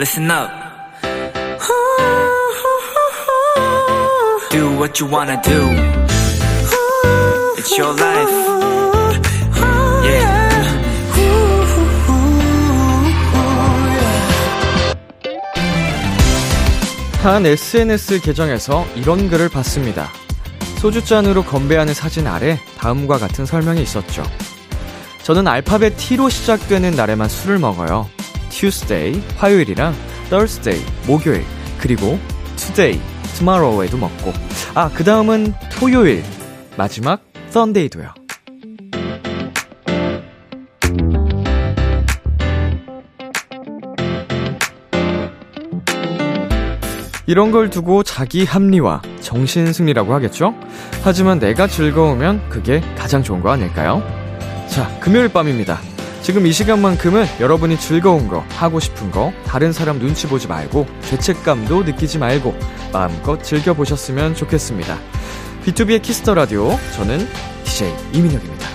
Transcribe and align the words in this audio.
listen 0.00 0.30
up. 0.30 0.50
Do 4.50 4.78
what 4.78 4.98
you 4.98 5.06
wanna 5.06 5.38
do. 5.42 5.60
It's 7.58 7.76
your 7.76 7.92
life. 7.92 8.30
Yeah. 10.02 10.40
한 17.22 17.44
SNS 17.44 18.22
계정에서 18.22 18.86
이런 18.96 19.28
글을 19.28 19.50
봤습니다. 19.50 20.08
소주잔으로 20.78 21.44
건배하는 21.44 21.92
사진 21.92 22.26
아래 22.26 22.58
다음과 22.78 23.18
같은 23.18 23.44
설명이 23.44 23.82
있었죠. 23.82 24.22
저는 25.24 25.46
알파벳 25.46 25.98
T로 25.98 26.30
시작되는 26.30 26.92
날에만 26.92 27.28
술을 27.28 27.58
먹어요. 27.58 28.08
Tuesday, 28.60 29.18
화요일이랑 29.38 29.94
Thursday, 30.28 30.84
목요일, 31.06 31.42
그리고 31.80 32.18
Today, 32.56 33.00
Tomorrow에도 33.38 33.96
먹고, 33.96 34.34
아, 34.74 34.90
그 34.90 35.02
다음은 35.02 35.54
토요일, 35.72 36.22
마지막 36.76 37.22
Sunday도요. 37.48 38.12
이런 47.26 47.52
걸 47.52 47.70
두고 47.70 48.02
자기 48.02 48.44
합리화, 48.44 49.00
정신 49.22 49.72
승리라고 49.72 50.12
하겠죠? 50.12 50.54
하지만 51.02 51.38
내가 51.38 51.66
즐거우면 51.66 52.50
그게 52.50 52.82
가장 52.98 53.22
좋은 53.22 53.40
거 53.40 53.52
아닐까요? 53.52 54.02
자, 54.68 54.86
금요일 55.00 55.30
밤입니다. 55.30 55.80
지금 56.22 56.46
이 56.46 56.52
시간만큼은 56.52 57.24
여러분이 57.40 57.78
즐거운 57.78 58.28
거, 58.28 58.40
하고 58.50 58.78
싶은 58.78 59.10
거, 59.10 59.32
다른 59.46 59.72
사람 59.72 59.98
눈치 59.98 60.26
보지 60.26 60.48
말고, 60.48 60.86
죄책감도 61.02 61.84
느끼지 61.84 62.18
말고, 62.18 62.54
마음껏 62.92 63.42
즐겨보셨으면 63.42 64.34
좋겠습니다. 64.34 64.98
B2B의 65.64 66.02
키스터 66.02 66.34
라디오, 66.34 66.68
저는 66.94 67.26
DJ 67.64 67.92
이민혁입니다. 68.12 68.68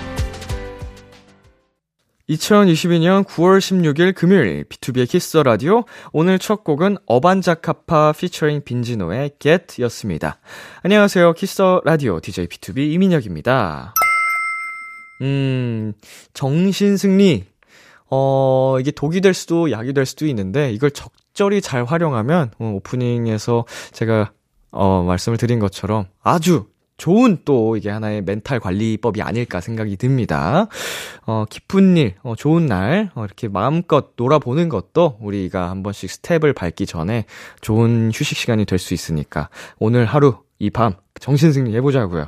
2022년 2.29 3.23
9월 3.23 3.59
16일 3.59 4.15
금요일 4.15 4.63
B2B의 4.63 5.07
키스 5.07 5.37
라디오 5.37 5.83
오늘 6.11 6.39
첫 6.39 6.63
곡은 6.63 6.97
어반자카파 7.05 8.13
피처링 8.13 8.63
빈지노의 8.65 9.33
Get 9.39 9.79
였습니다. 9.83 10.39
안녕하세요. 10.81 11.33
키스 11.33 11.61
라디오 11.83 12.19
DJ 12.19 12.47
B2B 12.47 12.93
이민혁입니다. 12.93 13.93
음, 15.21 15.93
정신승리. 16.33 17.45
어, 18.09 18.77
이게 18.79 18.91
독이 18.91 19.21
될 19.21 19.33
수도 19.33 19.71
약이 19.71 19.93
될 19.93 20.05
수도 20.05 20.27
있는데 20.27 20.71
이걸 20.71 20.91
적절히 20.91 21.59
잘 21.61 21.83
활용하면 21.83 22.51
어, 22.59 22.71
오프닝에서 22.75 23.65
제가 23.91 24.31
어, 24.71 25.03
말씀을 25.03 25.37
드린 25.37 25.59
것처럼 25.59 26.05
아주 26.21 26.67
좋은 26.97 27.39
또 27.43 27.75
이게 27.75 27.89
하나의 27.89 28.21
멘탈 28.21 28.59
관리법이 28.59 29.21
아닐까 29.21 29.59
생각이 29.59 29.97
듭니다. 29.97 30.67
어, 31.25 31.43
기쁜 31.49 31.97
일, 31.97 32.15
어, 32.23 32.35
좋은 32.37 32.67
날, 32.67 33.09
어, 33.15 33.25
이렇게 33.25 33.49
마음껏 33.49 34.11
놀아보는 34.15 34.69
것도 34.69 35.17
우리가 35.19 35.69
한 35.69 35.83
번씩 35.83 36.09
스텝을 36.09 36.53
밟기 36.53 36.85
전에 36.85 37.25
좋은 37.59 38.11
휴식 38.13 38.37
시간이 38.37 38.65
될 38.65 38.79
수 38.79 38.93
있으니까 38.93 39.49
오늘 39.77 40.05
하루, 40.05 40.37
이 40.59 40.69
밤, 40.69 40.93
정신승리 41.19 41.75
해보자고요. 41.75 42.27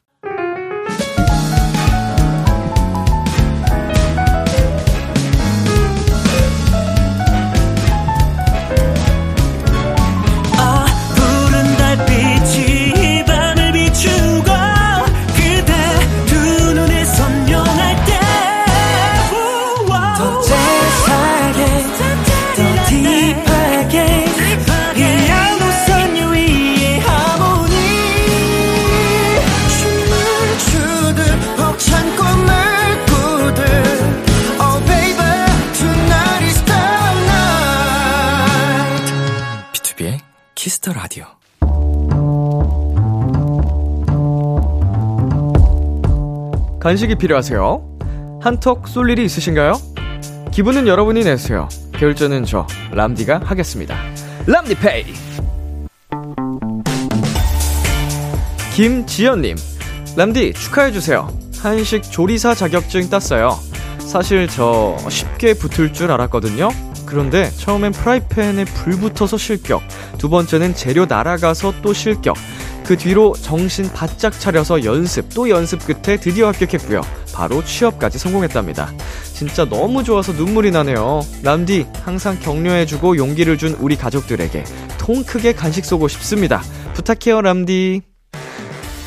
Kiss 40.81 40.88
the 40.88 40.93
Radio. 40.93 41.25
간식이 46.79 47.15
필요하세요? 47.15 48.39
한턱 48.41 48.87
쏠 48.87 49.11
일이 49.11 49.23
있으신가요? 49.23 49.73
기분은 50.51 50.87
여러분이 50.87 51.23
내세요. 51.23 51.69
결제는 51.93 52.43
저 52.45 52.65
람디가 52.91 53.41
하겠습니다. 53.45 53.95
람디페이. 54.47 55.05
김지연님, 58.73 59.55
람디 60.17 60.53
축하해 60.53 60.91
주세요. 60.91 61.29
한식 61.61 62.03
조리사 62.03 62.55
자격증 62.55 63.09
땄어요. 63.09 63.51
사실 63.99 64.47
저 64.47 64.97
쉽게 65.09 65.53
붙을 65.53 65.93
줄 65.93 66.11
알았거든요. 66.11 66.69
그런데 67.11 67.51
처음엔 67.57 67.91
프라이팬에 67.91 68.63
불 68.63 68.93
붙어서 68.93 69.37
실격, 69.37 69.83
두 70.17 70.29
번째는 70.29 70.73
재료 70.73 71.05
날아가서 71.05 71.73
또 71.81 71.91
실격, 71.91 72.37
그 72.85 72.95
뒤로 72.95 73.33
정신 73.33 73.91
바짝 73.91 74.39
차려서 74.39 74.85
연습, 74.85 75.27
또 75.35 75.49
연습 75.49 75.85
끝에 75.85 76.15
드디어 76.15 76.47
합격했고요. 76.47 77.01
바로 77.33 77.65
취업까지 77.65 78.17
성공했답니다. 78.17 78.93
진짜 79.33 79.65
너무 79.65 80.05
좋아서 80.05 80.31
눈물이 80.31 80.71
나네요. 80.71 81.19
람디, 81.43 81.87
항상 82.01 82.39
격려해주고 82.39 83.17
용기를 83.17 83.57
준 83.57 83.75
우리 83.81 83.97
가족들에게 83.97 84.63
통 84.97 85.21
크게 85.25 85.51
간식 85.51 85.83
쏘고 85.83 86.07
싶습니다. 86.07 86.61
부탁해요, 86.93 87.41
람디. 87.41 88.03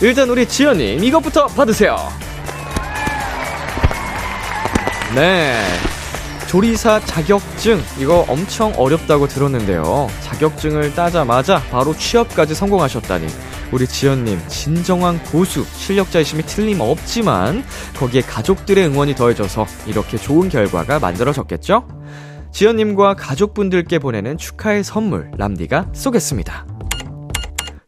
일단 0.02 0.28
우리 0.28 0.46
지연님, 0.46 1.02
이것부터 1.02 1.46
받으세요. 1.46 1.96
네. 5.14 5.93
조리사 6.54 7.00
자격증, 7.00 7.82
이거 7.98 8.24
엄청 8.28 8.72
어렵다고 8.76 9.26
들었는데요. 9.26 10.06
자격증을 10.22 10.94
따자마자 10.94 11.60
바로 11.72 11.96
취업까지 11.96 12.54
성공하셨다니. 12.54 13.26
우리 13.72 13.88
지연님, 13.88 14.38
진정한 14.46 15.20
고수, 15.24 15.64
실력자이심이 15.64 16.44
틀림없지만, 16.44 17.64
거기에 17.96 18.20
가족들의 18.20 18.86
응원이 18.86 19.16
더해져서 19.16 19.66
이렇게 19.88 20.16
좋은 20.16 20.48
결과가 20.48 21.00
만들어졌겠죠? 21.00 21.88
지연님과 22.52 23.14
가족분들께 23.14 23.98
보내는 23.98 24.38
축하의 24.38 24.84
선물, 24.84 25.32
람디가 25.36 25.88
쏘겠습니다. 25.92 26.68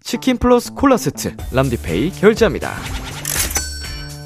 치킨 0.02 0.38
플러스 0.38 0.74
콜라 0.74 0.96
세트, 0.96 1.36
람디페이 1.52 2.10
결제합니다. 2.10 2.72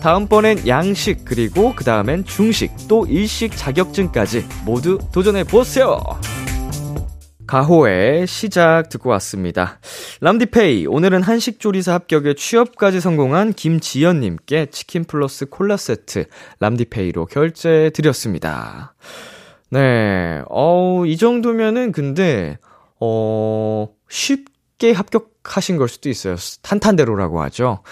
다음번엔 0.00 0.67
양식, 0.67 1.26
그리고 1.26 1.75
그 1.76 1.85
다음엔 1.85 2.25
중식, 2.25 2.73
또 2.88 3.06
일식 3.06 3.55
자격증까지 3.55 4.47
모두 4.64 4.99
도전해 5.12 5.44
보세요! 5.44 6.00
가호의 7.47 8.26
시작 8.26 8.88
듣고 8.88 9.11
왔습니다. 9.11 9.79
람디페이, 10.20 10.87
오늘은 10.87 11.23
한식 11.23 11.61
조리사 11.61 11.93
합격에 11.93 12.35
취업까지 12.35 13.00
성공한 13.00 13.52
김지연 13.52 14.20
님께 14.20 14.67
치킨 14.70 15.05
플러스 15.05 15.47
콜라 15.47 15.76
세트 15.76 16.26
람디페이로 16.61 17.26
결제해드렸습니다. 17.26 18.94
네, 19.70 20.43
어우, 20.49 21.06
이 21.08 21.17
정도면은 21.19 21.93
근데, 21.93 22.58
어, 23.00 23.88
쉽게 24.08 24.93
합격하신 24.93 25.76
걸 25.76 25.88
수도 25.88 26.08
있어요. 26.08 26.37
탄탄대로라고 26.62 27.43
하죠. 27.43 27.82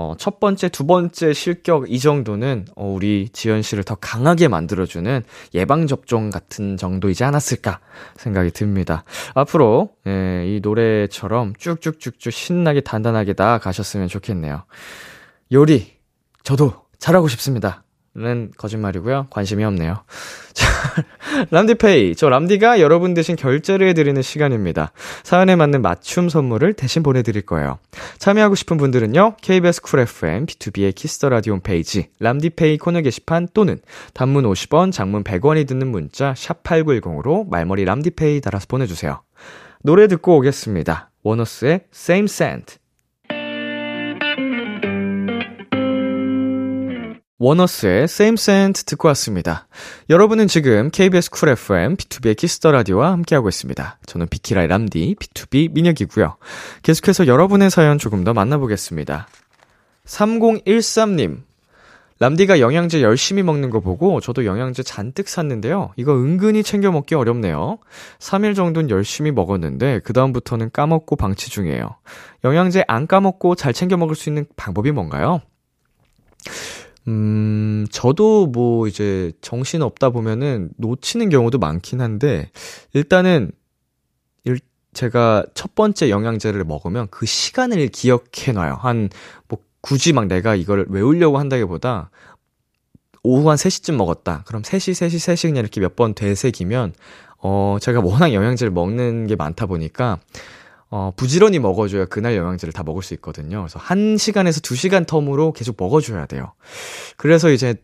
어, 0.00 0.14
첫 0.16 0.38
번째, 0.38 0.68
두 0.68 0.86
번째 0.86 1.32
실격 1.32 1.90
이 1.90 1.98
정도는 1.98 2.66
어, 2.76 2.86
우리 2.86 3.28
지연 3.32 3.62
씨를 3.62 3.82
더 3.82 3.96
강하게 3.96 4.46
만들어주는 4.46 5.24
예방접종 5.54 6.30
같은 6.30 6.76
정도이지 6.76 7.24
않았을까 7.24 7.80
생각이 8.14 8.52
듭니다. 8.52 9.02
앞으로, 9.34 9.90
예, 10.06 10.44
이 10.46 10.60
노래처럼 10.62 11.54
쭉쭉쭉쭉 11.58 12.32
신나게 12.32 12.82
단단하게 12.82 13.34
나아가셨으면 13.36 14.06
좋겠네요. 14.06 14.62
요리, 15.50 15.96
저도 16.44 16.74
잘하고 17.00 17.26
싶습니다. 17.26 17.82
는 18.18 18.50
거짓말이고요. 18.56 19.28
관심이 19.30 19.62
없네요. 19.64 20.02
자, 20.52 20.66
람디페이. 21.50 22.16
저 22.16 22.28
람디가 22.28 22.80
여러분 22.80 23.14
대신 23.14 23.36
결제를 23.36 23.86
해드리는 23.88 24.20
시간입니다. 24.20 24.90
사연에 25.22 25.54
맞는 25.54 25.82
맞춤 25.82 26.28
선물을 26.28 26.74
대신 26.74 27.04
보내드릴 27.04 27.42
거예요. 27.42 27.78
참여하고 28.18 28.56
싶은 28.56 28.76
분들은요. 28.76 29.36
KBS 29.40 29.82
쿨 29.82 30.00
FM, 30.00 30.46
B2B의 30.46 30.94
키스터 30.94 31.28
라디오 31.28 31.52
홈페이지, 31.54 32.08
람디페이 32.18 32.78
코너 32.78 33.02
게시판 33.02 33.48
또는 33.54 33.78
단문 34.14 34.44
50원, 34.44 34.90
장문 34.92 35.22
100원이 35.22 35.68
드는 35.68 35.86
문자 35.86 36.32
샵8910으로 36.32 37.48
말머리 37.48 37.84
람디페이 37.84 38.40
달아서 38.40 38.66
보내주세요. 38.68 39.22
노래 39.82 40.08
듣고 40.08 40.36
오겠습니다. 40.38 41.10
원어스의 41.22 41.82
Same 41.94 42.24
Scent. 42.24 42.78
원어스의 47.40 48.04
Same 48.04 48.34
Scent 48.34 48.84
듣고 48.84 49.06
왔습니다. 49.08 49.68
여러분은 50.10 50.48
지금 50.48 50.90
KBS 50.90 51.30
쿨 51.30 51.50
FM, 51.50 51.96
B2B의 51.96 52.36
키스터 52.36 52.72
라디오와 52.72 53.12
함께하고 53.12 53.48
있습니다. 53.48 53.98
저는 54.06 54.26
비키라의 54.28 54.66
람디, 54.66 55.14
BTOB 55.20 55.72
민혁이고요. 55.72 56.36
계속해서 56.82 57.28
여러분의 57.28 57.70
사연 57.70 57.98
조금 57.98 58.24
더 58.24 58.34
만나보겠습니다. 58.34 59.28
3013님. 60.04 61.42
람디가 62.20 62.58
영양제 62.58 63.02
열심히 63.02 63.44
먹는 63.44 63.70
거 63.70 63.78
보고 63.78 64.20
저도 64.20 64.44
영양제 64.44 64.82
잔뜩 64.82 65.28
샀는데요. 65.28 65.92
이거 65.94 66.14
은근히 66.14 66.64
챙겨 66.64 66.90
먹기 66.90 67.14
어렵네요. 67.14 67.78
3일 68.18 68.56
정도는 68.56 68.90
열심히 68.90 69.30
먹었는데 69.30 70.00
그다음부터는 70.00 70.70
까먹고 70.72 71.14
방치 71.14 71.50
중이에요. 71.50 71.98
영양제 72.42 72.84
안 72.88 73.06
까먹고 73.06 73.54
잘 73.54 73.72
챙겨 73.72 73.96
먹을 73.96 74.16
수 74.16 74.28
있는 74.28 74.46
방법이 74.56 74.90
뭔가요? 74.90 75.40
음, 77.08 77.86
저도 77.90 78.48
뭐 78.48 78.86
이제 78.86 79.32
정신 79.40 79.82
없다 79.82 80.10
보면은 80.10 80.70
놓치는 80.76 81.30
경우도 81.30 81.58
많긴 81.58 82.00
한데, 82.02 82.50
일단은, 82.92 83.50
일, 84.44 84.60
제가 84.92 85.44
첫 85.54 85.74
번째 85.74 86.10
영양제를 86.10 86.64
먹으면 86.64 87.08
그 87.10 87.26
시간을 87.26 87.88
기억해 87.88 88.52
놔요. 88.54 88.74
한, 88.74 89.08
뭐, 89.48 89.58
굳이 89.80 90.12
막 90.12 90.26
내가 90.26 90.54
이걸 90.54 90.86
외우려고 90.90 91.38
한다기보다, 91.38 92.10
오후 93.22 93.50
한 93.50 93.56
3시쯤 93.56 93.96
먹었다. 93.96 94.44
그럼 94.46 94.62
3시, 94.62 94.92
3시, 94.92 95.16
3시 95.16 95.48
그냥 95.48 95.58
이렇게 95.62 95.80
몇 95.80 95.96
번 95.96 96.14
되새기면, 96.14 96.94
어, 97.38 97.78
제가 97.80 98.00
워낙 98.00 98.32
영양제를 98.34 98.70
먹는 98.72 99.26
게 99.28 99.36
많다 99.36 99.66
보니까, 99.66 100.20
어, 100.90 101.12
부지런히 101.16 101.58
먹어줘야 101.58 102.06
그날 102.06 102.36
영양제를 102.36 102.72
다 102.72 102.82
먹을 102.82 103.02
수 103.02 103.14
있거든요. 103.14 103.60
그래서 103.62 103.78
1시간에서 103.78 104.62
2시간 104.62 105.04
텀으로 105.04 105.52
계속 105.52 105.76
먹어줘야 105.78 106.26
돼요. 106.26 106.52
그래서 107.16 107.50
이제 107.50 107.74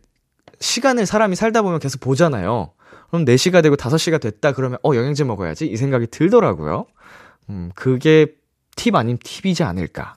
시간을 0.59 1.05
사람이 1.05 1.35
살다 1.35 1.61
보면 1.61 1.79
계속 1.79 1.99
보잖아요. 1.99 2.71
그럼 3.09 3.25
4시가 3.25 3.61
되고 3.61 3.75
5시가 3.75 4.19
됐다 4.19 4.53
그러면 4.53 4.79
어, 4.83 4.95
영양제 4.95 5.23
먹어야지 5.23 5.67
이 5.67 5.77
생각이 5.77 6.07
들더라고요. 6.07 6.85
음, 7.49 7.71
그게 7.75 8.27
팁 8.75 8.95
아닌 8.95 9.17
팁이지 9.23 9.63
않을까. 9.63 10.15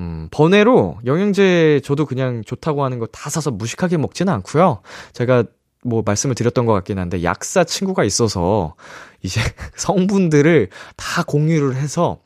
음, 0.00 0.28
번외로 0.30 0.98
영양제 1.06 1.80
저도 1.84 2.06
그냥 2.06 2.42
좋다고 2.44 2.84
하는 2.84 2.98
거 2.98 3.06
다 3.06 3.30
사서 3.30 3.50
무식하게 3.50 3.96
먹지는 3.96 4.32
않고요. 4.32 4.80
제가 5.12 5.44
뭐 5.84 6.02
말씀을 6.04 6.34
드렸던 6.34 6.66
것 6.66 6.72
같긴 6.72 6.98
한데 6.98 7.22
약사 7.22 7.64
친구가 7.64 8.04
있어서 8.04 8.74
이제 9.22 9.40
성분들을 9.76 10.68
다 10.96 11.22
공유를 11.22 11.76
해서 11.76 12.20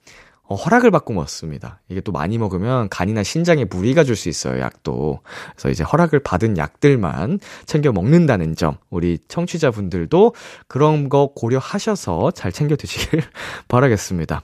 어, 0.45 0.55
허락을 0.55 0.91
받고 0.91 1.15
먹습니다. 1.15 1.81
이게 1.89 2.01
또 2.01 2.13
많이 2.13 2.37
먹으면 2.37 2.89
간이나 2.91 3.23
신장에 3.23 3.65
무리가 3.65 4.05
줄 4.05 4.17
수 4.17 4.29
있어요, 4.29 4.61
약도. 4.61 5.21
그래서 5.53 5.71
이제 5.71 5.83
허락을 5.83 6.19
받은 6.19 6.59
약들만 6.59 7.39
챙겨 7.65 7.91
먹는다는 7.93 8.55
점, 8.55 8.77
우리 8.91 9.19
청취자분들도 9.29 10.35
그런 10.69 11.09
거 11.09 11.33
고려하셔서 11.35 12.33
잘 12.33 12.53
챙겨 12.53 12.77
드시길 12.77 13.23
바라겠습니다. 13.69 14.43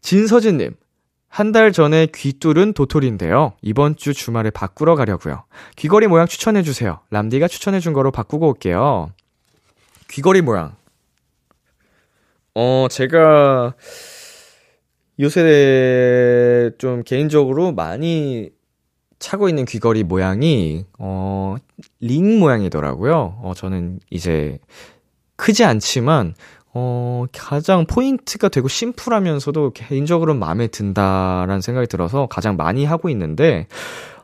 진서진님, 0.00 0.76
한 1.34 1.50
달 1.50 1.72
전에 1.72 2.06
귀 2.14 2.32
뚫은 2.38 2.74
도토리인데요. 2.74 3.54
이번 3.60 3.96
주 3.96 4.14
주말에 4.14 4.50
바꾸러 4.50 4.94
가려고요. 4.94 5.42
귀걸이 5.74 6.06
모양 6.06 6.28
추천해주세요. 6.28 7.00
람디가 7.10 7.48
추천해준 7.48 7.92
거로 7.92 8.12
바꾸고 8.12 8.46
올게요. 8.50 9.10
귀걸이 10.10 10.42
모양. 10.42 10.76
어, 12.54 12.86
제가 12.88 13.74
요새 15.18 16.70
좀 16.78 17.02
개인적으로 17.02 17.72
많이 17.72 18.50
차고 19.18 19.48
있는 19.48 19.64
귀걸이 19.64 20.04
모양이, 20.04 20.84
어, 21.00 21.56
링 21.98 22.38
모양이더라고요. 22.38 23.40
어, 23.42 23.54
저는 23.56 23.98
이제 24.08 24.60
크지 25.34 25.64
않지만, 25.64 26.34
어, 26.74 27.24
가장 27.32 27.86
포인트가 27.86 28.48
되고 28.48 28.66
심플하면서도 28.68 29.72
개인적으로 29.72 30.34
마음에 30.34 30.66
든다라는 30.66 31.60
생각이 31.60 31.86
들어서 31.86 32.26
가장 32.26 32.56
많이 32.56 32.84
하고 32.84 33.08
있는데, 33.08 33.68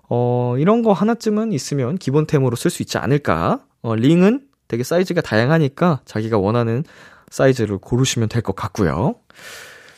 어, 0.09 0.57
이런 0.59 0.83
거 0.83 0.93
하나쯤은 0.93 1.53
있으면 1.53 1.97
기본템으로 1.97 2.57
쓸 2.57 2.71
수 2.71 2.83
있지 2.83 2.99
않을까? 2.99 3.61
어, 3.83 3.95
링은 3.95 4.43
되게 4.67 4.83
사이즈가 4.83 5.21
다양하니까 5.21 6.01
자기가 6.05 6.39
원하는 6.39 6.85
사이즈를 7.31 7.79
고르시면 7.79 8.29
될 8.29 8.43
것 8.43 8.57
같고요. 8.57 9.15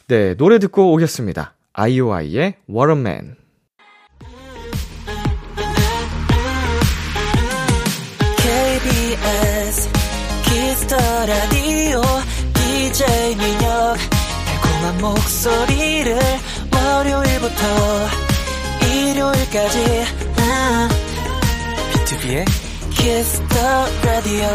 네, 0.09 0.35
노래 0.37 0.59
듣고 0.59 0.93
오겠습니다. 0.93 1.55
아이오아이의 1.73 2.57
Whatta 2.69 3.09
Man. 3.09 3.37
라디오 11.27 12.03
DJ 12.93 13.37
민혁 13.37 13.97
달콤한 14.45 15.01
목소리를 15.01 16.15
월요일부터 16.75 17.63
일요일까지. 18.85 20.05
아, 20.37 20.89
B2B의 21.95 22.45
키스터 22.91 23.87
라디오 24.05 24.47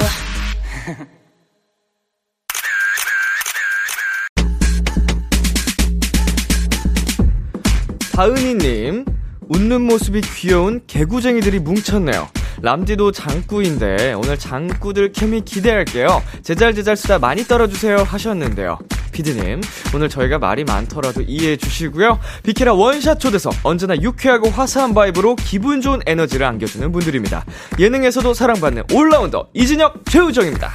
다은이님, 8.13 9.05
웃는 9.49 9.81
모습이 9.81 10.21
귀여운 10.21 10.81
개구쟁이들이 10.85 11.57
뭉쳤네요. 11.59 12.29
람디도 12.61 13.11
장꾸인데 13.11 14.13
오늘 14.13 14.37
장꾸들 14.37 15.11
케미 15.11 15.41
기대할게요. 15.41 16.21
재잘재잘 16.43 16.95
수다 16.95 17.19
많이 17.19 17.43
떨어주세요 17.43 17.97
하셨는데요. 18.03 18.79
피디님, 19.11 19.61
오늘 19.95 20.09
저희가 20.09 20.37
말이 20.37 20.63
많더라도 20.63 21.21
이해해 21.21 21.57
주시고요. 21.57 22.19
비키라 22.43 22.73
one 22.73 22.93
shot 22.93 23.19
초대석 23.19 23.53
언제나 23.63 23.95
유쾌하고 23.99 24.49
화사한 24.49 24.93
vibe로 24.93 25.35
기분 25.37 25.81
좋은 25.81 26.01
에너지를 26.05 26.45
안겨주는 26.45 26.91
분들입니다. 26.91 27.43
예능에서도 27.79 28.33
사랑받는 28.33 28.83
올라운더 28.93 29.47
이진혁, 29.53 30.05
최유정입니다. 30.05 30.71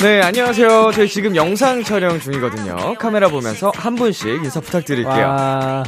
네, 0.00 0.20
안녕하세요. 0.22 0.92
저희 0.94 1.08
지금 1.08 1.34
영상 1.34 1.82
촬영 1.82 2.20
중이거든요. 2.20 2.94
카메라 2.98 3.28
보면서 3.28 3.72
한 3.74 3.96
분씩 3.96 4.28
인사 4.44 4.60
부탁드릴게요. 4.60 5.12
와, 5.26 5.82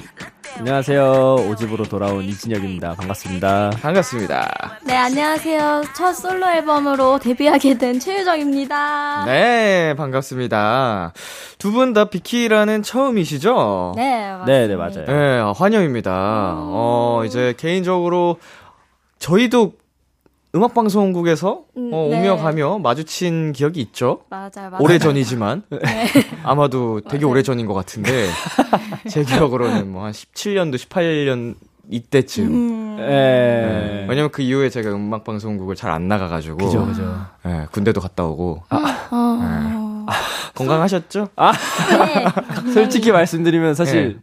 안녕하세요. 0.59 1.37
오집으로 1.49 1.85
돌아온 1.85 2.25
이진혁입니다. 2.25 2.95
반갑습니다. 2.95 3.71
반갑습니다. 3.81 4.79
네, 4.85 4.97
안녕하세요. 4.97 5.85
첫 5.97 6.13
솔로 6.15 6.49
앨범으로 6.49 7.21
데뷔하게 7.21 7.79
된 7.79 8.01
최유정입니다. 8.01 9.27
네, 9.27 9.95
반갑습니다. 9.97 11.13
두 11.59 11.71
분 11.71 11.95
다 11.95 12.07
비키라는 12.07 12.83
처음이시죠? 12.83 13.93
네, 13.95 14.33
맞습니다. 14.33 14.45
네, 14.47 14.67
네, 14.67 14.77
맞아요. 14.77 15.05
네, 15.07 15.53
환영입니다. 15.57 16.11
어, 16.57 17.23
이제 17.27 17.55
개인적으로 17.57 18.39
저희도 19.21 19.75
음악 20.55 20.75
방송국에서 20.75 21.65
음, 21.77 21.91
어, 21.93 22.09
네. 22.11 22.19
오며 22.19 22.37
가며 22.37 22.79
마주친 22.79 23.53
기억이 23.53 23.81
있죠? 23.83 24.23
맞아요, 24.31 24.51
맞아요. 24.57 24.79
오래 24.81 24.99
전이지만 24.99 25.63
네. 25.71 25.79
아마도 26.43 27.01
되게. 27.09 27.25
오래 27.25 27.43
전인 27.43 27.67
것 27.67 27.75
같은데 27.75 28.27
제 29.09 29.23
기억으로는 29.25 29.93
뭐 29.93 30.05
한 30.05 30.13
17년도 30.13 30.75
18년 30.77 31.55
이때쯤 31.89 32.47
음, 32.47 32.97
예. 33.01 33.05
네. 33.05 34.07
왜냐면 34.09 34.31
그 34.33 34.43
이후에 34.43 34.71
제가 34.71 34.91
음악 34.91 35.23
방송국을 35.25 35.77
잘 35.77 35.91
안 35.93 36.09
나가가지고 36.09 36.57
그죠, 36.57 36.87
그죠. 36.87 37.27
네, 37.45 37.67
군대도 37.71 38.01
갔다 38.01 38.25
오고 38.25 38.63
어, 38.71 40.07
건강하셨죠? 40.55 41.29
아, 41.37 41.53
네. 42.65 42.73
솔직히 42.73 43.13
말씀드리면 43.13 43.75
사실 43.75 44.21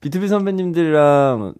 비투비 0.00 0.28
선배님들이랑 0.28 1.54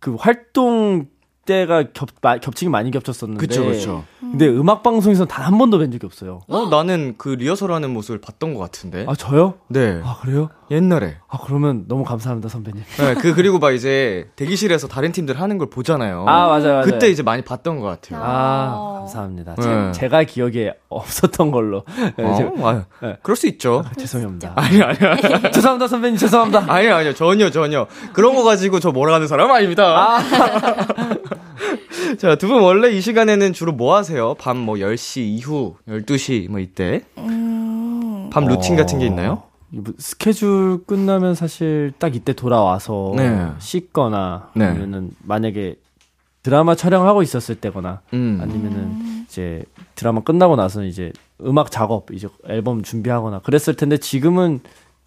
그 0.00 0.14
활동 0.18 1.06
때가 1.46 1.84
겹, 1.92 2.08
마, 2.22 2.38
겹치기 2.38 2.68
많이 2.70 2.90
겹쳤었는데. 2.90 3.44
그쵸, 3.46 3.64
그쵸. 3.66 4.04
근데 4.20 4.46
음악 4.48 4.82
방송에서 4.82 5.24
단 5.26 5.40
한 5.50 5.58
번도 5.58 5.78
뵌 5.78 5.90
적이 5.90 6.06
없어요. 6.06 6.40
어, 6.48 6.66
나는 6.68 7.14
그 7.18 7.30
리허설하는 7.30 7.90
모습을 7.90 8.20
봤던 8.20 8.54
것 8.54 8.60
같은데. 8.60 9.04
아, 9.08 9.14
저요? 9.16 9.54
네. 9.68 10.00
아, 10.04 10.18
그래요? 10.20 10.50
옛날에. 10.70 11.16
아, 11.28 11.38
그러면 11.44 11.86
너무 11.88 12.04
감사합니다, 12.04 12.48
선배님. 12.48 12.84
네, 12.98 13.14
그, 13.14 13.34
그리고 13.34 13.58
막 13.58 13.72
이제 13.72 14.28
대기실에서 14.36 14.86
다른 14.86 15.10
팀들 15.10 15.40
하는 15.40 15.58
걸 15.58 15.68
보잖아요. 15.70 16.24
아, 16.28 16.46
맞아요, 16.46 16.62
맞아요. 16.74 16.82
그때 16.82 17.08
이제 17.08 17.22
많이 17.24 17.42
봤던 17.42 17.80
것 17.80 17.86
같아요. 17.86 18.22
아, 18.22 18.74
어. 18.76 18.94
감사합니다. 19.00 19.54
네. 19.56 19.92
제, 19.92 20.08
가 20.08 20.22
기억에 20.22 20.72
없었던 20.88 21.50
걸로. 21.50 21.82
네, 22.16 22.24
어? 22.24 22.34
제- 22.36 22.62
아유, 22.62 22.82
네. 23.02 23.16
그럴 23.22 23.34
수 23.34 23.48
있죠. 23.48 23.82
죄송합니다. 23.98 24.52
아니, 24.54 24.80
아니, 24.82 24.98
아니. 25.04 25.22
죄송합니다, 25.52 25.88
선배님, 25.88 26.16
죄송합니다. 26.18 26.64
아니요, 26.68 26.94
아니요. 26.94 27.14
전혀, 27.14 27.50
전혀. 27.50 27.86
그런 28.12 28.36
거 28.36 28.44
가지고 28.44 28.78
저 28.78 28.92
뭐라 28.92 29.14
하는 29.14 29.26
사람 29.26 29.50
아닙니다. 29.50 30.18
자, 32.18 32.34
두 32.36 32.48
분 32.48 32.62
원래 32.62 32.90
이 32.90 33.00
시간에는 33.00 33.52
주로 33.52 33.72
뭐 33.72 33.94
하세요? 33.96 34.34
밤 34.34 34.56
뭐 34.58 34.76
10시 34.76 35.20
이후, 35.22 35.76
12시 35.88 36.50
뭐 36.50 36.60
이때? 36.60 37.02
음, 37.18 38.30
밤 38.32 38.46
루틴 38.46 38.76
같은 38.76 38.98
게 38.98 39.06
있나요? 39.06 39.42
뭐 39.68 39.84
스케줄 39.98 40.84
끝나면 40.86 41.34
사실 41.34 41.92
딱 41.98 42.14
이때 42.16 42.32
돌아와서 42.32 43.12
네. 43.16 43.46
씻거나 43.58 44.50
네. 44.54 44.64
아니면은 44.64 45.10
만약에 45.22 45.76
드라마 46.42 46.74
촬영하고 46.74 47.22
있었을 47.22 47.54
때거나 47.56 48.00
음. 48.14 48.38
아니면은 48.42 49.24
이제 49.28 49.62
드라마 49.94 50.22
끝나고 50.22 50.56
나서 50.56 50.82
이제 50.84 51.12
음악 51.42 51.70
작업 51.70 52.10
이제 52.12 52.28
앨범 52.48 52.82
준비하거나 52.82 53.40
그랬을 53.40 53.76
텐데 53.76 53.96
지금은 53.98 54.60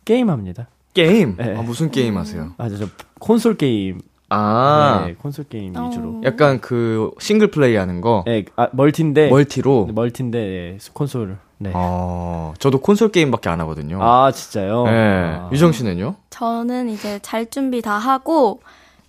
게임 0.05 0.29
합니다. 0.29 0.67
게임? 0.93 1.35
네. 1.37 1.55
아, 1.57 1.61
무슨 1.63 1.89
게임 1.91 2.17
하세요? 2.17 2.53
아, 2.57 2.69
저 2.69 2.85
콘솔 3.19 3.57
게임. 3.57 3.99
아, 4.33 5.03
네, 5.05 5.15
콘솔 5.15 5.45
게임 5.49 5.75
어. 5.75 5.87
위주로. 5.87 6.21
약간 6.23 6.59
그 6.59 7.11
싱글 7.19 7.47
플레이 7.51 7.75
하는 7.75 8.01
거? 8.01 8.23
네, 8.25 8.45
아, 8.55 8.67
multi인데 8.71 9.29
multi로? 9.29 9.85
네, 9.87 9.93
multi인데 9.93 10.39
네, 10.39 10.77
콘솔. 10.93 11.37
네. 11.59 11.71
어, 11.73 12.53
저도 12.59 12.79
콘솔 12.79 13.11
게임밖에 13.11 13.49
안 13.49 13.61
하거든요. 13.61 14.01
아, 14.01 14.31
진짜요? 14.31 14.83
네. 14.85 14.91
아. 14.91 15.49
유정 15.51 15.71
씨는요? 15.71 16.15
저는 16.29 16.89
이제 16.89 17.19
잘 17.21 17.49
준비 17.49 17.81
다 17.81 17.97
하고 17.97 18.61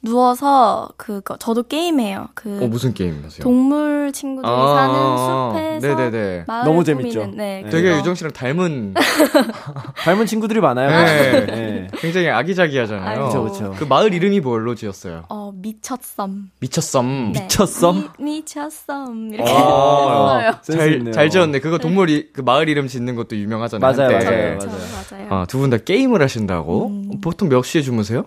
누워서 0.04 0.88
그거 0.96 1.36
저도 1.38 1.62
게임해요. 1.64 2.28
그 2.34 2.60
어, 2.62 2.66
무슨 2.68 2.92
게임 2.94 3.22
하세요? 3.24 3.42
동물 3.42 4.12
친구들이 4.12 4.52
아, 4.52 4.74
사는 4.74 5.80
숲에서 5.80 5.96
네네네. 5.96 6.44
마을 6.46 6.64
너무 6.64 6.84
꾸미는, 6.84 7.10
재밌죠? 7.10 7.26
네, 7.36 7.62
네. 7.64 7.70
되게. 7.70 7.96
유정 7.96 8.14
씨랑 8.14 8.32
닮은 8.32 8.94
닮은 10.04 10.26
친구들이 10.26 10.60
많아요. 10.60 10.90
네. 10.90 11.46
네. 11.46 11.86
굉장히 11.96 12.28
아기자기하잖아요. 12.28 13.26
그쵸, 13.26 13.42
그쵸. 13.44 13.74
그 13.78 13.84
마을 13.84 14.12
이름이 14.12 14.40
뭘로 14.40 14.74
지었어요? 14.74 15.24
어 15.28 15.52
미쳤썸. 15.54 16.50
미쳤썸. 16.60 17.32
네. 17.32 17.40
미쳤썸? 17.42 17.94
미, 18.18 18.30
미쳤썸 18.44 19.30
이렇게 19.32 19.50
아, 19.50 20.36
했어요. 20.38 20.52
센스 20.62 20.78
잘, 20.78 20.92
있네요. 20.98 21.12
잘 21.14 21.30
지었네. 21.30 21.60
그거 21.60 21.78
동물이, 21.78 22.30
그 22.32 22.40
마을 22.42 22.68
이름 22.68 22.88
짓는 22.88 23.14
것도 23.16 23.36
유명하잖아요. 23.36 23.92
맞아요. 23.92 24.10
맞아요, 24.10 24.58
그렇죠, 24.58 24.66
맞아요. 24.66 24.80
맞아요. 25.10 25.28
아, 25.30 25.46
두 25.46 25.58
분 25.58 25.70
다 25.70 25.78
게임을 25.78 26.20
하신다고? 26.20 26.88
음. 26.88 27.20
보통 27.22 27.48
몇 27.48 27.64
시에 27.64 27.80
주무세요? 27.80 28.24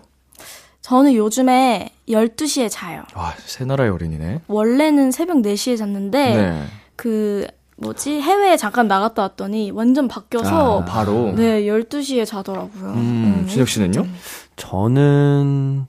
저는 0.87 1.15
요즘에 1.15 1.89
12시에 2.07 2.69
자요. 2.71 3.03
와, 3.13 3.33
새나라의 3.37 3.91
어린이네. 3.91 4.41
원래는 4.47 5.11
새벽 5.11 5.35
4시에 5.37 5.77
잤는데 5.77 6.33
네. 6.35 6.63
그 6.95 7.45
뭐지 7.75 8.21
해외에 8.21 8.55
잠깐 8.55 8.87
나갔다 8.87 9.21
왔더니 9.23 9.71
완전 9.71 10.07
바뀌어서 10.07 10.81
아, 10.83 10.85
바로. 10.85 11.33
네 11.35 11.63
12시에 11.63 12.25
자더라고요. 12.25 12.91
음, 12.93 13.45
준혁 13.49 13.67
씨는요? 13.67 14.07
저는 14.55 15.85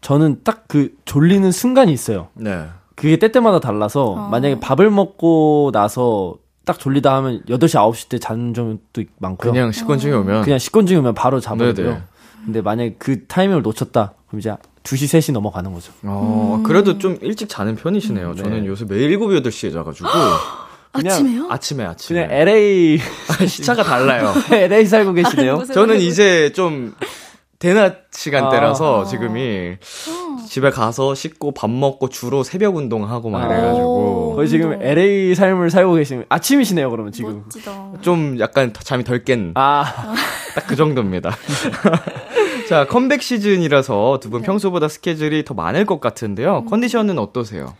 저는 0.00 0.42
딱 0.44 0.64
그 0.68 0.94
졸리는 1.04 1.50
순간이 1.52 1.92
있어요. 1.92 2.28
네. 2.34 2.66
그게 2.94 3.16
때때마다 3.16 3.58
달라서 3.60 4.04
어. 4.12 4.28
만약에 4.28 4.60
밥을 4.60 4.90
먹고 4.90 5.70
나서 5.72 6.36
딱 6.64 6.78
졸리다 6.78 7.14
하면 7.16 7.42
8시 7.48 7.74
9시 7.92 8.08
때 8.08 8.18
자는 8.18 8.54
점도 8.54 9.02
많고요. 9.18 9.52
그냥 9.52 9.72
식곤증이 9.72 10.12
오면. 10.14 10.42
그냥 10.42 10.58
식곤 10.60 10.86
중이면 10.86 11.14
바로 11.14 11.40
자버리고요. 11.40 11.86
네네. 11.86 12.02
근데 12.44 12.60
만약에 12.60 12.96
그 12.98 13.26
타이밍을 13.26 13.62
놓쳤다 13.62 14.14
그럼 14.28 14.40
이제 14.40 14.54
2시 14.82 15.04
3시 15.18 15.32
넘어가는 15.32 15.72
거죠. 15.72 15.92
어, 16.02 16.62
그래도 16.66 16.98
좀 16.98 17.16
일찍 17.22 17.48
자는 17.48 17.74
편이시네요. 17.76 18.34
네. 18.34 18.42
저는 18.42 18.66
요새 18.66 18.84
매일 18.84 19.10
7, 19.18 19.42
8시에 19.42 19.72
자가지고. 19.72 20.08
그냥 20.92 21.12
아침에요? 21.12 21.46
아침에, 21.50 21.84
아침에. 21.84 22.26
그냥 22.26 22.40
LA 22.40 22.98
시차가 23.48 23.82
달라요. 23.82 24.32
LA 24.52 24.86
살고 24.86 25.12
계시네요. 25.14 25.56
무슨 25.56 25.74
저는? 25.74 26.00
이제 26.00 26.52
좀 26.52 26.94
대낮 27.68 28.08
시간대라서 28.12 29.00
아. 29.00 29.04
지금이 29.06 29.76
집에 30.46 30.68
가서 30.68 31.14
씻고 31.14 31.52
밥 31.54 31.70
먹고 31.70 32.10
주로 32.10 32.42
새벽 32.42 32.76
운동하고 32.76 33.30
막 33.30 33.42
아. 33.42 33.46
이래가지고 33.46 34.34
거의 34.36 34.48
지금 34.50 34.82
LA 34.82 35.34
삶을 35.34 35.70
살고 35.70 35.94
계시는 35.94 36.26
아침이시네요, 36.28 36.90
그러면 36.90 37.10
지금. 37.10 37.44
멋지다. 37.44 37.92
좀 38.02 38.38
약간 38.38 38.74
잠이 38.74 39.02
덜깬딱 39.04 39.56
아, 39.56 40.04
그 40.66 40.76
정도입니다. 40.76 41.30
자 42.68 42.86
컴백 42.86 43.22
시즌이라서 43.22 44.20
두 44.20 44.28
분 44.28 44.42
평소보다 44.42 44.88
스케줄이 44.88 45.42
더 45.42 45.54
많을 45.54 45.86
것 45.86 46.00
같은데요. 46.00 46.66
컨디션은 46.66 47.18
어떠세요? 47.18 47.72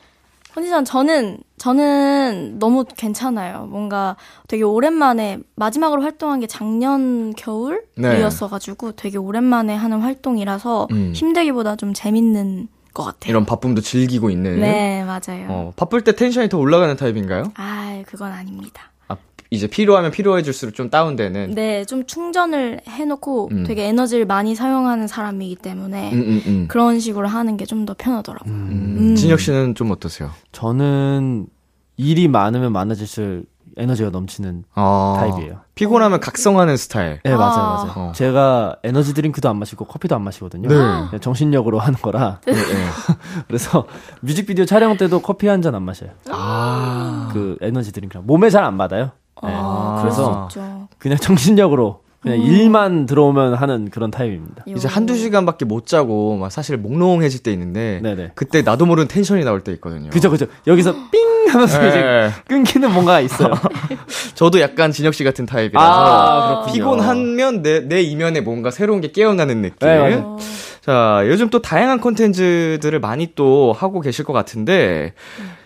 컨디션 0.54 0.84
저는 0.84 1.38
저는 1.58 2.60
너무 2.60 2.84
괜찮아요. 2.84 3.66
뭔가 3.66 4.16
되게 4.46 4.62
오랜만에 4.62 5.38
마지막으로 5.56 6.02
활동한 6.02 6.38
게 6.38 6.46
작년 6.46 7.34
겨울이었어 7.34 8.48
가지고 8.48 8.92
되게 8.92 9.18
오랜만에 9.18 9.74
하는 9.74 10.00
활동이라서 10.00 10.86
음. 10.92 11.12
힘들기보다 11.12 11.74
좀 11.74 11.92
재밌는 11.92 12.68
것 12.92 13.02
같아요. 13.02 13.30
이런 13.30 13.44
바쁨도 13.44 13.80
즐기고 13.80 14.30
있는. 14.30 14.60
네 14.60 15.02
맞아요. 15.02 15.46
어, 15.48 15.72
바쁠 15.74 16.02
때 16.02 16.14
텐션이 16.14 16.48
더 16.48 16.58
올라가는 16.58 16.94
타입인가요? 16.96 17.52
아 17.56 18.04
그건 18.06 18.30
아닙니다. 18.30 18.92
아, 19.54 19.56
이제 19.56 19.66
필요하면 19.66 20.10
필요해질수록 20.10 20.74
좀 20.74 20.90
다운되는. 20.90 21.52
네, 21.54 21.84
좀 21.84 22.04
충전을 22.06 22.80
해놓고 22.88 23.48
음. 23.52 23.64
되게 23.64 23.84
에너지를 23.84 24.26
많이 24.26 24.54
사용하는 24.54 25.06
사람이기 25.06 25.56
때문에 25.56 26.12
음, 26.12 26.18
음, 26.18 26.42
음. 26.46 26.64
그런 26.68 26.98
식으로 27.00 27.28
하는 27.28 27.56
게 27.56 27.64
좀 27.66 27.84
더 27.86 27.94
편하더라고요. 27.96 28.52
음, 28.52 28.96
음. 28.98 29.14
진혁 29.16 29.40
씨는 29.40 29.74
좀 29.74 29.90
어떠세요? 29.90 30.30
저는 30.52 31.46
일이 31.96 32.28
많으면 32.28 32.72
많을수록 32.72 33.44
에너지가 33.76 34.10
넘치는 34.10 34.62
아, 34.74 35.16
타입이에요. 35.18 35.60
피곤하면 35.74 36.20
각성하는 36.20 36.76
스타일. 36.76 37.18
네, 37.24 37.32
아. 37.32 37.36
맞아요, 37.36 37.56
맞아요. 37.84 37.92
어. 37.96 38.12
제가 38.14 38.76
에너지 38.84 39.12
드링크도 39.14 39.48
안 39.48 39.58
마시고 39.58 39.84
커피도 39.86 40.14
안 40.14 40.22
마시거든요. 40.22 40.68
네. 40.68 40.74
그냥 40.76 41.20
정신력으로 41.20 41.80
하는 41.80 41.98
거라. 42.00 42.40
네, 42.46 42.52
네. 42.52 42.60
그래서 43.48 43.86
뮤직비디오 44.20 44.64
촬영 44.64 44.96
때도 44.96 45.20
커피 45.22 45.48
한 45.48 45.60
잔 45.60 45.74
안 45.74 45.82
마셔요. 45.82 46.10
아. 46.30 47.30
그 47.32 47.56
에너지 47.60 47.90
드링크랑. 47.92 48.24
몸에 48.26 48.48
잘 48.50 48.62
안 48.64 48.78
받아요. 48.78 49.10
네. 49.46 49.52
아, 49.54 49.98
그래서. 50.02 50.48
그냥 50.98 51.18
정신력으로 51.18 52.00
그냥 52.24 52.40
일만 52.40 53.04
들어오면 53.04 53.54
하는 53.54 53.90
그런 53.90 54.10
타입입니다. 54.10 54.64
이제 54.66 54.88
한두 54.88 55.14
시간밖에 55.14 55.66
못 55.66 55.86
자고 55.86 56.36
막 56.38 56.50
사실 56.50 56.78
몽롱해질 56.78 57.42
때 57.42 57.52
있는데 57.52 58.00
네네. 58.02 58.32
그때 58.34 58.62
나도 58.62 58.86
모르는 58.86 59.08
텐션이 59.08 59.44
나올 59.44 59.60
때 59.60 59.72
있거든요. 59.72 60.08
그죠, 60.08 60.30
그죠. 60.30 60.46
여기서 60.66 60.94
삥 61.10 61.50
하면서 61.50 61.86
이제 61.86 62.00
네. 62.00 62.30
끊기는 62.48 62.90
뭔가가 62.90 63.20
있어요. 63.20 63.52
저도 64.34 64.60
약간 64.60 64.90
진혁 64.90 65.12
씨 65.12 65.22
같은 65.22 65.44
타입이라서 65.44 65.86
아. 65.86 66.72
피곤하면 66.72 67.62
내, 67.62 67.80
내 67.80 68.00
이면에 68.00 68.40
뭔가 68.40 68.70
새로운 68.70 69.02
게 69.02 69.12
깨어나는 69.12 69.60
느낌. 69.60 69.76
네, 69.80 70.24
자, 70.80 71.22
요즘 71.26 71.50
또 71.50 71.60
다양한 71.60 72.00
콘텐츠들을 72.00 72.98
많이 73.00 73.32
또 73.34 73.74
하고 73.76 74.00
계실 74.00 74.24
것 74.24 74.32
같은데 74.32 75.12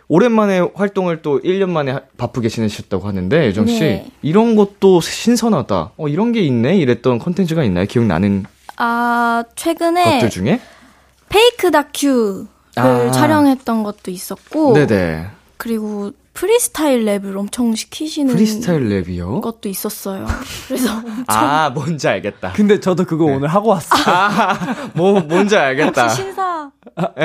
오랜만에 0.08 0.60
활동을 0.74 1.20
또 1.22 1.40
1년 1.40 1.68
만에 1.68 1.92
하- 1.92 2.00
바쁘게 2.16 2.48
지내셨다고 2.48 3.06
하는데 3.06 3.46
유정 3.48 3.66
씨 3.66 3.80
네. 3.80 4.06
이런 4.22 4.56
것도 4.56 5.00
신선하다. 5.02 5.92
어 5.96 6.08
이런 6.08 6.32
게 6.32 6.40
있네. 6.40 6.76
이랬던 6.78 7.18
콘텐츠가 7.18 7.62
있나요? 7.64 7.84
기억나는 7.86 8.44
아 8.78 9.44
최근에 9.54 10.14
것들 10.14 10.30
중에? 10.30 10.60
페이크 11.28 11.70
다큐를 11.70 12.46
아. 12.76 13.10
촬영했던 13.10 13.82
것도 13.82 14.10
있었고 14.10 14.72
네네. 14.72 15.26
그리고 15.58 16.12
프리스타일 16.38 17.04
랩을 17.04 17.36
엄청 17.36 17.74
시키시는 17.74 18.32
프리스타일 18.32 18.88
랩이요? 18.88 19.40
것도 19.40 19.68
있었어요. 19.68 20.24
그래서 20.68 20.92
엄청 21.04 21.24
아, 21.26 21.68
뭔지 21.70 22.06
알겠다. 22.06 22.52
근데 22.52 22.78
저도 22.78 23.04
그거 23.06 23.24
오늘 23.24 23.48
하고 23.48 23.70
왔어요. 23.70 24.04
뭐, 24.94 25.18
뭔지 25.18 25.56
알겠다. 25.56 26.02
혹시 26.02 26.22
신사 26.22 26.70
예, 27.20 27.24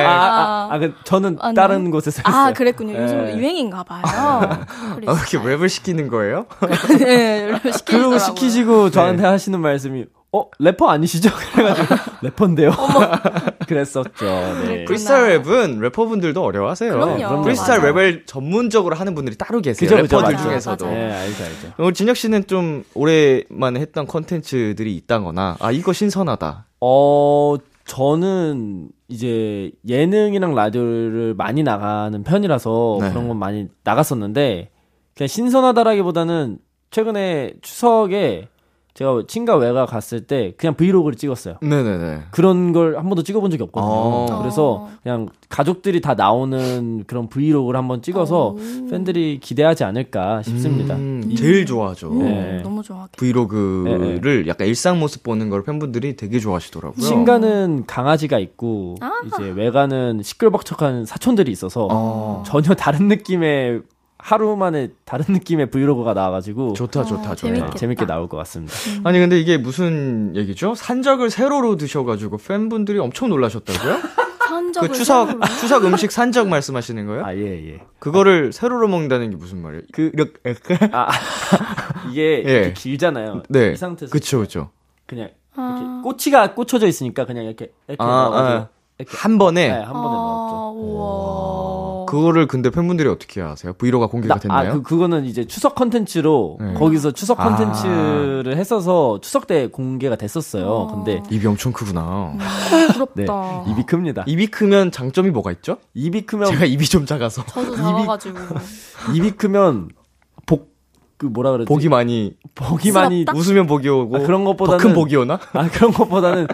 예. 0.00 0.04
아, 0.06 0.12
아, 0.12 0.68
아, 0.70 0.78
그 0.78 0.94
저는 1.02 1.38
아니요. 1.40 1.54
다른 1.54 1.90
곳에서 1.90 2.22
했어요. 2.24 2.42
아 2.44 2.52
그랬군요. 2.52 3.02
요즘 3.02 3.24
네. 3.24 3.36
유행인가 3.36 3.82
봐요. 3.82 4.02
아, 4.06 4.66
이렇게 5.02 5.38
랩을 5.38 5.68
시키는 5.68 6.06
거예요? 6.06 6.46
네, 7.00 7.48
랩을 7.50 7.62
그리고 7.62 7.72
시키시더라고요. 7.72 8.18
시키시고 8.20 8.90
저한테 8.90 9.24
하시는 9.26 9.58
말씀이 9.60 10.04
어 10.32 10.46
래퍼 10.60 10.88
아니시죠? 10.88 11.30
그래가지고 11.52 11.94
래퍼인데요. 12.22 12.70
그랬었죠. 13.68 14.26
네. 14.64 14.84
프리스타일 14.84 15.42
랩은 15.42 15.80
래퍼분들도 15.80 16.42
어려워하세요. 16.42 16.92
그럼요. 16.92 17.42
프리스타일 17.42 17.80
맞아요. 17.80 17.94
랩을 17.94 18.26
전문적으로 18.26 18.96
하는 18.96 19.14
분들이 19.14 19.36
따로 19.36 19.60
계세요. 19.60 19.88
그죠, 19.88 20.02
래퍼들 20.02 20.34
맞아요. 20.34 20.36
중에서도. 20.48 20.84
맞아요. 20.86 20.98
네, 20.98 21.12
알죠, 21.12 21.44
알죠. 21.44 21.72
오늘 21.78 21.92
진혁 21.94 22.16
씨는 22.16 22.46
좀 22.46 22.84
오랜만에 22.94 23.80
했던 23.80 24.06
컨텐츠들이 24.06 24.94
있다거나, 24.96 25.56
아, 25.60 25.70
이거 25.72 25.92
신선하다. 25.92 26.66
어, 26.80 27.56
저는 27.84 28.88
이제 29.08 29.70
예능이랑 29.88 30.54
라디오를 30.54 31.34
많이 31.36 31.62
나가는 31.62 32.22
편이라서 32.22 32.98
네. 33.00 33.10
그런 33.10 33.28
건 33.28 33.36
많이 33.38 33.68
나갔었는데 33.84 34.70
그냥 35.14 35.28
신선하다라기보다는 35.28 36.58
최근에 36.90 37.54
추석에 37.60 38.48
제가 38.94 39.22
친가 39.26 39.56
외가 39.56 39.86
갔을 39.86 40.20
때 40.26 40.52
그냥 40.58 40.74
브이로그를 40.74 41.16
찍었어요. 41.16 41.56
네네네. 41.62 42.24
그런 42.30 42.72
걸 42.72 42.96
한 42.96 43.04
번도 43.08 43.22
찍어본 43.22 43.50
적이 43.50 43.62
없거든요. 43.64 43.90
어. 43.90 44.38
그래서 44.42 44.88
그냥 45.02 45.28
가족들이 45.48 46.00
다 46.02 46.14
나오는 46.14 47.04
그런 47.06 47.28
브이로그를 47.28 47.78
한번 47.78 48.02
찍어서 48.02 48.48
오. 48.50 48.56
팬들이 48.90 49.38
기대하지 49.40 49.84
않을까 49.84 50.42
싶습니다. 50.42 50.94
음, 50.94 51.34
제일 51.36 51.64
좋아하죠. 51.64 52.10
오, 52.10 52.22
네. 52.22 52.60
너무 52.62 52.82
좋아하겠다. 52.82 53.16
브이로그를 53.18 54.46
약간 54.46 54.66
일상 54.68 55.00
모습 55.00 55.22
보는 55.22 55.48
걸 55.50 55.64
팬분들이 55.64 56.16
되게 56.16 56.38
좋아하시더라고요. 56.38 57.00
친가는 57.00 57.84
강아지가 57.86 58.38
있고 58.38 58.96
아. 59.00 59.10
이제 59.26 59.50
외가는 59.50 60.20
시끌벅적한 60.22 61.06
사촌들이 61.06 61.50
있어서 61.52 61.88
어. 61.90 62.42
전혀 62.46 62.74
다른 62.74 63.08
느낌의 63.08 63.80
하루 64.22 64.56
만에 64.56 64.90
다른 65.04 65.24
느낌의 65.34 65.70
브이로그가 65.70 66.14
나와가지고 66.14 66.74
좋다, 66.74 67.02
좋다, 67.04 67.32
어, 67.32 67.34
좋다. 67.34 67.34
네, 67.34 67.36
재밌겠다. 67.54 67.76
재밌게 67.76 68.06
나올 68.06 68.28
것 68.28 68.36
같습니다. 68.38 68.72
아니 69.02 69.18
근데 69.18 69.38
이게 69.40 69.58
무슨 69.58 70.32
얘기죠? 70.36 70.76
산적을 70.76 71.28
세로로 71.28 71.76
드셔가지고 71.76 72.36
팬분들이 72.38 73.00
엄청 73.00 73.28
놀라셨다고요? 73.30 73.96
산적을 74.48 74.88
그 74.88 74.94
추석 74.94 75.26
세로로. 75.26 75.46
추석 75.60 75.84
음식 75.86 76.12
산적 76.12 76.46
말씀하시는 76.48 77.04
거예요? 77.06 77.24
아예 77.24 77.40
예. 77.40 77.80
그거를 77.98 78.52
세로로 78.52 78.86
먹는다는 78.86 79.30
게 79.30 79.36
무슨 79.36 79.60
말이에요? 79.60 79.82
그 79.92 80.12
이렇게 80.12 80.78
아 80.92 81.08
이게 82.10 82.44
예. 82.46 82.52
이렇게 82.52 82.72
길잖아요. 82.74 83.42
네, 83.48 83.72
이 83.72 83.76
상태에서 83.76 84.12
그쵸 84.12 84.38
그쵸. 84.40 84.70
그냥 85.06 85.30
이렇게 85.56 85.82
아. 85.84 86.00
꼬치가 86.04 86.54
꽂혀져 86.54 86.86
있으니까 86.86 87.26
그냥 87.26 87.44
이렇게 87.44 87.72
이렇게 87.88 88.02
아, 88.02 88.06
아. 88.06 88.68
이렇게 88.98 89.16
한 89.16 89.36
번에 89.38 89.68
네, 89.68 89.74
한 89.74 89.92
번에 89.92 90.04
넣었죠. 90.16 91.71
아. 92.12 92.16
그거를 92.16 92.46
근데 92.46 92.70
팬분들이 92.70 93.08
어떻게 93.08 93.40
아세요? 93.40 93.72
브이로그가 93.72 94.10
공개가 94.10 94.34
나- 94.34 94.40
됐나요? 94.40 94.70
아, 94.70 94.72
그, 94.74 94.82
그거는 94.82 95.24
이제 95.24 95.46
추석 95.46 95.74
컨텐츠로 95.74 96.58
네. 96.60 96.74
거기서 96.74 97.12
추석 97.12 97.40
아. 97.40 97.44
컨텐츠를 97.48 98.56
했어서 98.56 99.18
추석 99.22 99.46
때 99.46 99.68
공개가 99.68 100.16
됐었어요. 100.16 100.66
어. 100.66 100.94
근데 100.94 101.22
입이 101.30 101.46
엄청 101.46 101.72
크구나. 101.72 102.34
네, 102.70 102.86
부럽다. 102.92 103.64
입이 103.68 103.86
큽니다. 103.86 104.24
입이 104.26 104.46
크면 104.48 104.90
장점이 104.90 105.30
뭐가 105.30 105.52
있죠? 105.52 105.78
입이 105.94 106.22
크면 106.26 106.48
제가 106.50 106.64
입이 106.66 106.84
좀 106.86 107.06
작아서 107.06 107.44
저도 107.46 107.76
작아가지고. 107.76 108.38
입이 109.14 109.32
크면 109.32 109.88
복 110.46 110.72
그 111.18 111.26
뭐라 111.26 111.52
그러지? 111.52 111.68
복이 111.68 111.88
많이 111.88 112.34
복이 112.56 112.90
많이 112.90 113.24
부럽다? 113.24 113.38
웃으면 113.38 113.66
복이 113.68 113.88
오고 113.88 114.16
아, 114.16 114.18
그런 114.26 114.42
것보다는 114.42 114.78
더큰 114.78 114.92
복이 114.92 115.14
오나? 115.14 115.38
아 115.52 115.68
그런 115.70 115.92
것보다는 115.92 116.48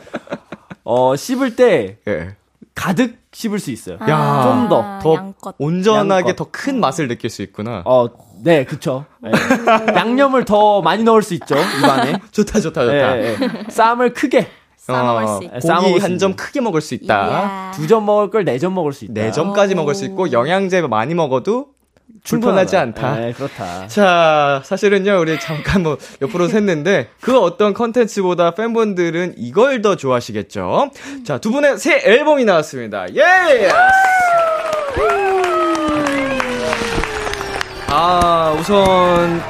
어 0.85 1.17
씹을 1.17 1.57
때 1.57 1.97
예. 2.07 2.37
가득 2.75 3.17
씹을 3.32 3.58
수 3.58 3.70
있어요. 3.70 3.99
야, 4.08 4.42
좀 4.42 4.68
더, 4.68 4.99
더 5.02 5.14
양껏. 5.14 5.54
온전하게 5.58 6.30
양껏. 6.30 6.37
더큰 6.52 6.80
맛을 6.80 7.08
느낄 7.08 7.28
수 7.30 7.42
있구나. 7.42 7.82
어, 7.85 8.06
네, 8.42 8.64
그쵸. 8.64 9.04
예. 9.26 9.30
양념을 9.94 10.44
더 10.44 10.80
많이 10.80 11.04
넣을 11.04 11.23
수 11.23 11.35
있죠, 11.35 11.54
입안에. 11.78 12.14
좋다 12.32 12.61
좋다 12.61 12.82
좋다. 12.85 13.18
예, 13.18 13.25
예. 13.25 13.37
쌈을 13.68 14.14
크게. 14.14 14.49
싸먹을 14.76 15.25
어, 15.25 15.26
수 15.37 15.44
있고. 15.44 15.61
싸 15.61 15.75
고기 15.76 15.87
먹을 15.88 16.00
수한점 16.00 16.30
있는. 16.30 16.37
크게 16.37 16.61
먹을 16.62 16.80
수 16.80 16.94
있다. 16.94 17.73
두 17.75 17.87
점 17.87 18.06
먹을 18.06 18.30
걸 18.30 18.44
네 18.44 18.58
점 18.58 18.75
먹을 18.75 18.92
수 18.94 19.04
있다. 19.04 19.12
네 19.14 19.30
점까지 19.30 19.75
오. 19.75 19.76
먹을 19.76 19.94
수 19.94 20.06
있고 20.06 20.32
영양제 20.32 20.80
많이 20.82 21.14
먹어도 21.14 21.66
충분하다. 22.25 22.81
않다. 22.81 23.17
네, 23.17 23.33
그렇다. 23.33 23.87
자, 23.87 24.61
사실은요, 24.65 25.19
우리 25.21 25.38
잠깐 25.41 25.83
뭐 25.83 25.97
옆으로 26.21 26.49
샜는데, 26.49 27.07
그 27.21 27.38
어떤 27.38 27.73
컨텐츠보다 27.75 28.53
팬분들은 28.53 29.35
이걸 29.38 29.81
더 29.83 29.97
좋아하시겠죠? 29.97 30.91
자, 31.25 31.38
두 31.38 31.50
분의 31.50 31.79
새 31.79 32.03
앨범이 32.05 32.45
나왔습니다. 32.45 33.07
예! 33.15 33.71
아, 37.88 38.55
우선, 38.59 39.41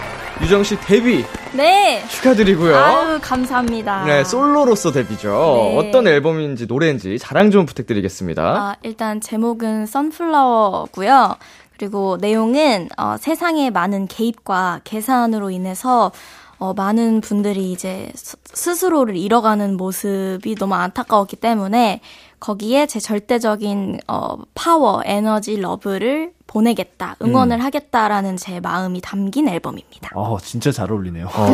유정 0.41 0.63
씨 0.63 0.77
데뷔 0.81 1.25
네. 1.53 2.05
축하드리고요. 2.09 2.77
아유, 2.77 3.19
감사합니다. 3.21 4.05
네, 4.05 4.23
솔로로서 4.23 4.93
데뷔죠. 4.93 5.29
네. 5.29 5.79
어떤 5.79 6.07
앨범인지, 6.07 6.67
노래인지 6.67 7.19
자랑 7.19 7.51
좀 7.51 7.67
부탁드리겠습니다. 7.67 8.43
아, 8.43 8.77
일단 8.83 9.21
제목은 9.21 9.87
선플라워고요. 9.87 11.37
그리고 11.79 12.19
내용은 12.21 12.89
어, 12.99 13.17
세상의 13.17 13.71
많은 13.71 14.09
개입과 14.09 14.81
계산으로 14.85 15.51
인해서 15.51 16.11
어, 16.59 16.75
많은 16.75 17.21
분들이 17.21 17.71
이제 17.73 18.11
스- 18.15 18.37
스스로를 18.53 19.17
잃어가는 19.17 19.77
모습이 19.77 20.57
너무 20.57 20.75
안타까웠기 20.75 21.37
때문에 21.37 22.01
거기에 22.41 22.87
제 22.87 22.99
절대적인 23.01 24.01
어, 24.09 24.37
파워, 24.55 25.01
에너지, 25.05 25.57
love를 25.57 26.33
보내겠다, 26.49 27.17
응원을 27.23 27.63
하겠다라는 27.63 28.37
제 28.39 28.59
마음이 28.61 29.01
담긴 29.03 29.49
앨범입니다. 29.49 30.11
어, 30.15 30.39
진짜 30.41 30.73
잘 30.73 30.91
어울리네요. 30.91 31.27
어, 31.27 31.53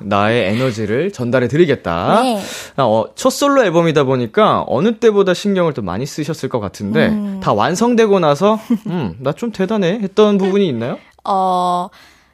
나의 0.00 0.48
에너지를 0.54 1.12
전달해 1.12 1.48
드리겠다. 1.48 2.22
네. 2.22 2.40
아, 2.76 2.82
어, 2.84 3.08
첫 3.14 3.30
솔로 3.30 3.62
앨범이다 3.62 4.04
보니까 4.04 4.64
어느 4.68 4.98
때보다 4.98 5.34
신경을 5.34 5.74
더 5.74 5.82
많이 5.82 6.06
쓰셨을 6.06 6.48
것 6.48 6.60
같은데 6.60 7.08
음. 7.08 7.40
다 7.42 7.52
완성되고 7.52 8.18
나서 8.20 8.58
음, 8.86 9.16
나 9.20 9.32
좀 9.32 9.52
대단해 9.52 9.98
했던 10.02 10.38
부분이 10.38 10.66
있나요? 10.68 10.98
어, 11.24 11.88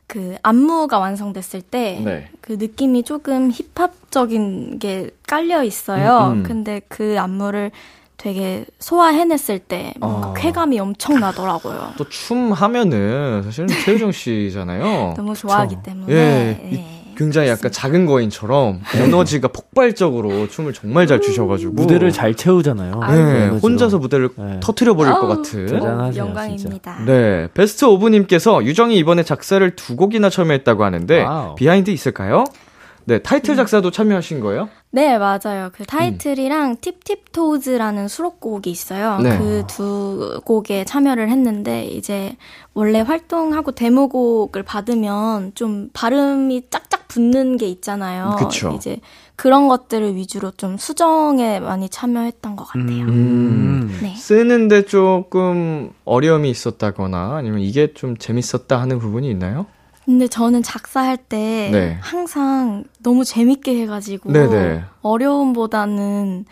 그 0.08 0.36
안무가 0.42 0.98
완성됐을 0.98 1.60
때 1.62 2.00
네. 2.02 2.28
그 2.40 2.54
느낌이 2.54 3.02
조금 3.04 3.52
힙합적인 3.52 4.78
게 4.78 5.10
깔려 5.26 5.62
있어요. 5.62 6.30
음, 6.32 6.38
음. 6.38 6.42
근데 6.42 6.80
그 6.88 7.16
안무를 7.20 7.70
되게 8.16 8.64
소화해냈을 8.80 9.60
때 9.60 9.92
뭔가 10.00 10.30
어. 10.30 10.34
쾌감이 10.34 10.80
엄청 10.80 11.20
나더라고요. 11.20 11.92
또 11.98 12.04
춤 12.08 12.52
하면은 12.52 13.42
사실은 13.44 13.68
최유정 13.68 14.10
씨잖아요. 14.10 15.12
너무 15.16 15.34
좋아하기 15.36 15.76
때문에. 15.84 16.12
예, 16.12 16.16
네. 16.70 16.97
굉장히 17.18 17.48
약간 17.48 17.72
작은 17.72 18.07
거인처럼 18.07 18.81
에너지가 18.94 19.48
폭발적으로 19.48 20.48
춤을 20.48 20.72
정말 20.72 21.09
잘 21.09 21.20
추셔가지고 21.20 21.72
무대를 21.72 22.12
잘 22.12 22.33
채우잖아요. 22.35 23.00
네, 23.09 23.14
에너지로. 23.16 23.57
혼자서 23.59 23.98
무대를 23.98 24.28
네. 24.37 24.61
터트려 24.61 24.94
버릴 24.94 25.12
것 25.12 25.26
같은. 25.26 25.66
대단하세요, 25.66 26.24
영광입니다. 26.24 27.04
네, 27.07 27.48
베스트 27.54 27.85
오브님께서 27.87 28.64
유정이 28.64 28.96
이번에 28.98 29.24
작사를 29.24 29.68
두 29.74 29.96
곡이나 29.96 30.31
참여했다고 30.31 30.85
하는데 30.85 31.24
와우. 31.24 31.54
behind 31.56 31.90
있을까요? 31.90 32.44
네, 33.08 33.14
음. 33.14 33.22
타이틀 33.22 33.56
작사도 33.56 33.90
참여하신 33.90 34.40
거예요? 34.40 34.68
네, 34.90 35.18
맞아요. 35.18 35.70
그 35.72 35.84
타이틀이랑 35.86 36.76
팁팁토즈라는 36.80 38.06
수록곡이 38.06 38.70
있어요. 38.70 39.18
네. 39.18 39.38
그두 39.38 40.40
곡에 40.44 40.84
참여를 40.84 41.30
했는데 41.30 41.86
이제 41.86 42.36
원래 42.74 43.00
활동하고 43.00 43.72
데모곡을 43.72 44.62
받으면 44.62 45.52
좀 45.54 45.88
발음이 45.94 46.64
짝짝 46.70 47.08
붙는 47.08 47.56
게 47.56 47.66
있잖아요. 47.68 48.36
그쵸. 48.38 48.74
이제 48.76 48.98
그런 49.36 49.68
것들을 49.68 50.14
위주로 50.14 50.50
좀 50.50 50.76
수정에 50.76 51.60
많이 51.60 51.88
참여했던 51.88 52.56
것 52.56 52.64
같아요. 52.64 53.04
음. 53.04 53.98
네. 54.02 54.14
쓰는데 54.16 54.82
조금 54.82 55.90
어려움이 56.04 56.50
있었다거나 56.50 57.36
아니면 57.36 57.60
이게 57.60 57.94
좀 57.94 58.18
재밌었다 58.18 58.78
하는 58.78 58.98
부분이 58.98 59.30
있나요? 59.30 59.66
근데 60.08 60.26
저는 60.26 60.62
작사할 60.62 61.18
때 61.18 61.68
네. 61.70 61.98
항상 62.00 62.84
너무 63.02 63.26
재밌게 63.26 63.78
해가지고 63.82 64.32
네네. 64.32 64.82
어려움보다는 65.02 66.46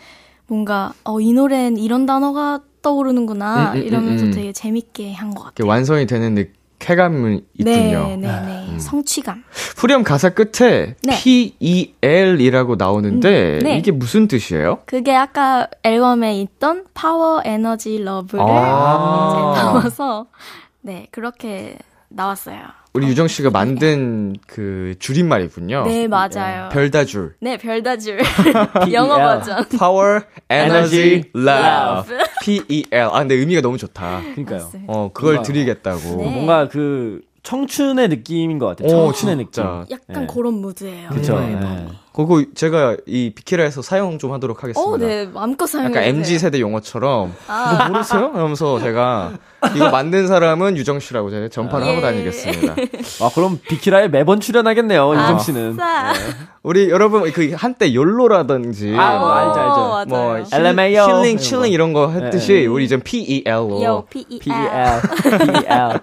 뭔가 0.45 0.93
어, 1.03 1.19
이 1.19 1.33
노래는 1.33 1.77
이런 1.77 2.05
단어가 2.05 2.59
떠오르는구나 2.83 3.71
음, 3.73 3.77
음, 3.79 3.83
이러면서 3.83 4.25
음, 4.25 4.27
음. 4.29 4.33
되게 4.35 4.53
재밌게 4.53 5.11
한 5.13 5.33
것 5.33 5.43
같아요. 5.45 5.67
완성이 5.67 6.05
되는 6.05 6.35
느- 6.35 6.45
쾌감이 6.77 7.41
있군요. 7.55 8.07
네, 8.09 8.15
네, 8.17 8.27
네. 8.27 8.77
성취감. 8.77 9.43
후렴 9.77 10.03
가사 10.03 10.29
끝에 10.29 10.93
네. 11.01 11.17
P-E-L이라고 11.19 12.75
나오는데 12.75 13.53
음, 13.55 13.59
네. 13.63 13.77
이게 13.79 13.91
무슨 13.91 14.27
뜻이에요? 14.27 14.81
그게 14.85 15.15
아까 15.15 15.67
앨범에 15.81 16.39
있던 16.41 16.85
파워, 16.93 17.41
에너지, 17.43 17.97
love를 17.97 18.45
아. 18.47 19.53
이제 19.55 19.61
담아서 19.61 20.27
네 20.81 21.07
그렇게 21.09 21.79
나왔어요. 22.09 22.59
우리 22.97 23.07
유정 23.07 23.27
씨가 23.27 23.51
만든 23.51 24.35
그 24.47 24.95
줄임말이군요. 24.99 25.83
네 25.85 26.07
맞아요. 26.07 26.69
별다줄. 26.71 27.35
네 27.41 27.57
별다줄 27.57 28.19
영어 28.91 29.17
버전. 29.17 29.65
Power, 29.77 30.21
Energy, 30.49 31.23
Love. 31.35 32.17
P-E-L. 32.43 33.09
아, 33.13 33.19
근데 33.19 33.35
의미가 33.35 33.61
너무 33.61 33.77
좋다. 33.77 34.21
그러니까요. 34.33 34.59
맞습니다. 34.63 34.93
어, 34.93 35.11
그걸 35.13 35.35
뭔가- 35.35 35.47
드리겠다고. 35.47 35.99
네. 35.99 36.29
뭔가 36.31 36.67
그 36.67 37.21
청춘의 37.43 38.09
느낌인 38.09 38.57
것 38.59 38.65
같아요. 38.67 38.87
오, 38.87 39.05
청춘의 39.05 39.35
느낌. 39.37 39.51
진짜. 39.51 39.85
약간 39.91 40.25
네. 40.25 40.27
그런 40.33 40.55
무드예요. 40.55 41.09
그쵸. 41.09 41.37
이 41.39 41.53
네. 41.55 41.87
그거 42.17 42.43
제가 42.55 42.97
이 43.05 43.29
비키라에서 43.29 43.83
사용 43.83 44.17
좀 44.17 44.33
하도록 44.33 44.63
하겠습니다. 44.63 44.91
어, 44.91 44.97
네, 44.97 45.27
마음껏 45.27 45.67
사용해 45.67 45.91
약간 45.91 46.03
MZ 46.03 46.39
세대 46.39 46.59
용어처럼 46.59 47.31
아. 47.47 47.73
이거 47.75 47.89
모르세요? 47.89 48.31
이러면서 48.33 48.79
제가 48.79 49.33
이거 49.75 49.91
만든 49.91 50.25
사람은 50.25 50.77
유정 50.77 50.99
씨라고 50.99 51.29
제가 51.29 51.49
전파를 51.49 51.85
예. 51.85 51.89
하고 51.91 52.01
다니겠습니다. 52.01 52.75
아, 53.21 53.29
그럼 53.35 53.59
비키라에 53.61 54.07
매번 54.07 54.39
출연하겠네요, 54.39 55.13
유정 55.13 55.37
씨는. 55.37 55.79
아싸. 55.79 56.13
우리 56.63 56.89
여러분 56.89 57.31
그 57.31 57.53
한때 57.55 57.93
욜로라든지 57.93 58.95
아, 58.97 59.19
뭐 59.19 59.31
알죠, 59.31 59.59
알죠. 59.59 59.73
어, 59.73 60.05
뭐 60.07 60.33
맞아요. 60.33 60.45
LMAO. 60.51 61.21
힐링 61.21 61.37
칠링 61.37 61.71
이런 61.71 61.93
거 61.93 62.09
했듯이 62.09 62.53
네. 62.53 62.65
우리 62.65 62.83
이제 62.83 62.97
PEL로 62.97 64.05
P-E-L. 64.09 64.39
P-E-L. 64.39 65.01
P-E-L. 65.21 65.99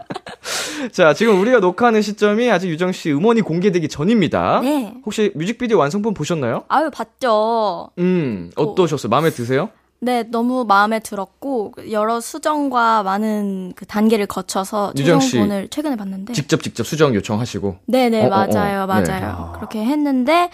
자 0.93 1.13
지금 1.13 1.41
우리가 1.41 1.61
녹화하는 1.61 2.03
시점이 2.03 2.51
아직 2.51 2.69
유정 2.69 2.93
씨 2.93 3.13
음원이 3.13 3.43
공개되기 3.43 3.89
전입니다. 3.89 4.61
네. 4.63 4.95
혹시 5.05 5.33
뮤직비디오 5.35 5.79
완성 5.79 6.01
본 6.05 6.15
보셨나요? 6.15 6.65
아유, 6.69 6.91
봤죠. 6.91 7.91
음 7.99 8.51
어떠셨어요? 8.57 9.09
마음에 9.11 9.31
드세요? 9.31 9.71
네, 10.01 10.23
너무 10.25 10.67
마음에 10.67 11.01
들었고 11.01 11.73
여러 11.91 12.21
수정과 12.21 13.03
많은 13.05 13.73
그 13.75 13.87
단계를 13.87 14.27
거쳐서. 14.27 14.93
최종본을 14.95 15.69
최근에 15.69 15.97
봤는데 15.97 16.35
직접 16.35 16.63
직접 16.63 16.87
수정 16.87 17.15
요청하시고 17.15 17.77
네, 17.87 18.11
네, 18.11 18.23
어, 18.23 18.27
어, 18.27 18.29
맞아요. 18.29 18.83
어. 18.83 18.87
맞아요. 18.87 19.53
그렇게 19.57 19.83
했는데 19.83 20.51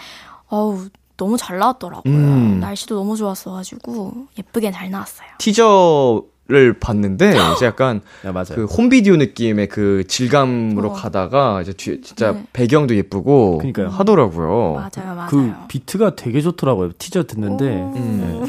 어우, 0.47 0.87
너무 1.17 1.37
잘 1.37 1.59
나왔더라고요. 1.59 2.13
음. 2.13 2.59
날씨도 2.61 2.95
너무 2.95 3.17
좋았어 3.17 3.51
가지고 3.51 4.27
예쁘게 4.37 4.71
잘 4.71 4.89
나왔어요. 4.89 5.27
티저 5.37 6.23
를 6.51 6.73
봤는데 6.73 7.33
이제 7.55 7.65
약간 7.65 8.01
야, 8.25 8.33
맞아요. 8.33 8.47
그 8.55 8.65
홈비디오 8.65 9.15
느낌의 9.15 9.69
그 9.69 10.03
질감으로 10.05 10.89
어. 10.89 10.93
가다가 10.93 11.61
이제 11.61 11.71
뒤에 11.71 12.01
진짜 12.01 12.33
네. 12.33 12.43
배경도 12.51 12.93
예쁘고 12.97 13.59
그러니까요. 13.59 13.87
하더라고요. 13.87 14.73
맞아요. 14.73 15.15
맞아요. 15.15 15.27
그 15.29 15.53
비트가 15.69 16.15
되게 16.15 16.41
좋더라고요. 16.41 16.91
티저 16.97 17.23
듣는데. 17.23 17.65
오. 17.67 17.93
음. 17.95 18.45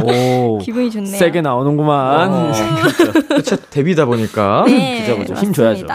오. 0.08 0.58
기분이 0.58 0.90
좋네요. 0.90 1.14
세게 1.18 1.42
나오는구만. 1.42 2.30
어. 2.32 2.52
그쵸 3.28 3.56
데뷔다 3.70 4.06
보니까 4.06 4.64
네, 4.68 5.00
그죠, 5.04 5.18
그죠. 5.18 5.34
힘 5.34 5.52
줘야죠. 5.52 5.86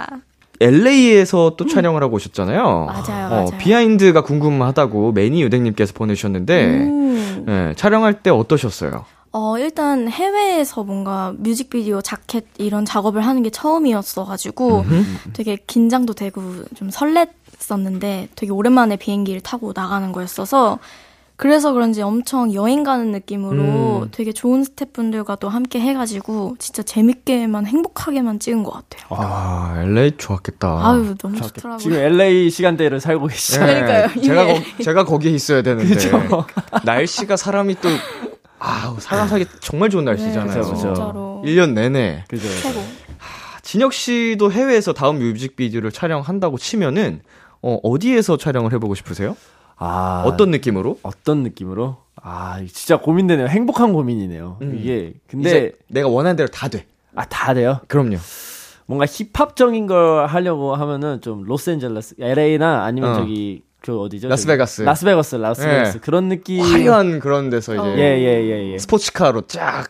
LA에서 0.61 1.55
또 1.57 1.65
촬영을 1.65 2.01
하고 2.03 2.15
오셨잖아요. 2.15 2.61
맞아요, 2.85 3.25
어, 3.25 3.29
맞아요. 3.29 3.47
비하인드가 3.59 4.21
궁금하다고 4.21 5.11
매니 5.11 5.41
유댕님께서 5.43 5.93
보내주셨는데 5.93 6.65
음. 6.65 7.45
예, 7.49 7.73
촬영할 7.75 8.21
때 8.21 8.29
어떠셨어요? 8.29 9.05
어, 9.37 9.59
일단 9.59 10.07
해외에서 10.07 10.85
뭔가 10.85 11.33
뮤직비디오 11.37 12.01
자켓 12.01 12.45
이런 12.57 12.85
작업을 12.85 13.19
하는 13.19 13.43
게 13.43 13.49
처음이었어가지고 13.49 14.85
되게 15.33 15.57
긴장도 15.67 16.13
되고 16.13 16.41
좀 16.73 16.89
설렜었는데 16.89 18.29
되게 18.35 18.53
오랜만에 18.53 18.95
비행기를 18.95 19.41
타고 19.41 19.73
나가는 19.75 20.09
거였어서 20.13 20.79
그래서 21.35 21.73
그런지 21.73 22.01
엄청 22.01 22.53
여행 22.53 22.83
가는 22.83 23.11
느낌으로 23.11 24.03
음. 24.03 24.09
되게 24.13 24.31
좋은 24.31 24.63
스태프분들과 24.63 25.35
또 25.35 25.49
함께 25.49 25.81
해가지고 25.81 26.55
진짜 26.57 26.81
재밌게만 26.81 27.65
행복하게만 27.65 28.39
찍은 28.39 28.63
것 28.63 28.71
같아요. 28.71 29.05
아, 29.09 29.81
LA 29.83 30.13
좋았겠다. 30.17 30.89
아유, 30.89 31.13
너무 31.17 31.41
좋더라고요. 31.41 31.77
지금 31.79 31.97
LA 31.97 32.49
시간대를 32.49 33.01
살고 33.01 33.27
계시죠. 33.27 33.63
예, 33.67 33.81
그러니까요. 33.81 34.21
제가, 34.21 34.47
예. 34.47 34.53
거, 34.53 34.83
제가 34.83 35.03
거기에 35.03 35.31
있어야 35.31 35.61
되는데. 35.61 36.09
날씨가 36.85 37.35
사람이 37.35 37.75
또, 37.81 37.89
아우, 38.59 38.99
사람 38.99 39.27
사기 39.27 39.45
정말 39.59 39.89
좋은 39.89 40.05
날씨잖아요. 40.05 40.61
그죠, 40.61 40.73
그죠. 40.73 40.93
진짜로 40.93 41.43
1년 41.45 41.73
내내. 41.73 42.23
그죠. 42.27 42.47
최고. 42.61 42.79
진혁 43.61 43.93
씨도 43.93 44.51
해외에서 44.51 44.93
다음 44.93 45.19
뮤직비디오를 45.19 45.91
촬영한다고 45.91 46.57
치면은, 46.57 47.21
어, 47.61 47.79
어디에서 47.83 48.37
촬영을 48.37 48.71
해보고 48.73 48.95
싶으세요? 48.95 49.35
아. 49.77 50.23
어떤 50.25 50.51
느낌으로? 50.51 50.99
어떤 51.03 51.43
느낌으로? 51.43 51.97
아, 52.21 52.59
진짜 52.71 52.97
고민되네요. 52.97 53.47
행복한 53.47 53.91
고민이네요. 53.93 54.57
음. 54.61 54.77
이게 54.79 55.13
근데 55.27 55.49
이제 55.49 55.71
내가 55.87 56.07
원하는 56.07 56.35
대로 56.35 56.47
다 56.47 56.67
돼. 56.67 56.85
아, 57.15 57.25
다 57.25 57.53
돼요. 57.53 57.79
그럼요. 57.87 58.17
뭔가 58.85 59.05
힙합적인 59.05 59.87
걸 59.87 60.27
하려고 60.27 60.75
하면은 60.75 61.21
좀 61.21 61.43
로스앤젤레스, 61.43 62.15
LA나 62.19 62.83
아니면 62.83 63.11
어. 63.11 63.15
저기 63.15 63.63
그 63.85 63.99
어디죠? 64.01 64.27
라스베가스. 64.29 64.77
저기? 64.77 64.85
라스베가스, 64.85 65.35
라스베가스. 65.35 65.97
예. 65.97 65.99
그런 65.99 66.27
느낌. 66.29 66.61
화려한 66.61 67.19
그런 67.19 67.49
데서 67.51 67.73
이제. 67.73 67.81
어. 67.81 67.93
예, 67.97 68.17
예, 68.17 68.43
예, 68.43 68.73
예. 68.73 68.77
스포츠카로 68.79 69.41
쫙. 69.47 69.85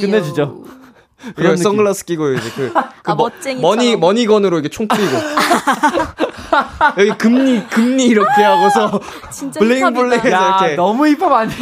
끝내주죠. 0.00 0.64
이거 1.22 1.32
그런. 1.36 1.56
선글라스 1.56 2.04
끼고 2.04 2.32
이제 2.32 2.50
그, 2.56 2.72
그 3.02 3.12
아, 3.12 3.14
머. 3.14 3.30
money 3.60 3.94
money 3.94 4.20
gun으로 4.20 4.56
이렇게 4.56 4.68
총 4.68 4.88
뿌리고 4.88 5.12
여기 6.98 7.10
금니 7.16 7.64
금니 7.68 8.06
이렇게 8.06 8.42
하고서 8.42 9.00
진짜 9.30 9.60
bling 9.60 9.85
bling 9.85 10.10
힙합이다. 10.18 10.26
해서 10.26 10.36
야, 10.36 10.58
이렇게 10.62 10.74
너무 10.74 11.06
힙합 11.06 11.30
아니에요? 11.32 11.60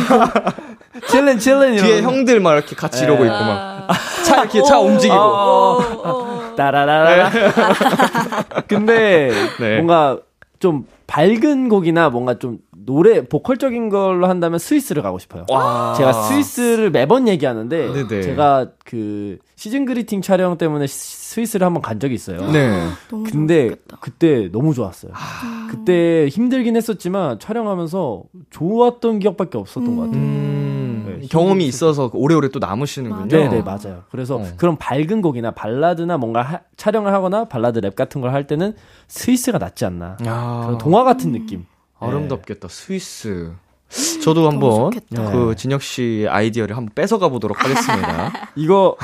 chillin', 1.09 1.39
chillin'. 1.39 1.77
뒤에 1.77 2.01
형들 2.01 2.41
막 2.41 2.55
이렇게 2.55 2.75
같이 2.75 3.05
이러고 3.05 3.23
있고 3.25 3.35
막 3.35 3.71
차 4.31 4.43
이렇게 4.43 4.63
차 4.63 4.79
움직이고 4.79 5.19
어. 5.19 5.77
오, 5.79 6.09
오. 6.09 6.55
따라라라. 6.57 7.31
근데 8.69 9.31
네. 9.59 9.77
뭔가 9.77 10.19
좀 10.61 10.87
밝은 11.07 11.69
곡이나 11.71 12.11
뭔가 12.11 12.39
좀 12.39 12.59
노래 12.77 13.27
보컬적인 13.27 13.89
걸로 13.89 14.27
한다면 14.29 14.59
스위스를 14.59 15.03
가고 15.03 15.19
싶어요. 15.19 15.47
와. 15.51 15.95
제가 15.97 16.13
스위스를 16.13 16.91
매번 16.91 17.27
얘기하는데 17.29 17.89
아. 17.89 17.93
네네. 17.93 18.23
제가 18.23 18.69
그 18.85 19.39
season 19.57 19.85
greeting 19.87 20.21
촬영 20.23 20.57
때문에 20.59 20.87
시- 20.87 20.95
스위스를 21.31 21.67
한번 21.67 21.83
간 21.83 21.99
적이 21.99 22.15
있어요. 22.15 22.51
네. 22.53 22.71
근데 23.31 23.71
좋겠다. 23.71 23.97
그때 24.01 24.49
너무 24.53 24.75
좋았어요. 24.75 25.13
그때 25.71 26.29
힘들긴 26.29 26.77
했었지만 26.77 27.39
촬영하면서 27.39 28.23
좋았던 28.51 29.19
기억밖에 29.21 29.57
없었던 29.59 29.97
것 29.97 30.03
같아요. 30.07 30.23
음, 31.17 31.21
네, 31.21 31.27
경험이 31.29 31.67
있어서 31.67 32.11
오래오래 32.13 32.49
또 32.49 32.59
남으시는군요. 32.59 33.29
네, 33.29 33.49
네, 33.49 33.63
맞아요. 33.63 34.05
그래서 34.11 34.37
어. 34.37 34.47
그런 34.57 34.77
밝은 34.77 35.23
곡이나 35.23 35.51
발라드나 35.53 36.17
뭔가 36.19 36.43
하- 36.43 36.61
촬영을 36.77 37.13
하거나 37.13 37.45
발라드 37.47 37.79
랩 37.81 37.95
같은 37.97 38.21
걸 38.21 38.31
할 38.33 38.47
때는 38.47 38.75
스위스가 39.09 39.59
낫지 39.59 39.85
않나. 39.85 40.17
야, 40.27 40.61
그런 40.65 40.79
동화 40.79 41.05
같은 41.05 41.33
느낌. 41.33 41.65
아름답겠다. 41.99 42.69
스위스. 42.69 43.53
저도 44.23 44.49
한번 44.49 44.93
좋겠다. 44.93 45.33
그 45.33 45.55
진혁 45.57 45.83
씨 45.83 46.27
아이디어를 46.29 46.77
한번 46.77 46.95
뺏어가 46.95 47.29
보도록 47.29 47.65
하겠습니다. 47.65 48.33
이거 48.55 48.97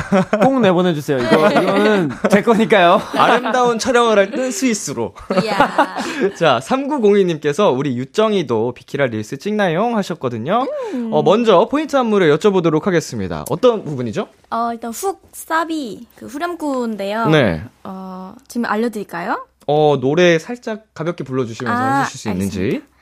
꼭 0.43 0.61
내보내 0.61 0.95
주세요. 0.95 1.19
이거, 1.19 1.49
이거는 1.51 2.11
제 2.31 2.43
거니까요. 2.43 3.01
아름다운 3.17 3.79
촬영을 3.79 4.19
할 4.19 4.31
땐 4.31 4.51
스위스로. 4.51 5.15
자, 6.39 6.61
3902님께서 6.63 7.77
우리 7.77 7.97
유정이도 7.97 8.75
비키라 8.75 9.07
릴스 9.07 9.39
찍나요? 9.39 9.97
하셨거든요. 9.97 10.67
어, 11.11 11.23
먼저 11.23 11.67
포인트 11.69 11.97
안무를 11.97 12.37
여쭤보도록 12.37 12.85
하겠습니다. 12.85 13.45
어떤 13.51 13.85
부분이죠? 13.85 14.29
어, 14.51 14.71
일단 14.73 14.91
훅 14.93 15.23
사비 15.33 16.07
그 16.17 16.27
후렴구인데요. 16.27 17.29
네. 17.29 17.63
어, 17.85 18.35
지금 18.49 18.67
알려 18.67 18.91
드릴까요? 18.91 19.47
어, 19.67 19.99
노래 20.01 20.39
살짝 20.39 20.85
가볍게 20.95 21.25
불러 21.25 21.45
주시면서 21.45 21.83
아, 21.83 21.99
해주실 22.01 22.21
수 22.21 22.29
있는지. 22.31 22.61
It, 22.61 22.71
do 22.79 22.96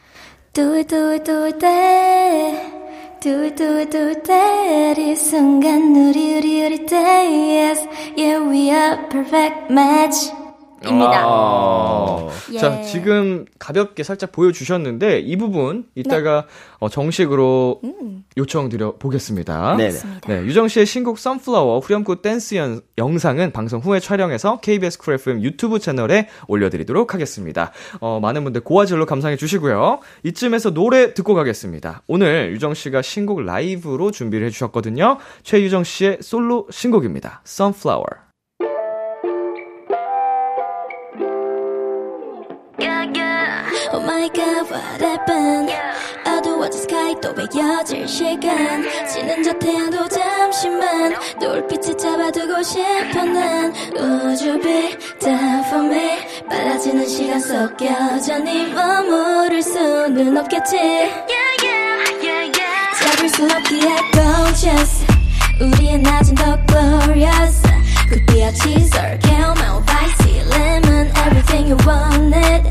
it, 1.45 1.59
that. 1.59 3.19
Do 3.21 3.43
it, 3.43 3.57
do 3.57 3.77
it, 3.77 3.91
do 3.91 4.09
it, 4.09 4.23
that. 4.23 4.99
이 4.99 5.15
순간 5.15 5.95
우리, 5.95 6.37
우리, 6.37 6.63
우리, 6.63 6.85
that. 6.85 7.29
Yes, 7.29 7.87
yeah, 8.15 8.39
we 8.39 8.71
are 8.71 8.97
perfect 9.09 9.69
match. 9.71 10.42
입니다. 10.88 11.22
아. 11.24 12.28
예. 12.52 12.58
자, 12.58 12.82
지금 12.82 13.44
가볍게 13.58 14.02
살짝 14.02 14.32
보여주셨는데, 14.32 15.20
이 15.20 15.36
부분, 15.36 15.86
이따가 15.94 16.46
어, 16.78 16.88
정식으로 16.88 17.80
요청드려 18.36 18.96
보겠습니다. 18.98 19.76
네네. 19.76 19.92
맞습니다. 19.92 20.28
네, 20.28 20.42
유정 20.42 20.68
씨의 20.68 20.86
신곡 20.86 21.18
Sunflower 21.18 21.78
후렴구 21.80 22.22
댄스 22.22 22.56
연, 22.56 22.80
영상은 22.98 23.52
방송 23.52 23.80
후에 23.80 24.00
촬영해서 24.00 24.60
KBS 24.60 24.98
쿨 24.98 25.14
FM 25.14 25.42
유튜브 25.42 25.78
채널에 25.78 26.28
올려드리도록 26.48 27.14
하겠습니다. 27.14 27.72
어, 28.00 28.20
많은 28.20 28.44
분들 28.44 28.62
고화질로 28.62 29.06
감상해 29.06 29.36
주시고요. 29.36 30.00
이쯤에서 30.24 30.74
노래 30.74 31.14
듣고 31.14 31.34
가겠습니다. 31.34 32.02
오늘 32.06 32.52
유정 32.52 32.74
씨가 32.74 33.02
신곡 33.02 33.42
라이브로 33.42 34.10
준비를 34.10 34.46
해주셨거든요. 34.48 35.18
최유정 35.42 35.84
씨의 35.84 36.18
솔로 36.20 36.66
신곡입니다. 36.70 37.42
Sunflower. 37.46 38.24
What 44.74 45.00
happened? 45.00 45.70
어두워진 46.26 46.80
sky 46.82 47.14
또 47.20 47.32
베겨질 47.34 48.08
시간 48.08 48.82
지는 49.06 49.42
저 49.42 49.52
태양도 49.58 50.08
잠시만 50.08 51.14
노을빛에 51.40 51.96
잡아두고 51.96 52.62
싶어 52.62 53.24
난 53.24 53.72
Would 53.96 54.44
you 54.44 54.60
be 54.60 54.96
there 55.20 55.62
for 55.66 55.84
me? 55.84 56.18
빨라지는 56.48 57.06
시간 57.06 57.40
속 57.40 57.80
여전히 57.82 58.72
머무를 58.72 59.62
수는 59.62 60.36
없겠지 60.38 60.76
잡을 62.98 63.28
수 63.28 63.44
없기에 63.44 63.96
gorgeous 64.12 65.06
우리의 65.60 65.98
낮은 65.98 66.34
더 66.34 66.58
glorious 66.66 67.62
굿비아치 68.08 68.80
썰 68.86 69.18
caramel 69.22 69.82
spicy 69.82 70.40
lemon 70.50 71.06
everything 71.18 71.68
you 71.70 71.76
wanted 71.86 72.64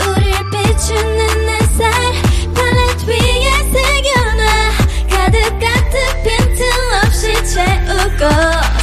우릴 0.00 0.33
비추는 0.74 1.48
햇살 1.48 1.92
팔레트 2.52 3.08
위에 3.08 3.50
새겨놔. 3.72 4.44
가득 5.08 5.58
가득 5.60 6.22
빈틈 6.24 6.64
없이 7.04 7.32
채우고 7.44 8.22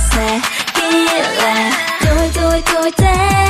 새길래 0.10 1.70
돌돌돌 2.02 2.92
대 2.94 3.41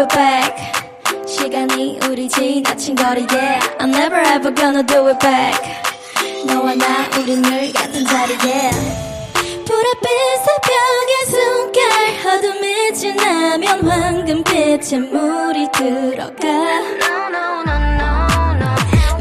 it 0.00 0.08
back. 0.14 0.54
시간이 1.26 1.98
우리 2.08 2.28
지나친 2.28 2.94
거리에 2.94 3.58
I'm 3.78 3.94
never 3.94 4.20
ever 4.20 4.54
gonna 4.54 4.82
do 4.84 5.08
it 5.08 5.18
back. 5.18 5.60
너와 6.46 6.74
나 6.74 6.84
우린 7.18 7.42
늘 7.42 7.72
같은 7.72 8.04
자리에 8.04 8.70
불빛 9.64 10.06
새벽의 10.44 11.12
숨결 11.26 11.80
어둠이 12.26 12.94
지나면 12.94 13.88
황금빛의 13.88 14.98
물이 15.00 15.68
들어가. 15.72 16.46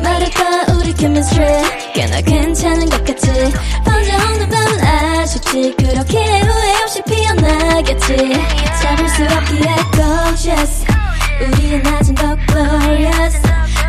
말해봐 0.04 0.40
우리 0.74 0.75
chemistry 1.06 1.94
꽤나 1.94 2.20
괜찮은 2.22 2.90
것 2.90 3.06
같지 3.06 3.30
없는 3.30 4.50
밤은 4.50 4.84
아쉽지 4.84 5.76
그렇게 5.78 6.18
후회 6.18 6.82
없이 6.82 7.02
피어나겠지 7.04 8.34
잡을 8.82 9.08
수 9.10 9.24
없기에 9.24 9.76
gorgeous 9.94 10.86
우리의 11.42 11.84
낮은 11.84 12.16
더 12.16 12.36
glorious 12.48 13.40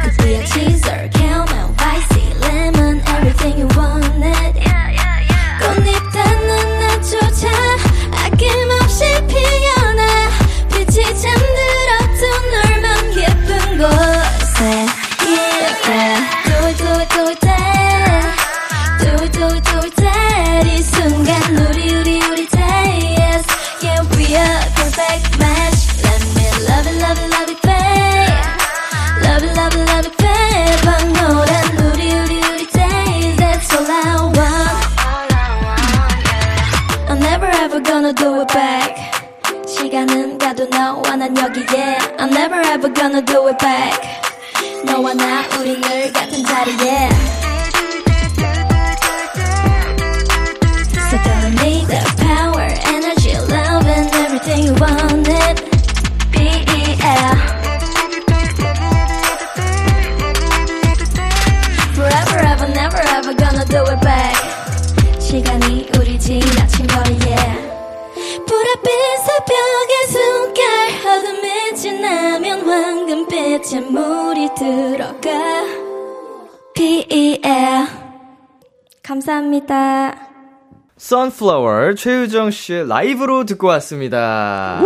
Could 0.03 0.17
be 0.23 0.35
a 0.35 0.45
teaser, 0.45 1.09
caramel, 1.11 1.73
spicy, 1.73 2.35
lemon 2.43 3.01
Everything 3.01 3.59
you 3.61 3.69
wanted 3.75 4.61
꽃잎 5.59 6.13
닿는 6.13 6.79
낮조차 6.81 7.86
최유정 81.97 82.51
씨의 82.51 82.89
라이브로 82.89 83.45
듣고 83.45 83.67
왔습니다. 83.69 84.81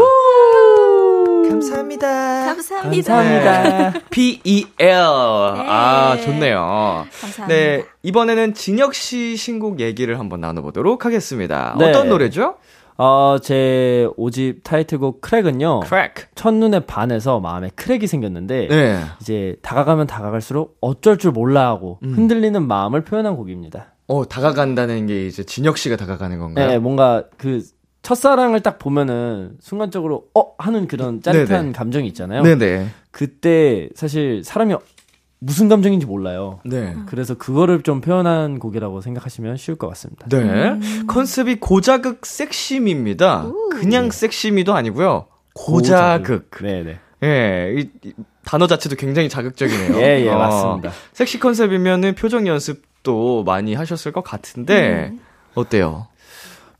감사합니다. 1.48 2.44
감사합니다. 2.46 3.14
감사합니다. 3.14 4.00
P.E.L. 4.10 4.94
아, 4.96 6.16
좋네요. 6.24 7.06
감사합니다. 7.20 7.46
네, 7.48 7.84
이번에는 8.02 8.54
진혁 8.54 8.94
씨 8.94 9.36
신곡 9.36 9.80
얘기를 9.80 10.18
한번 10.18 10.40
나눠보도록 10.40 11.04
하겠습니다. 11.04 11.76
네. 11.78 11.90
어떤 11.90 12.08
노래죠? 12.08 12.56
어, 12.96 13.38
제 13.42 14.06
5집 14.18 14.62
타이틀곡 14.62 15.22
크랙은요. 15.22 15.80
Crack. 15.86 16.26
첫눈에 16.34 16.80
반해서 16.80 17.40
마음에 17.40 17.70
크랙이 17.74 18.06
생겼는데 18.06 18.68
네. 18.68 19.00
이제 19.20 19.56
다가가면 19.62 20.06
다가갈수록 20.06 20.76
어쩔 20.82 21.16
줄 21.16 21.32
몰라 21.32 21.66
하고 21.68 21.98
음. 22.04 22.12
흔들리는 22.14 22.62
마음을 22.62 23.02
표현한 23.02 23.36
곡입니다. 23.36 23.89
어, 24.10 24.26
다가간다는 24.26 25.06
게 25.06 25.26
이제 25.26 25.44
진혁 25.44 25.78
씨가 25.78 25.94
다가가는 25.94 26.40
건가요? 26.40 26.66
네, 26.66 26.78
뭔가 26.78 27.24
그 27.36 27.62
첫사랑을 28.02 28.60
딱 28.60 28.80
보면은 28.80 29.52
순간적으로 29.60 30.24
어 30.34 30.52
하는 30.58 30.88
그런 30.88 31.22
짜릿한 31.22 31.46
네네. 31.46 31.72
감정이 31.72 32.08
있잖아요. 32.08 32.42
네네. 32.42 32.88
그때 33.12 33.88
사실 33.94 34.42
사람이 34.42 34.74
무슨 35.38 35.68
감정인지 35.68 36.06
몰라요. 36.06 36.58
네. 36.64 36.96
그래서 37.06 37.34
그거를 37.34 37.82
좀 37.82 38.00
표현한 38.00 38.58
곡이라고 38.58 39.00
생각하시면 39.00 39.56
쉬울 39.58 39.78
것 39.78 39.86
같습니다. 39.90 40.26
네. 40.28 41.04
컨셉이 41.06 41.60
고자극 41.60 42.26
섹시미입니다. 42.26 43.46
그냥 43.70 44.10
섹시미도 44.10 44.74
아니고요. 44.74 45.26
고자극. 45.54 46.50
네네. 46.50 46.98
예, 47.22 47.74
이, 47.78 47.90
이 48.08 48.12
단어 48.44 48.66
자체도 48.66 48.96
굉장히 48.96 49.28
자극적이네요. 49.28 50.00
예, 50.02 50.24
예, 50.24 50.28
어, 50.28 50.38
맞습니다. 50.38 50.90
섹시 51.12 51.38
컨셉이면은 51.38 52.14
표정 52.16 52.48
연습 52.48 52.89
도 53.02 53.44
많이 53.44 53.74
하셨을 53.74 54.12
것 54.12 54.22
같은데, 54.22 55.14
어때요? 55.54 56.06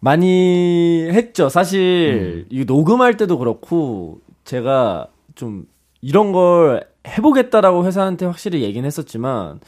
많이 0.00 1.08
했죠. 1.10 1.44
음. 1.44 1.48
사실 1.48 2.46
이 2.50 2.64
녹음할 2.64 3.16
때도 3.16 3.38
그렇고 3.38 4.20
제가 4.44 5.08
좀 5.34 5.66
이런 6.00 6.32
걸 6.32 6.86
해보겠다라고 7.06 7.86
회사한테 7.86 8.26
확실히 8.26 8.62
얘기는 8.62 8.84
했었지만 8.86 9.60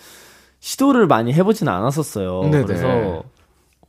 시도를 0.60 1.06
많이 1.06 1.32
해보진 1.32 1.68
않았었어요. 1.68 2.42
네네. 2.50 2.64
그래서 2.64 3.24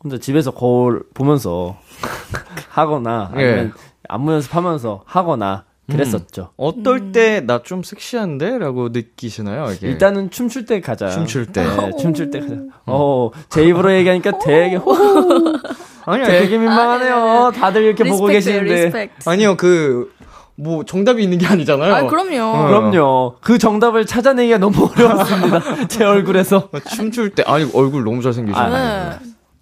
혼자 0.03 0.17
집에서 0.17 0.51
거울 0.51 1.03
보면서 1.13 1.77
하거나 2.69 3.29
아니면 3.33 3.67
예. 3.67 3.71
안무 4.09 4.33
연습하면서 4.33 5.03
하거나 5.05 5.65
그랬었죠. 5.91 6.49
어떨 6.57 7.11
때 7.11 7.41
나 7.41 7.59
좀 7.63 7.83
섹시한데? 7.83 8.57
라고 8.57 8.89
느끼시나요? 8.89 9.71
이게? 9.73 9.87
일단은 9.87 10.29
춤출 10.31 10.65
때 10.65 10.79
가자. 10.81 11.09
춤출 11.09 11.47
때. 11.47 11.63
네, 11.65 11.91
춤출 11.99 12.31
때 12.31 12.39
가자. 12.39 12.55
어, 12.85 13.31
제 13.49 13.63
입으로 13.65 13.93
얘기하니까 13.93 14.39
되게 14.39 14.75
호, 14.77 14.93
아니요, 16.05 16.25
되게 16.25 16.57
민망하네요. 16.57 17.51
다들 17.55 17.83
이렇게 17.83 18.03
보고 18.05 18.27
계시는데. 18.27 18.85
Respect. 18.85 19.29
아니요, 19.29 19.55
그, 19.57 20.11
뭐, 20.55 20.83
정답이 20.85 21.23
있는 21.23 21.37
게 21.37 21.47
아니잖아요. 21.47 21.93
아, 21.95 22.07
그럼요. 22.07 22.41
어. 22.57 22.67
그럼요. 22.67 23.35
그 23.41 23.57
정답을 23.57 24.05
찾아내기가 24.05 24.57
너무 24.59 24.89
어려웠습니다. 24.95 25.87
제 25.87 26.03
얼굴에서. 26.03 26.69
어, 26.71 26.79
춤출 26.95 27.29
때, 27.31 27.43
아니, 27.45 27.69
얼굴 27.73 28.03
너무 28.03 28.21
잘생기시네요. 28.21 28.69
네. 28.69 29.09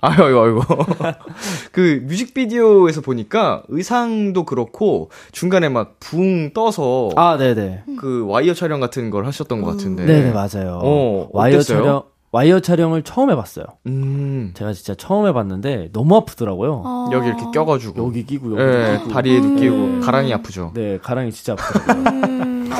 아유, 0.01 0.23
아유, 0.23 0.39
아이고. 0.39 0.61
그 1.71 2.03
뮤직비디오에서 2.07 3.01
보니까 3.01 3.63
의상도 3.69 4.45
그렇고 4.45 5.09
중간에 5.31 5.69
막 5.69 5.97
붕 5.99 6.51
떠서 6.53 7.09
아, 7.15 7.37
네네. 7.37 7.83
그 7.97 8.25
와이어 8.27 8.53
촬영 8.53 8.79
같은 8.79 9.09
걸 9.11 9.25
하셨던 9.27 9.61
것 9.61 9.71
같은데. 9.71 10.05
네네, 10.05 10.31
맞아요. 10.31 10.79
어, 10.83 11.29
와이어 11.31 11.57
어땠어요? 11.57 11.77
촬영, 11.83 12.03
와이어 12.31 12.59
촬영을 12.59 13.03
처음 13.03 13.29
해봤어요. 13.29 13.65
음. 13.85 14.51
제가 14.55 14.73
진짜 14.73 14.95
처음 14.95 15.27
해봤는데 15.27 15.89
너무 15.93 16.15
아프더라고요. 16.17 16.81
어. 16.85 17.09
여기 17.13 17.27
이렇게 17.27 17.43
껴가지고. 17.53 18.03
여기 18.05 18.25
끼고, 18.25 18.59
여기 18.59 18.61
예, 18.77 18.97
끼고. 18.97 19.09
다리에도 19.11 19.55
끼고, 19.55 19.75
네. 19.75 19.99
가랑이 20.01 20.33
아프죠. 20.33 20.71
네, 20.73 20.97
가랑이 21.01 21.31
진짜 21.31 21.53
아프더라고요. 21.53 22.05
음. 22.29 22.71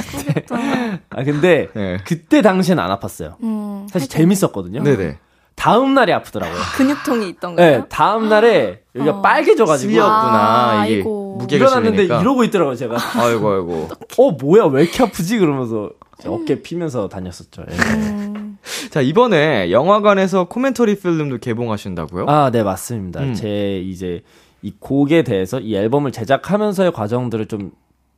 아, 1.10 1.24
근데 1.24 1.70
네. 1.74 1.98
그때 2.06 2.42
당시엔 2.42 2.80
안 2.80 2.90
아팠어요. 2.98 3.36
음, 3.44 3.88
사실 3.90 4.10
재밌었거든요. 4.10 4.84
네네. 4.84 5.18
다음 5.62 5.94
날이 5.94 6.12
아프더라고요. 6.12 6.60
근육통이 6.76 7.30
있던가요? 7.30 7.82
네, 7.82 7.86
다음 7.88 8.30
날에 8.30 8.82
여기가 8.96 9.18
어. 9.18 9.22
빨개져가지고. 9.22 10.02
아, 10.02 10.86
이게. 10.88 10.96
아이고. 10.96 11.36
무게가 11.38 11.66
일어났는데 11.66 11.98
실리니까. 11.98 12.22
이러고 12.22 12.44
있더라고요, 12.46 12.76
제가. 12.76 12.98
아이고, 12.98 13.52
아이고. 13.52 13.90
어, 14.18 14.32
뭐야, 14.32 14.66
왜 14.66 14.82
이렇게 14.82 15.04
아프지? 15.04 15.38
그러면서 15.38 15.92
어깨 16.26 16.64
피면서 16.64 17.08
다녔었죠. 17.10 17.64
예. 17.70 17.76
음, 17.76 18.58
자, 18.90 19.02
이번에 19.02 19.70
영화관에서 19.70 20.46
commentary 20.46 21.00
film도 21.00 21.38
개봉하신다고요? 21.38 22.26
아, 22.28 22.50
네, 22.50 22.64
맞습니다. 22.64 23.20
음. 23.20 23.36
제 23.36 23.82
이제 23.82 24.24
이 24.64 24.74
곡에 24.80 25.22
대해서 25.22 25.60
이 25.60 25.76
앨범을 25.76 26.12
제작하면서의 26.12 26.92
과정들을 26.92 27.46
좀 27.46 27.72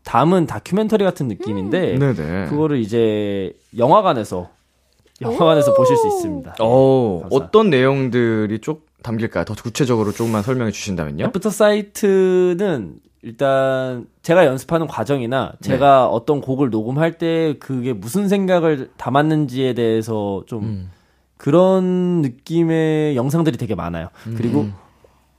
담은 0.05 0.47
다큐멘터리 0.47 1.03
같은 1.03 1.27
느낌인데 1.27 1.97
네네. 1.97 2.45
그거를 2.47 2.77
이제 2.77 3.53
영화관에서 3.77 4.49
영화관에서 5.23 5.73
보실 5.73 5.95
수 5.97 6.07
있습니다. 6.07 6.55
어, 6.59 7.19
감사. 7.21 7.35
어떤 7.35 7.69
내용들이 7.69 8.59
쪽 8.59 8.87
담길까요? 9.03 9.45
더 9.45 9.53
구체적으로 9.53 10.11
조금만 10.11 10.43
설명해 10.43 10.71
주신다면요? 10.71 11.25
After 11.25 11.49
Sight는 11.49 12.95
일단 13.21 14.05
제가 14.21 14.45
연습하는 14.45 14.87
과정이나 14.87 15.53
제가 15.61 16.07
어떤 16.07 16.41
곡을 16.41 16.69
녹음할 16.69 17.17
때 17.17 17.55
그게 17.59 17.93
무슨 17.93 18.27
생각을 18.27 18.89
담았는지에 18.97 19.73
대해서 19.73 20.43
좀 20.45 20.63
음. 20.63 20.91
그런 21.37 22.21
느낌의 22.21 23.15
영상들이 23.15 23.57
되게 23.57 23.75
많아요. 23.75 24.09
그리고 24.37 24.67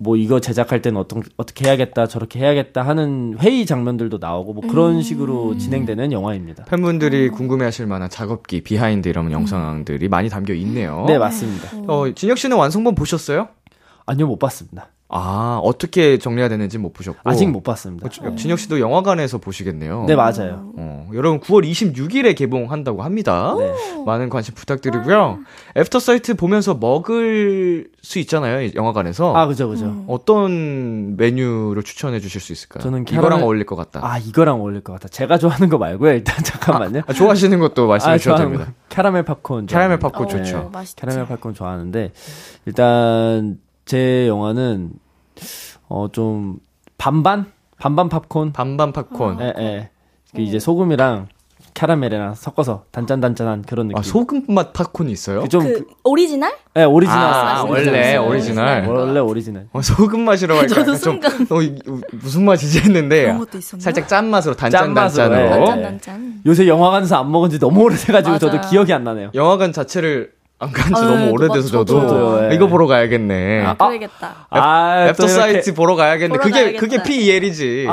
뭐 0.04 0.16
이거 0.16 0.38
제작할 0.38 0.82
때는 0.82 1.00
어떤 1.00 1.22
어떻게 1.38 1.66
해야겠다 1.66 2.06
저렇게 2.06 2.38
해야겠다 2.38 2.82
하는 2.82 3.36
회의 3.40 3.64
장면들도 3.64 4.18
나오고 4.18 4.52
뭐 4.52 4.62
그런 4.70 5.02
식으로 5.02 5.56
진행되는 5.56 6.12
영화입니다. 6.12 6.64
팬분들이 6.64 7.30
궁금해하실 7.30 7.86
만한 7.86 8.10
작업기, 8.10 8.62
behind 8.62 9.08
이런 9.08 9.32
영상들이 9.32 10.08
많이 10.08 10.28
담겨 10.28 10.52
있네요. 10.54 11.04
네 11.08 11.18
맞습니다. 11.18 11.70
어, 11.88 12.12
진혁 12.14 12.36
씨는 12.36 12.56
완성본 12.58 12.94
보셨어요? 12.94 13.48
아니요 14.04 14.26
못 14.26 14.38
봤습니다. 14.38 14.88
아, 15.16 15.60
어떻게 15.62 16.18
정리가 16.18 16.48
되는지 16.48 16.76
못 16.78 16.92
보셨고. 16.92 17.20
아직 17.22 17.46
못 17.46 17.62
봤습니다. 17.62 18.06
어, 18.06 18.08
진- 18.10 18.36
진혁 18.36 18.58
씨도 18.58 18.80
영화관에서 18.80 19.38
보시겠네요. 19.38 20.06
네 20.08 20.16
맞아요. 20.16 20.72
어, 20.76 21.08
여러분 21.14 21.38
9월 21.38 21.64
26일에 21.70 22.36
개봉한다고 22.36 23.02
합니다. 23.02 23.54
네. 23.56 23.72
많은 24.04 24.28
관심 24.28 24.54
부탁드리고요. 24.54 25.38
After 25.76 26.00
Sight 26.00 26.34
보면서 26.34 26.74
먹을 26.74 27.88
수 28.02 28.18
있잖아요, 28.18 28.62
이 28.62 28.72
영화관에서. 28.74 29.34
아 29.36 29.46
그죠 29.46 29.68
그죠. 29.68 30.04
어떤 30.08 31.16
메뉴를 31.16 31.84
추천해 31.84 32.18
주실 32.18 32.40
수 32.40 32.52
있을까요? 32.52 32.82
저는 32.82 33.04
이거랑 33.08 33.38
캐러멜- 33.38 33.42
어울릴 33.44 33.66
것 33.66 33.76
같다. 33.76 34.00
아 34.02 34.18
이거랑 34.18 34.60
어울릴 34.60 34.80
것 34.82 34.94
같아. 34.94 35.06
제가 35.08 35.38
좋아하는 35.38 35.68
거 35.68 35.78
말고요. 35.78 36.12
일단 36.12 36.36
잠깐만요. 36.44 37.02
아, 37.06 37.12
좋아하시는 37.12 37.56
것도 37.60 37.86
말씀해 37.86 38.18
주셔도 38.18 38.36
좋아하는 38.38 38.58
됩니다. 38.58 38.72
거. 38.72 38.84
캐러멜 38.94 39.22
팝콘. 39.22 39.66
캐러멜 39.66 39.98
좋아합니다. 39.98 40.08
팝콘 40.08 40.24
어, 40.26 40.28
좋죠. 40.28 40.70
맛있죠. 40.72 41.06
캐러멜 41.06 41.26
팝콘 41.28 41.54
좋아하는데 41.54 42.10
일단 42.66 43.58
제 43.84 44.26
영화는 44.28 44.90
어 45.88 46.08
좀 46.12 46.58
반반 46.98 47.46
반반 47.78 48.08
팝콘. 48.08 48.52
반반 48.52 48.92
팝콘. 48.92 49.40
예 49.40 49.52
예. 49.58 49.90
그 50.34 50.40
이제 50.42 50.58
소금이랑 50.58 51.28
캐러멜이랑 51.74 52.34
섞어서 52.34 52.84
단짠단짠한 52.92 53.62
그런 53.62 53.88
느낌. 53.88 53.98
아, 53.98 54.02
소금 54.02 54.44
맛 54.48 54.72
팝콘이 54.72 55.10
있어요? 55.10 55.40
그 55.42 55.48
좀, 55.48 55.64
그 55.64 55.84
오리지널? 56.04 56.52
예, 56.76 56.84
오리지널. 56.84 57.20
아, 57.20 57.58
소스. 57.62 57.72
원래 57.72 57.90
네, 57.90 58.16
오리지널. 58.16 58.86
원래 58.86 59.18
오리지널. 59.18 59.66
어, 59.72 59.82
소금 59.82 60.20
맛이라고 60.24 60.60
하니까 60.60 60.74
저도 60.74 60.92
약간 60.92 61.00
좀, 61.00 61.20
순간. 61.20 61.46
어, 61.50 61.62
이- 61.62 61.76
무슨 62.12 62.44
맛이지 62.44 62.78
했는데? 62.80 63.36
살짝 63.80 64.06
짠 64.06 64.30
맛으로 64.30 64.54
단짠 64.54 64.84
짠 64.84 64.94
맛으로, 64.94 65.28
단짠으로 65.30 65.58
네. 65.60 65.66
짠, 65.66 65.82
짠, 65.82 66.00
짠. 66.00 66.40
요새 66.46 66.68
영화관에서 66.68 67.16
안 67.18 67.32
먹은 67.32 67.50
지 67.50 67.58
너무 67.58 67.82
오래돼 67.82 68.12
가지고 68.12 68.38
저도 68.38 68.58
맞아요. 68.58 68.70
기억이 68.70 68.92
안 68.92 69.02
나네요. 69.02 69.30
영화관 69.34 69.72
자체를 69.72 70.30
안 70.60 70.70
간지 70.70 70.94
아유, 70.96 71.04
너무 71.10 71.30
오래돼서 71.32 71.62
맞- 71.78 71.86
저도 71.86 72.00
저도요, 72.08 72.50
예. 72.50 72.54
이거 72.54 72.68
보러 72.68 72.86
가야겠네. 72.86 73.64
아, 73.66 73.74
그러겠다. 73.74 74.46
아, 74.50 75.06
After 75.08 75.26
Sight 75.28 75.74
보러 75.74 75.96
가야겠네. 75.96 76.28
보러 76.28 76.40
그게 76.42 76.52
가야겠다. 76.62 76.80
그게 76.80 77.02
PPL이지. 77.02 77.86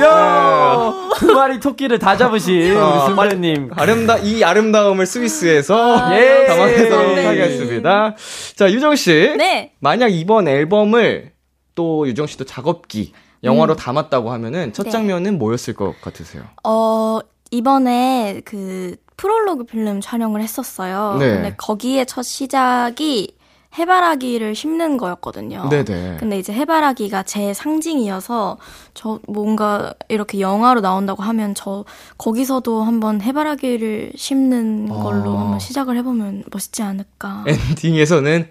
야! 0.00 0.94
두 1.16 1.32
마리 1.32 1.58
토끼를 1.60 1.98
다 1.98 2.16
잡으신 2.16 2.76
어, 2.76 3.06
우리 3.06 3.14
선배님. 3.16 3.70
아름다 3.74 4.18
이 4.18 4.42
아름다움을 4.44 5.06
스위스에서 5.06 6.12
예. 6.16 6.46
담아내도록 6.46 7.14
네. 7.16 7.26
하겠습니다. 7.26 8.14
자 8.56 8.70
유정 8.70 8.96
씨, 8.96 9.34
네. 9.36 9.72
만약 9.80 10.08
이번 10.12 10.46
앨범을 10.48 11.32
또 11.74 12.06
유정 12.06 12.26
씨도 12.26 12.44
작업기 12.44 13.12
영화로 13.44 13.76
담았다고 13.76 14.30
하면은 14.32 14.72
첫 14.72 14.84
네. 14.84 14.90
장면은 14.90 15.38
뭐였을 15.38 15.74
것 15.74 15.94
같으세요? 16.00 16.42
어, 16.64 17.18
이번에 17.50 18.40
그 18.44 18.96
프롤로그 19.18 19.64
필름 19.64 20.00
촬영을 20.00 20.40
했었어요. 20.40 21.16
네. 21.18 21.34
근데 21.34 21.54
거기에 21.56 22.06
첫 22.06 22.22
시작이 22.22 23.36
해바라기를 23.76 24.54
심는 24.54 24.96
거였거든요. 24.96 25.68
네네. 25.68 26.16
근데 26.18 26.38
이제 26.38 26.54
해바라기가 26.54 27.24
제 27.24 27.52
상징이어서 27.52 28.56
저 28.94 29.20
뭔가 29.28 29.92
이렇게 30.08 30.40
영화로 30.40 30.80
나온다고 30.80 31.22
하면 31.22 31.54
저 31.54 31.84
거기서도 32.16 32.82
한번 32.82 33.20
해바라기를 33.20 34.12
심는 34.16 34.88
걸로 34.88 35.36
아. 35.36 35.40
한번 35.42 35.58
시작을 35.58 35.98
해보면 35.98 36.44
멋있지 36.50 36.82
않을까. 36.82 37.44
엔딩에서는 37.46 38.48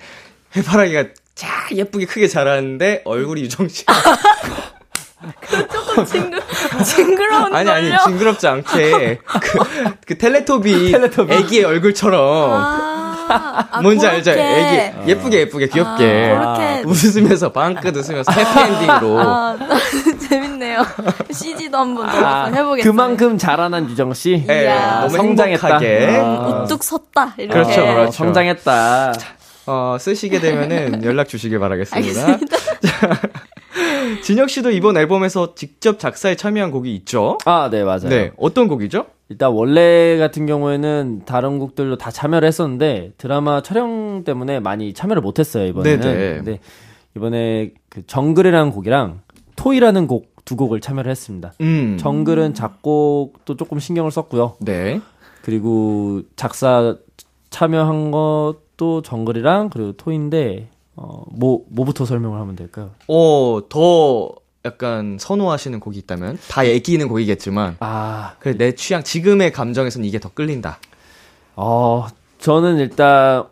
해바라기가 0.56 1.06
자 1.34 1.48
예쁘게 1.72 2.06
크게 2.06 2.28
자라는데 2.28 3.02
얼굴이 3.06 3.42
유정 3.42 3.70
씨. 3.70 3.86
조금 5.72 6.06
징그, 6.06 6.40
징그러운 6.84 7.56
아니 7.56 7.70
아니 7.70 7.90
걸요? 7.90 8.00
징그럽지 8.06 8.48
않게 8.48 9.20
그, 9.26 9.60
그 10.06 10.18
텔레토비, 10.18 10.92
텔레토비. 10.94 11.34
애기의 11.34 11.64
얼굴처럼 11.66 12.54
아, 12.54 13.68
아, 13.72 13.82
뭔지 13.82 14.06
알죠? 14.08 14.32
그렇게. 14.32 14.94
애기 15.02 15.10
예쁘게 15.12 15.40
예쁘게 15.40 15.68
귀엽게 15.70 16.36
아. 16.38 16.82
웃으면서 16.86 17.52
방긋 17.52 17.96
웃으면서 17.96 18.32
해피엔딩으로 18.32 19.20
아, 19.20 19.58
재밌네요. 20.30 20.86
CG도 21.32 21.78
한번 21.78 22.08
한번 22.08 22.56
해보겠어요. 22.56 22.92
그만큼 22.92 23.38
자라난 23.38 23.90
유정 23.90 24.14
씨. 24.14 24.46
예, 24.50 24.64
이야. 24.64 25.00
너무 25.02 25.18
성장했다. 25.18 25.68
행복하게 25.80 26.18
아. 26.24 26.64
우뚝 26.64 26.84
섰다. 26.84 27.34
이렇게. 27.38 27.54
그렇죠, 27.54 27.82
어, 27.82 27.94
그렇죠. 27.94 28.12
성장했다. 28.12 29.14
어, 29.66 29.98
쓰시게 30.00 30.40
되면은 30.40 31.04
연락 31.04 31.28
주시길 31.28 31.60
바라겠습니다. 31.60 32.38
자, 32.38 33.20
진혁 34.22 34.50
씨도 34.50 34.72
이번 34.72 34.98
앨범에서 34.98 35.56
직접 35.56 36.00
작사에 36.00 36.36
참여한 36.36 36.72
곡이 36.72 36.94
있죠? 36.96 37.38
아, 37.46 37.70
네, 37.72 37.84
맞아요. 37.84 38.10
네, 38.10 38.32
어떤 38.38 38.68
곡이죠? 38.68 39.06
일단 39.30 39.52
원래 39.52 40.18
같은 40.18 40.46
경우에는 40.46 41.24
다른 41.26 41.60
곡들도 41.60 41.98
다 41.98 42.12
참여를 42.12 42.48
했었는데 42.48 43.12
드라마 43.18 43.62
촬영 43.62 44.24
때문에 44.24 44.62
많이 44.62 44.94
참여를 44.94 45.22
못 45.22 45.40
했어요 45.40 45.66
이번에는. 45.68 46.00
네네. 46.00 46.36
근데 46.38 46.60
이번에 47.16 47.72
그 47.90 48.06
정글이라는 48.08 48.72
곡이랑 48.72 49.22
토이라는 49.56 50.08
곡 50.08 50.38
두 50.48 50.56
곡을 50.56 50.80
참여를 50.80 51.12
했습니다. 51.12 51.52
음, 51.60 51.98
정글은 52.00 52.54
작곡도 52.54 53.58
조금 53.58 53.80
신경을 53.80 54.12
썼고요. 54.12 54.56
네, 54.62 55.02
그리고 55.42 56.22
작사 56.38 56.96
참여한 57.50 58.12
것도 58.12 59.02
정글이랑 59.04 59.70
그리고 59.70 59.92
토인데 59.92 60.70
어, 60.98 61.24
뭐 61.32 61.64
뭐부터 61.70 62.06
설명을 62.06 62.40
하면 62.40 62.56
될까요? 62.56 62.90
어, 63.08 63.62
더 63.70 64.32
약간 64.66 65.18
선호하시는 65.20 65.80
곡이 65.80 65.98
있다면 66.00 66.40
다 66.50 66.66
애기는 66.66 67.08
곡이겠지만 67.08 67.78
아, 67.80 68.34
그래 68.40 68.58
내 68.58 68.74
취향 68.74 69.04
지금의 69.04 69.52
감정에선 69.52 70.04
이게 70.04 70.20
더 70.20 70.30
끌린다. 70.30 70.80
어, 71.56 72.08
저는 72.40 72.78
일단 72.80 73.46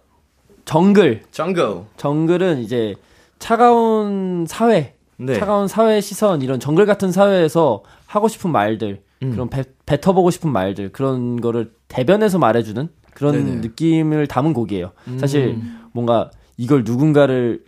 정글 0.65 1.23
정글. 1.31 1.84
정글은 1.97 2.60
이제 2.60 2.95
차가운 3.38 4.45
사회, 4.47 4.95
네. 5.17 5.38
차가운 5.38 5.67
사회 5.67 6.01
시선 6.01 6.41
이런 6.41 6.60
정글 6.60 6.88
같은 6.88 7.12
사회에서 7.12 7.84
하고 8.08 8.27
싶은 8.27 8.51
말들, 8.51 9.03
음. 9.21 9.31
그런 9.31 9.49
배, 9.49 9.63
뱉어보고 9.86 10.31
싶은 10.31 10.51
말들 10.51 10.91
그런 10.91 11.39
거를 11.39 11.71
대변해서 11.88 12.39
말해주는 12.39 12.89
그런 13.13 13.34
네네. 13.34 13.51
음. 13.51 13.62
느낌을 13.62 14.25
담은 14.27 14.53
곡이에요. 14.53 14.91
사실 15.19 15.60
뭔가 15.91 16.31
이걸 16.58 16.84
누군가를 16.86 17.63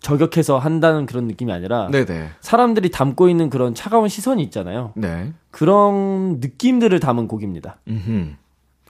저격해서 0.00 0.58
한다는 0.58 1.06
그런 1.06 1.26
느낌이 1.26 1.52
아니라 1.52 1.88
네네. 1.90 2.30
사람들이 2.40 2.90
담고 2.90 3.28
있는 3.28 3.50
그런 3.50 3.74
차가운 3.74 4.08
시선이 4.08 4.42
있잖아요. 4.44 4.92
네. 4.94 5.32
그런 5.50 6.38
느낌들을 6.40 6.98
담은 7.00 7.28
곡입니다. 7.28 7.78
음흠. 7.88 8.34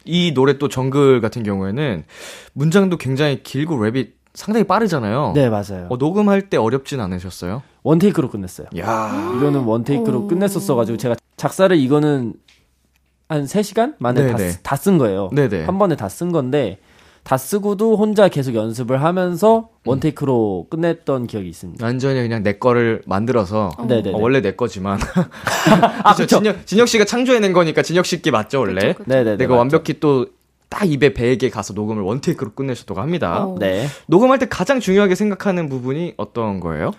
이 0.05 0.35
노래 0.35 0.59
또 0.59 0.69
정글 0.69 1.21
같은 1.21 1.43
경우에는 1.43 2.05
문장도 2.53 2.97
굉장히 2.99 3.43
길고 3.43 3.77
랩이 3.77 4.13
상당히 4.35 4.65
빠르잖아요. 4.65 5.33
네, 5.35 5.49
맞아요. 5.49 5.87
어, 5.89 5.97
녹음할 5.97 6.51
때 6.51 6.57
어렵진 6.59 7.01
않으셨어요? 7.01 7.63
원테이크로 7.83 8.29
끝냈어요. 8.29 8.67
야. 8.79 9.33
이거는 9.37 9.61
원테이크로 9.61 10.27
끝냈었어가지고 10.27 10.99
제가 10.99 11.15
작사를 11.37 11.75
이거는 11.77 12.35
한 13.29 13.45
3시간 13.45 13.95
만에. 13.99 14.27
다 14.63 14.77
쓴 14.77 14.99
거예요. 14.99 15.31
네네. 15.33 15.65
한 15.65 15.79
번에 15.79 15.97
다 15.97 16.09
쓴 16.09 16.31
건데 16.31 16.79
다 17.27 17.37
쓰고도 17.37 17.97
혼자 17.97 18.29
계속 18.29 18.55
연습을 18.55 19.03
하면서 19.03 19.69
원테이크로 19.85 20.69
끝냈던 20.71 21.27
기억이 21.27 21.49
있습니다. 21.49 21.85
완전히 21.85 22.23
그냥 22.23 22.45
내 22.45 22.53
거를 22.53 23.03
만들어서 23.05 23.71
네네. 23.89 24.13
어, 24.13 24.19
원래 24.19 24.41
내 24.41 24.53
거지만 24.55 25.01
아, 26.05 26.15
그쵸. 26.15 26.39
진혁, 26.39 26.65
진혁 26.67 26.87
씨가 26.87 27.05
창조해낸 27.05 27.53
거니까 27.53 27.83
진혁 27.83 28.07
씨께 28.07 28.31
맞죠 28.31 28.61
원래 28.61 28.93
그쵸, 28.93 28.99
그쵸. 28.99 29.05
네네네. 29.09 29.37
내가 29.39 29.51
맞죠. 29.55 29.59
완벽히 29.59 29.99
또 29.99 30.27
딱 30.69 30.91
입에 30.91 31.15
배에게 31.15 31.49
가서 31.49 31.75
녹음을 31.75 32.03
원테이크로 32.03 32.53
끝내셨다고 32.53 33.01
합니다 33.01 33.45
어. 33.45 33.57
네. 33.59 33.87
녹음할 34.09 34.39
때 34.39 34.47
가장 34.49 34.81
중요하게 34.81 35.15
생각하는 35.15 35.69
부분이 35.69 36.15
어떤 36.17 36.61
거예요? 36.61 36.91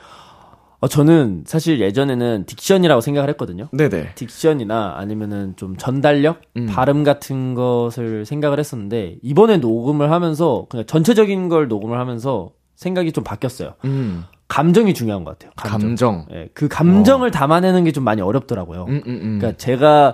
어, 0.80 0.88
저는 0.88 1.44
사실 1.48 1.80
예전에는 1.80 2.46
딕션이라고 2.46 3.02
생각을 3.02 3.30
했거든요. 3.30 3.68
네네 3.72 4.14
딕션이나 4.16 4.96
아니면은 4.96 5.56
좀 5.56 5.76
전달력, 5.76 6.42
음. 6.56 6.68
발음 6.68 7.04
같은 7.04 7.56
것을 7.56 8.26
생각을 8.26 8.60
했었는데 8.60 9.18
이번에 9.24 9.58
녹음을 9.58 10.12
하면서 10.12 10.68
그냥 10.70 10.86
전체적인 10.86 11.50
걸 11.50 11.68
녹음을 11.68 12.00
하면서 12.00 12.52
생각이 12.76 13.12
좀 13.12 13.24
바뀌었어요. 13.24 13.74
음, 13.86 14.26
감정이 14.48 14.94
중요한 14.94 15.24
것 15.24 15.32
같아요. 15.40 15.52
감정. 15.56 15.80
감정 15.90 16.26
예, 16.32 16.50
그 16.54 16.68
감정을 16.68 17.32
담아내는 17.32 17.84
게 17.84 17.92
좀 17.92 18.04
많이 18.04 18.22
어렵더라고요. 18.22 18.86
음, 18.88 19.02
음, 19.08 19.20
음. 19.24 19.38
그러니까 19.40 19.58
제가 19.58 20.14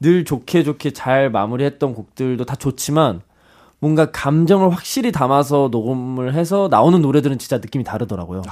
늘 0.00 0.24
좋게 0.26 0.62
좋게 0.64 0.90
잘 0.90 1.30
마무리했던 1.30 1.94
곡들도 1.94 2.44
다 2.44 2.54
좋지만 2.54 3.22
뭔가 3.78 4.10
감정을 4.10 4.70
확실히 4.70 5.10
담아서 5.10 5.68
녹음을 5.72 6.34
해서 6.34 6.68
나오는 6.70 7.00
노래들은 7.00 7.38
진짜 7.38 7.56
느낌이 7.58 7.82
다르더라고요. 7.84 8.42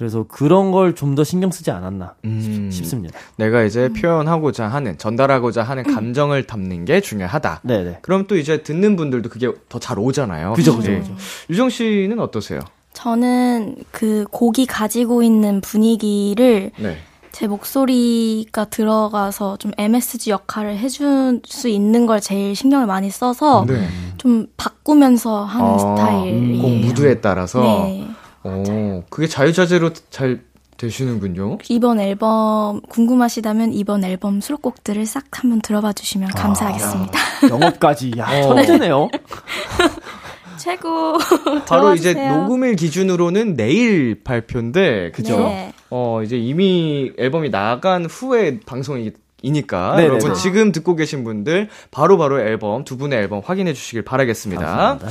그래서 0.00 0.24
그런 0.26 0.70
걸 0.72 0.94
좀 0.94 1.14
더 1.14 1.24
신경 1.24 1.50
쓰지 1.50 1.70
않았나 1.70 2.14
음, 2.24 2.70
싶습니다. 2.72 3.18
내가 3.36 3.64
이제 3.64 3.90
표현하고자 3.90 4.66
하는, 4.66 4.96
전달하고자 4.96 5.62
하는 5.62 5.82
감정을 5.82 6.46
담는 6.46 6.86
게 6.86 7.02
중요하다. 7.02 7.60
네네. 7.64 7.98
그럼 8.00 8.26
또 8.26 8.38
이제 8.38 8.62
듣는 8.62 8.96
분들도 8.96 9.28
그게 9.28 9.52
더 9.68 9.78
잘 9.78 9.98
오잖아요. 9.98 10.54
그죠, 10.54 10.74
그죠, 10.74 10.92
예. 10.92 11.00
그죠. 11.00 11.14
유정 11.50 11.68
씨는 11.68 12.18
어떠세요? 12.18 12.60
저는 12.94 13.76
그 13.90 14.24
곡이 14.30 14.64
가지고 14.64 15.22
있는 15.22 15.60
분위기를 15.60 16.70
네. 16.78 16.96
제 17.32 17.46
목소리가 17.46 18.64
들어가서 18.66 19.58
좀 19.58 19.70
MSG 19.76 20.30
역할을 20.30 20.78
해줄 20.78 21.40
수 21.44 21.68
있는 21.68 22.06
걸 22.06 22.20
제일 22.22 22.56
신경을 22.56 22.86
많이 22.86 23.10
써서 23.10 23.64
네. 23.68 23.86
좀 24.16 24.46
바꾸면서 24.56 25.44
하는 25.44 25.70
아, 25.74 25.78
스타일이에요. 25.78 26.62
곡 26.62 26.70
무드에 26.70 27.20
따라서. 27.20 27.60
네. 27.84 28.08
오, 28.44 29.04
그게 29.10 29.26
자유자재로 29.26 29.92
잘 30.10 30.40
되시는군요. 30.76 31.58
이번 31.68 32.00
앨범 32.00 32.80
궁금하시다면 32.88 33.74
이번 33.74 34.02
앨범 34.02 34.40
수록곡들을 34.40 35.04
싹 35.04 35.24
한번 35.32 35.60
들어봐 35.60 35.92
주시면 35.92 36.30
감사하겠습니다. 36.30 37.18
영업까지 37.50 38.12
야 38.16 38.26
어. 38.30 38.42
천재네요. 38.54 39.08
최고. 40.60 41.16
바로 41.66 41.94
이제. 41.94 42.12
녹음일 42.14 42.76
기준으로는 42.76 43.56
내일 43.56 44.22
발표인데, 44.22 45.10
그죠? 45.12 45.38
네. 45.38 45.72
어, 45.88 46.22
이제 46.22 46.36
이미 46.36 47.12
앨범이 47.18 47.50
나간 47.50 48.04
후에 48.04 48.60
방송이 48.66 49.12
니까 49.42 49.96
네네네. 49.96 50.08
여러분 50.08 50.34
지금 50.34 50.72
듣고 50.72 50.94
계신 50.96 51.24
분들 51.24 51.68
바로 51.90 52.18
바로 52.18 52.40
앨범 52.40 52.84
두 52.84 52.96
분의 52.98 53.18
앨범 53.18 53.40
확인해 53.44 53.72
주시길 53.72 54.02
바라겠습니다. 54.02 54.64
감사합니다. 54.64 55.08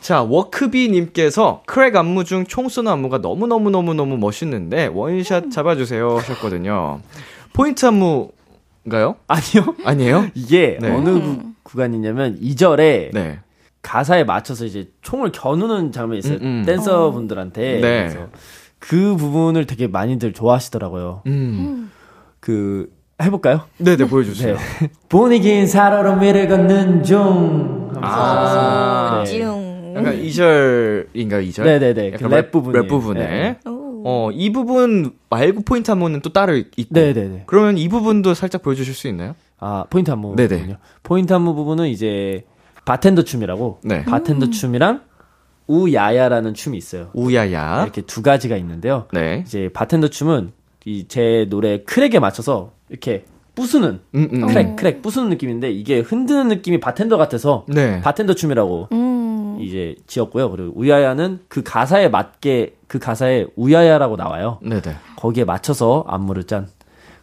자, 0.00 0.22
워크비 0.22 0.88
님께서 0.88 1.62
Crack 1.66 1.96
안무 1.96 2.24
중 2.24 2.44
총 2.46 2.68
쏘는 2.68 2.90
안무가 2.92 3.20
너무 3.20 3.46
너무 3.46 3.70
너무 3.70 3.92
너무 3.94 4.16
멋있는데 4.16 4.86
원샷 4.86 5.50
잡아주세요 5.50 6.16
하셨거든요. 6.18 7.00
포인트 7.52 7.84
안무인가요? 7.86 9.16
아니요. 9.28 9.74
아니에요? 9.84 10.26
이게 10.34 10.78
네. 10.80 10.90
어느 10.90 11.10
구, 11.10 11.42
구간이냐면 11.62 12.38
2절에 12.40 13.10
네. 13.12 13.40
가사에 13.82 14.24
맞춰서 14.24 14.64
이제 14.64 14.88
총을 15.02 15.32
겨누는 15.32 15.92
장면이 15.92 16.18
있어요. 16.18 16.38
음, 16.38 16.42
음. 16.42 16.64
댄서 16.66 17.10
분들한테. 17.12 17.80
네. 17.80 18.08
그래서 18.08 18.28
그 18.78 19.16
부분을 19.16 19.66
되게 19.66 19.86
많이들 19.86 20.32
좋아하시더라고요. 20.32 21.22
음. 21.26 21.90
그 22.40 22.88
해볼까요? 23.22 23.62
네네, 23.78 24.06
보여주세요. 24.08 24.56
네. 24.56 24.90
분위긴 25.08 25.66
살얼음 25.66 26.16
위를 26.16 26.48
걷는 26.48 27.02
중. 27.02 27.90
하면서 27.94 28.00
아. 28.02 29.22
네. 29.24 29.30
찌웅. 29.30 29.94
약간 29.96 30.14
2절인가요, 30.20 31.48
2절? 31.48 31.64
네네네. 31.64 32.10
그 32.12 32.24
랩 32.28 32.50
부분이에요. 32.50 32.82
랩 32.82 32.88
부분에. 32.88 33.20
네. 33.26 33.58
오. 33.70 34.02
어, 34.04 34.30
이 34.32 34.52
부분 34.52 35.12
말고 35.30 35.62
포인트 35.62 35.90
안무는 35.90 36.20
또 36.20 36.32
따로 36.32 36.54
있고. 36.56 36.82
네네네. 36.90 37.44
그러면 37.46 37.78
이 37.78 37.88
부분도 37.88 38.34
살짝 38.34 38.62
보여주실 38.62 38.92
수 38.94 39.08
있나요? 39.08 39.34
아 39.58 39.84
포인트 39.88 40.10
안무 40.10 40.36
네네. 40.36 40.48
부분요. 40.58 40.76
포인트 41.02 41.32
안무 41.32 41.54
부분은 41.54 41.88
이제 41.88 42.44
바텐더 42.84 43.22
춤이라고. 43.22 43.80
네. 43.84 44.04
바텐더 44.04 44.50
춤이랑 44.50 45.00
우야야라는 45.66 46.52
춤이 46.54 46.76
있어요. 46.76 47.08
우야야. 47.14 47.82
이렇게 47.82 48.02
두 48.02 48.22
가지가 48.22 48.56
있는데요. 48.58 49.06
네. 49.12 49.42
이제 49.46 49.70
바텐더 49.72 50.08
춤은 50.08 50.52
이 50.86 51.06
제 51.08 51.46
노래 51.50 51.82
Crack에 51.82 52.18
맞춰서 52.20 52.72
이렇게 52.88 53.24
부수는 53.54 54.00
음, 54.14 54.28
음. 54.32 54.46
Crack 54.46 54.76
Crack 54.76 55.02
부수는 55.02 55.30
느낌인데 55.30 55.70
이게 55.70 55.98
흔드는 56.00 56.48
느낌이 56.48 56.78
바텐더 56.80 57.16
같아서 57.16 57.64
네. 57.68 58.00
바텐더 58.02 58.34
춤이라고 58.34 58.88
음. 58.92 59.58
이제 59.60 59.96
지었고요. 60.06 60.50
그리고 60.50 60.72
우야야는 60.76 61.40
그 61.48 61.62
가사에 61.62 62.08
맞게 62.08 62.76
그 62.86 62.98
가사에 62.98 63.46
우야야라고 63.56 64.16
나와요. 64.16 64.58
네네. 64.62 64.82
거기에 65.16 65.44
맞춰서 65.44 66.04
안무를 66.06 66.44
짠 66.44 66.68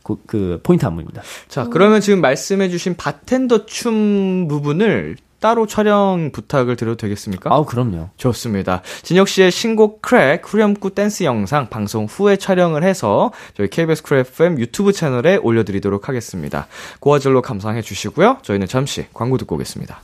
그, 0.03 0.17
그 0.27 0.59
포인트 0.63 0.85
안무입니다. 0.85 1.21
자, 1.47 1.67
그러면 1.69 2.01
지금 2.01 2.19
말씀해주신 2.19 2.95
바텐더 2.97 3.65
춤 3.65 4.47
부분을 4.49 5.15
따로 5.43 5.67
촬영 5.67 6.31
부탁을 6.31 6.77
드려도 6.77 6.95
되겠습니까? 6.95 7.53
아우 7.53 7.65
그럼요. 7.65 8.11
좋습니다. 8.15 8.81
진혁 9.01 9.27
씨의 9.27 9.51
신곡 9.51 10.01
Crack 10.01 10.41
후렴구 10.45 10.91
댄스 10.91 11.25
영상 11.25 11.69
방송 11.69 12.05
후에 12.05 12.37
촬영을 12.37 12.83
해서 12.83 13.33
저희 13.57 13.69
KBS 13.69 14.03
Cool 14.03 14.19
FM 14.19 14.57
유튜브 14.57 14.93
채널에 14.93 15.35
올려드리도록 15.35 16.07
하겠습니다. 16.07 16.67
고화질로 17.01 17.41
감상해 17.41 17.81
주시고요. 17.81 18.37
저희는 18.41 18.67
잠시 18.67 19.05
광고 19.11 19.37
듣고 19.37 19.55
오겠습니다. 19.55 19.99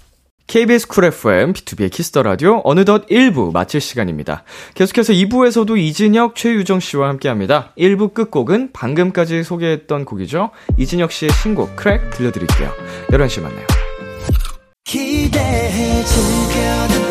KBS 0.47 0.87
Cool 0.87 1.05
FM, 1.05 1.53
BTOB의 1.53 1.91
Kiss 1.91 2.09
the 2.09 2.23
Radio, 2.23 2.59
어느덧 2.65 3.05
1부 3.05 3.53
마칠 3.53 3.79
시간입니다. 3.79 4.43
계속해서 4.73 5.13
2부에서도 5.13 5.77
이진혁, 5.77 6.35
최유정 6.35 6.81
씨와 6.81 7.07
함께 7.07 7.29
합니다. 7.29 7.71
1부 7.77 8.13
끝곡은 8.13 8.71
방금까지 8.73 9.43
소개했던 9.43 10.03
곡이죠. 10.03 10.49
이진혁 10.77 11.13
씨의 11.13 11.31
신곡 11.31 11.77
Crack 11.77 12.09
들려드릴게요. 12.09 12.71
11시에 13.11 13.43
만나요. 13.43 13.88
기대해 14.89 16.03
즐겨듣 16.03 17.08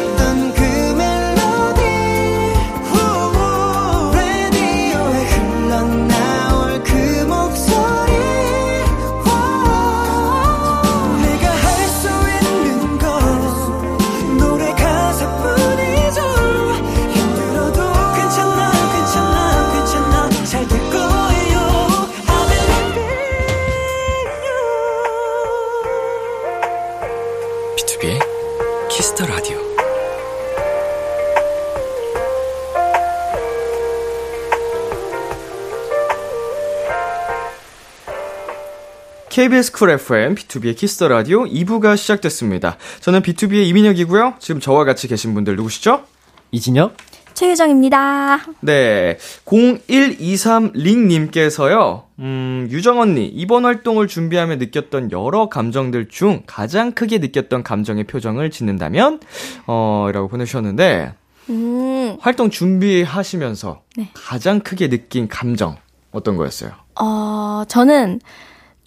KBS 39.38 39.70
Cool 39.70 39.90
FM, 39.90 40.34
B2B의 40.34 40.76
키스터 40.76 41.06
라디오 41.06 41.44
2부가 41.44 41.96
시작됐습니다. 41.96 42.76
저는 42.98 43.22
BTOB의 43.22 43.68
이민혁이고요. 43.68 44.34
지금 44.40 44.60
저와 44.60 44.82
같이 44.82 45.06
계신 45.06 45.32
분들 45.32 45.54
누구시죠? 45.54 46.02
이진혁 46.50 46.96
최유정입니다. 47.34 48.40
네. 48.62 49.16
0123링님께서요, 49.44 52.02
음, 52.18 52.66
유정 52.68 52.98
언니, 52.98 53.26
이번 53.26 53.64
활동을 53.64 54.08
준비하며 54.08 54.56
느꼈던 54.56 55.12
여러 55.12 55.48
감정들 55.48 56.08
중 56.08 56.42
가장 56.44 56.90
크게 56.90 57.18
느꼈던 57.18 57.62
감정의 57.62 58.08
표정을 58.08 58.50
짓는다면, 58.50 59.20
어, 59.68 60.08
라고 60.12 60.26
보내주셨는데, 60.26 61.14
음, 61.50 62.16
활동 62.18 62.50
준비하시면서 62.50 63.82
네. 63.98 64.10
가장 64.14 64.58
크게 64.58 64.88
느낀 64.88 65.28
감정, 65.28 65.76
어떤 66.10 66.36
거였어요? 66.36 66.72
어, 67.00 67.62
저는 67.68 68.18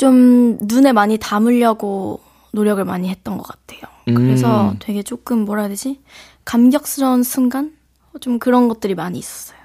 좀 0.01 0.57
눈에 0.61 0.93
많이 0.93 1.19
담으려고 1.19 2.21
노력을 2.53 2.83
많이 2.83 3.07
했던 3.07 3.37
것 3.37 3.47
같아요. 3.47 3.81
그래서 4.05 4.71
음. 4.71 4.77
되게 4.79 5.03
조금 5.03 5.45
뭐라 5.45 5.61
해야 5.61 5.69
되지? 5.69 6.01
감격스러운 6.43 7.21
순간? 7.21 7.73
좀 8.19 8.39
그런 8.39 8.67
것들이 8.67 8.95
많이 8.95 9.19
있었어요. 9.19 9.59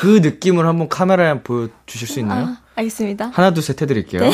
그 0.00 0.20
느낌을 0.22 0.68
한번 0.68 0.88
카메라에 0.88 1.26
한번 1.26 1.42
보여주실 1.42 2.06
수 2.06 2.20
있나요? 2.20 2.44
아, 2.44 2.58
알겠습니다. 2.76 3.32
하나, 3.34 3.52
둘, 3.52 3.64
셋 3.64 3.82
해드릴게요. 3.82 4.30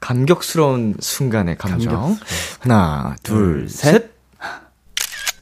감격스러운 0.00 0.94
순간의 0.98 1.58
감정. 1.58 2.16
하나, 2.60 3.16
둘, 3.22 3.68
셋. 3.68 4.14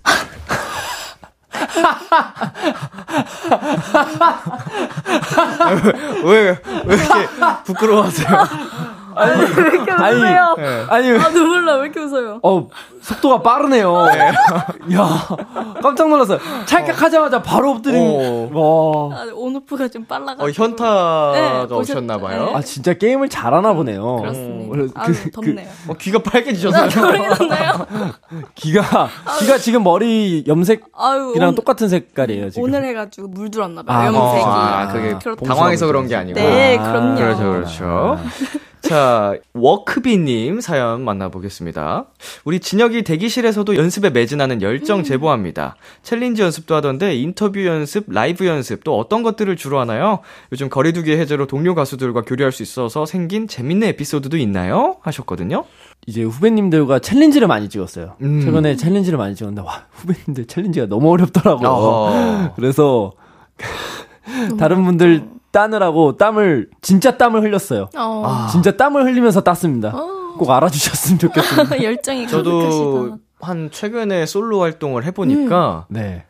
왜, 6.24 6.58
왜 6.86 6.96
이렇게 6.96 7.28
부끄러워하세요? 7.64 8.72
아니 9.14 9.42
아니 9.90 10.20
네. 10.22 10.84
아니 10.88 11.10
아, 11.18 11.28
눈물 11.30 11.64
나. 11.64 11.76
왜 11.76 11.84
이렇게 11.84 12.00
웃어요? 12.00 12.40
어 12.42 12.68
속도가 13.00 13.42
빠르네요. 13.42 14.06
야 14.94 15.28
깜짝 15.82 16.08
놀랐어요. 16.08 16.38
찰칵하자마자 16.66 17.42
바로 17.42 17.70
엎드린. 17.72 18.50
와. 18.52 18.62
아, 19.16 19.26
온오프가 19.34 19.88
좀 19.88 20.04
빨라가지고. 20.04 20.44
어, 20.44 20.50
현타가 20.50 21.66
네, 21.68 21.74
오셨나봐요. 21.74 22.44
네. 22.46 22.54
아 22.54 22.60
진짜 22.62 22.94
게임을 22.94 23.28
잘하나 23.28 23.72
보네요. 23.74 24.16
그렇습니다. 24.16 24.70
그래서 24.72 24.92
아유, 24.96 25.12
그- 25.12 25.30
덥네요. 25.30 25.68
어, 25.88 25.94
귀가 25.94 26.18
빨개지셨어요. 26.22 27.02
모르겠나요? 27.06 27.86
귀가 28.54 29.08
귀가 29.40 29.58
지금 29.58 29.82
머리 29.82 30.44
염색이랑 30.46 31.54
똑같은 31.54 31.88
색깔이에요 31.88 32.50
지금. 32.50 32.64
오늘 32.68 32.84
해가지고 32.84 33.28
물 33.28 33.50
들었나 33.50 33.82
봐요. 33.82 33.98
아, 33.98 34.06
염색이. 34.06 34.44
아, 34.44 34.88
그게 34.92 35.18
그렇다. 35.22 35.44
당황해서 35.46 35.86
그런 35.86 36.06
게 36.08 36.16
아니고. 36.16 36.38
네, 36.38 36.78
아, 36.78 36.82
그럼요. 36.92 37.14
그렇죠, 37.16 37.42
그렇죠. 37.42 38.18
자, 38.82 39.36
워크비님 39.54 40.60
사연 40.60 41.04
만나보겠습니다. 41.04 42.06
우리 42.44 42.58
진혁이 42.58 43.02
대기실에서도 43.02 43.76
연습에 43.76 44.10
매진하는 44.10 44.60
열정 44.60 45.04
제보합니다. 45.04 45.76
challenge 46.02 46.42
연습도 46.42 46.74
하던데 46.74 47.14
인터뷰 47.14 47.64
연습, 47.64 48.04
라이브 48.08 48.46
연습 48.46 48.82
또 48.84 48.98
어떤 48.98 49.22
것들을 49.22 49.54
주로 49.56 49.78
하나요? 49.78 50.18
요즘 50.50 50.68
거리두기 50.68 51.12
해제로 51.12 51.46
동료 51.46 51.74
가수들과 51.74 52.22
교류할 52.22 52.50
수 52.52 52.62
있어서 52.62 53.06
생긴 53.06 53.46
재밌는 53.46 53.88
에피소드도 53.88 54.36
있나요? 54.36 54.96
하셨거든요. 55.02 55.64
이제 56.06 56.24
후배님들과 56.24 56.98
challenge를 56.98 57.46
많이 57.46 57.68
찍었어요. 57.68 58.16
음. 58.22 58.40
최근에 58.40 58.76
challenge를 58.76 59.16
많이 59.16 59.36
찍었는데 59.36 59.62
와 59.62 59.84
후배님들 59.92 60.46
챌린지가 60.46 60.86
너무 60.86 61.10
어렵더라고요. 61.12 61.68
어. 61.70 62.52
그래서 62.56 63.12
다른 64.58 64.84
분들 64.84 65.28
따느라고 65.52 66.16
땀을 66.16 66.68
진짜 66.80 67.16
땀을 67.16 67.42
흘렸어요. 67.42 67.88
어. 67.96 68.46
진짜 68.50 68.72
땀을 68.76 69.04
흘리면서 69.04 69.42
땄습니다. 69.42 69.92
꼭 70.38 70.50
알아주셨으면 70.50 71.18
좋겠습니다. 71.18 71.82
열정이 71.84 72.26
저도 72.26 72.58
가득하시다. 72.58 73.16
한 73.42 73.70
최근에 73.70 74.26
솔로 74.26 74.60
활동을 74.62 75.04
해보니까 75.04 75.86
네. 75.88 76.24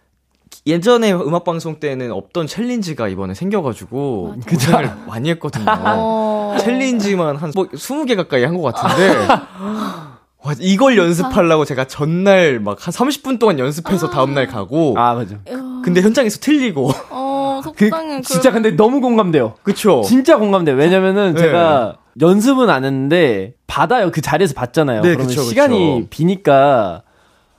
예전에 0.67 1.13
음악 1.13 1.45
방송 1.45 1.81
때는 1.81 2.13
없던 2.13 2.47
챌린지가 2.47 3.09
이번에 3.09 3.35
생겨가지고. 3.35 4.35
고생을 4.49 4.91
많이 5.07 5.31
했거든요. 5.31 5.65
어. 5.69 6.57
챌린지만 6.61 7.37
한 7.37 7.53
뭐 7.55 7.67
20개 7.69 8.17
가까이 8.17 8.45
한 8.45 8.57
것 8.61 8.75
같은데 8.75 9.17
와, 10.45 10.55
이걸 10.59 10.99
연습하려고 10.99 11.65
제가 11.65 11.85
전날 11.87 12.59
막 12.61 12.79
한 12.81 12.93
30분 12.93 13.39
동안 13.39 13.59
연습해서 13.61 14.11
다음날 14.11 14.47
가고 14.49 14.95
아 14.99 15.15
맞아. 15.15 15.37
근데 15.85 16.01
현장에서 16.03 16.39
틀리고 16.41 16.91
어, 17.11 17.29
그 17.29 17.32
속상해. 17.63 18.21
진짜 18.23 18.51
근데 18.53 18.73
너무 18.73 19.01
공감돼요. 19.01 19.55
그쵸 19.63 20.03
진짜 20.05 20.37
공감돼요. 20.39 20.77
왜냐면은 20.77 21.35
네. 21.35 21.41
제가 21.43 21.97
연습은 22.21 22.69
안 22.69 22.85
했는데 22.85 23.55
받아요. 23.67 24.11
그 24.11 24.21
자리에서 24.21 24.55
받잖아요. 24.55 25.01
네, 25.03 25.09
그러면 25.11 25.27
그쵸, 25.29 25.41
그쵸. 25.41 25.49
시간이 25.51 26.07
비니까 26.11 27.03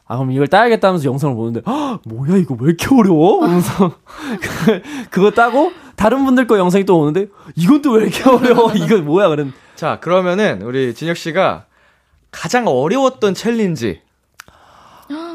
아 0.05 0.17
그럼 0.17 0.31
이걸 0.31 0.47
따야겠다 0.47 0.89
하면서 0.89 1.05
영상을 1.05 1.35
보는데 1.35 1.61
헉, 1.65 2.01
뭐야 2.05 2.37
이거 2.37 2.55
왜 2.59 2.67
이렇게 2.67 2.87
어려워? 2.93 3.43
하면서 3.43 3.93
그거 5.09 5.31
따고 5.31 5.71
다른 5.95 6.25
분들 6.25 6.45
거 6.47 6.57
영상이 6.59 6.83
또 6.85 6.99
오는데 6.99 7.27
이건 7.55 7.81
또 7.81 7.93
왜 7.93 8.03
이렇게 8.03 8.29
어려워? 8.29 8.71
이거 8.75 8.97
뭐야? 8.97 9.29
그런 9.29 9.53
자 9.75 9.99
그러면은 9.99 10.61
우리 10.61 10.93
진혁 10.93 11.17
씨가 11.17 11.65
가장 12.31 12.67
어려웠던 12.67 13.33
챌린지 13.33 14.01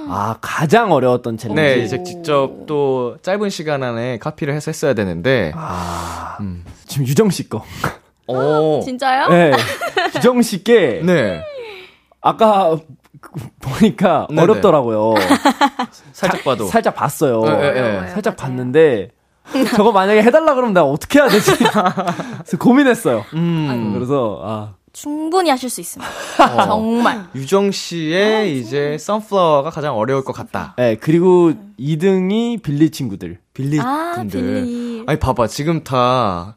아 0.08 0.36
가장 0.40 0.92
어려웠던 0.92 1.36
챌린지. 1.36 1.60
네 1.62 1.76
이제 1.78 2.02
직접 2.02 2.66
또 2.66 3.16
짧은 3.22 3.50
시간 3.50 3.82
안에 3.82 4.18
카피를 4.18 4.54
해서 4.54 4.70
했어야 4.70 4.94
되는데 4.94 5.52
아 5.54 6.36
음. 6.40 6.64
지금 6.86 7.06
유정 7.06 7.30
씨 7.30 7.48
거. 7.48 7.64
어, 8.26 8.80
진짜요? 8.84 9.28
네. 9.28 9.52
유정 10.16 10.42
씨께 10.42 11.02
네 11.04 11.42
아까 12.20 12.76
보니까 13.60 14.26
네네. 14.30 14.42
어렵더라고요. 14.42 15.14
살짝 16.12 16.44
봐도 16.44 16.66
살짝 16.66 16.94
봤어요. 16.94 17.42
네, 17.42 17.72
네, 17.72 18.00
네. 18.00 18.08
살짝. 18.08 18.36
봤는데 18.36 19.10
저거 19.76 19.92
만약에 19.92 20.22
해달라 20.22 20.54
그러면 20.54 20.74
나 20.74 20.84
어떻게 20.84 21.18
해야 21.18 21.28
되지? 21.28 21.52
그래서 21.58 22.58
고민했어요. 22.58 23.24
음. 23.34 23.92
그래서 23.94 24.40
아 24.44 24.74
충분히 25.02 25.48
하실 25.50 25.70
수 25.70 25.80
있습니다. 25.80 26.10
어. 26.42 26.66
정말. 26.66 27.28
유정 27.34 27.70
씨의 27.70 28.58
이제 28.58 28.98
선플라워가 28.98 29.70
가장 29.70 29.96
어려울 29.96 30.24
것 30.24 30.32
같다. 30.32 30.74
네, 30.76 30.96
그리고 30.96 31.52
2등이 31.78 32.62
빌리 32.62 32.90
친구들. 32.90 33.38
빌리 33.54 33.78
아, 33.80 34.14
분들. 34.16 34.40
빌리. 34.40 35.04
아니 35.06 35.18
봐봐 35.18 35.46
지금 35.46 35.84
다 35.84 36.56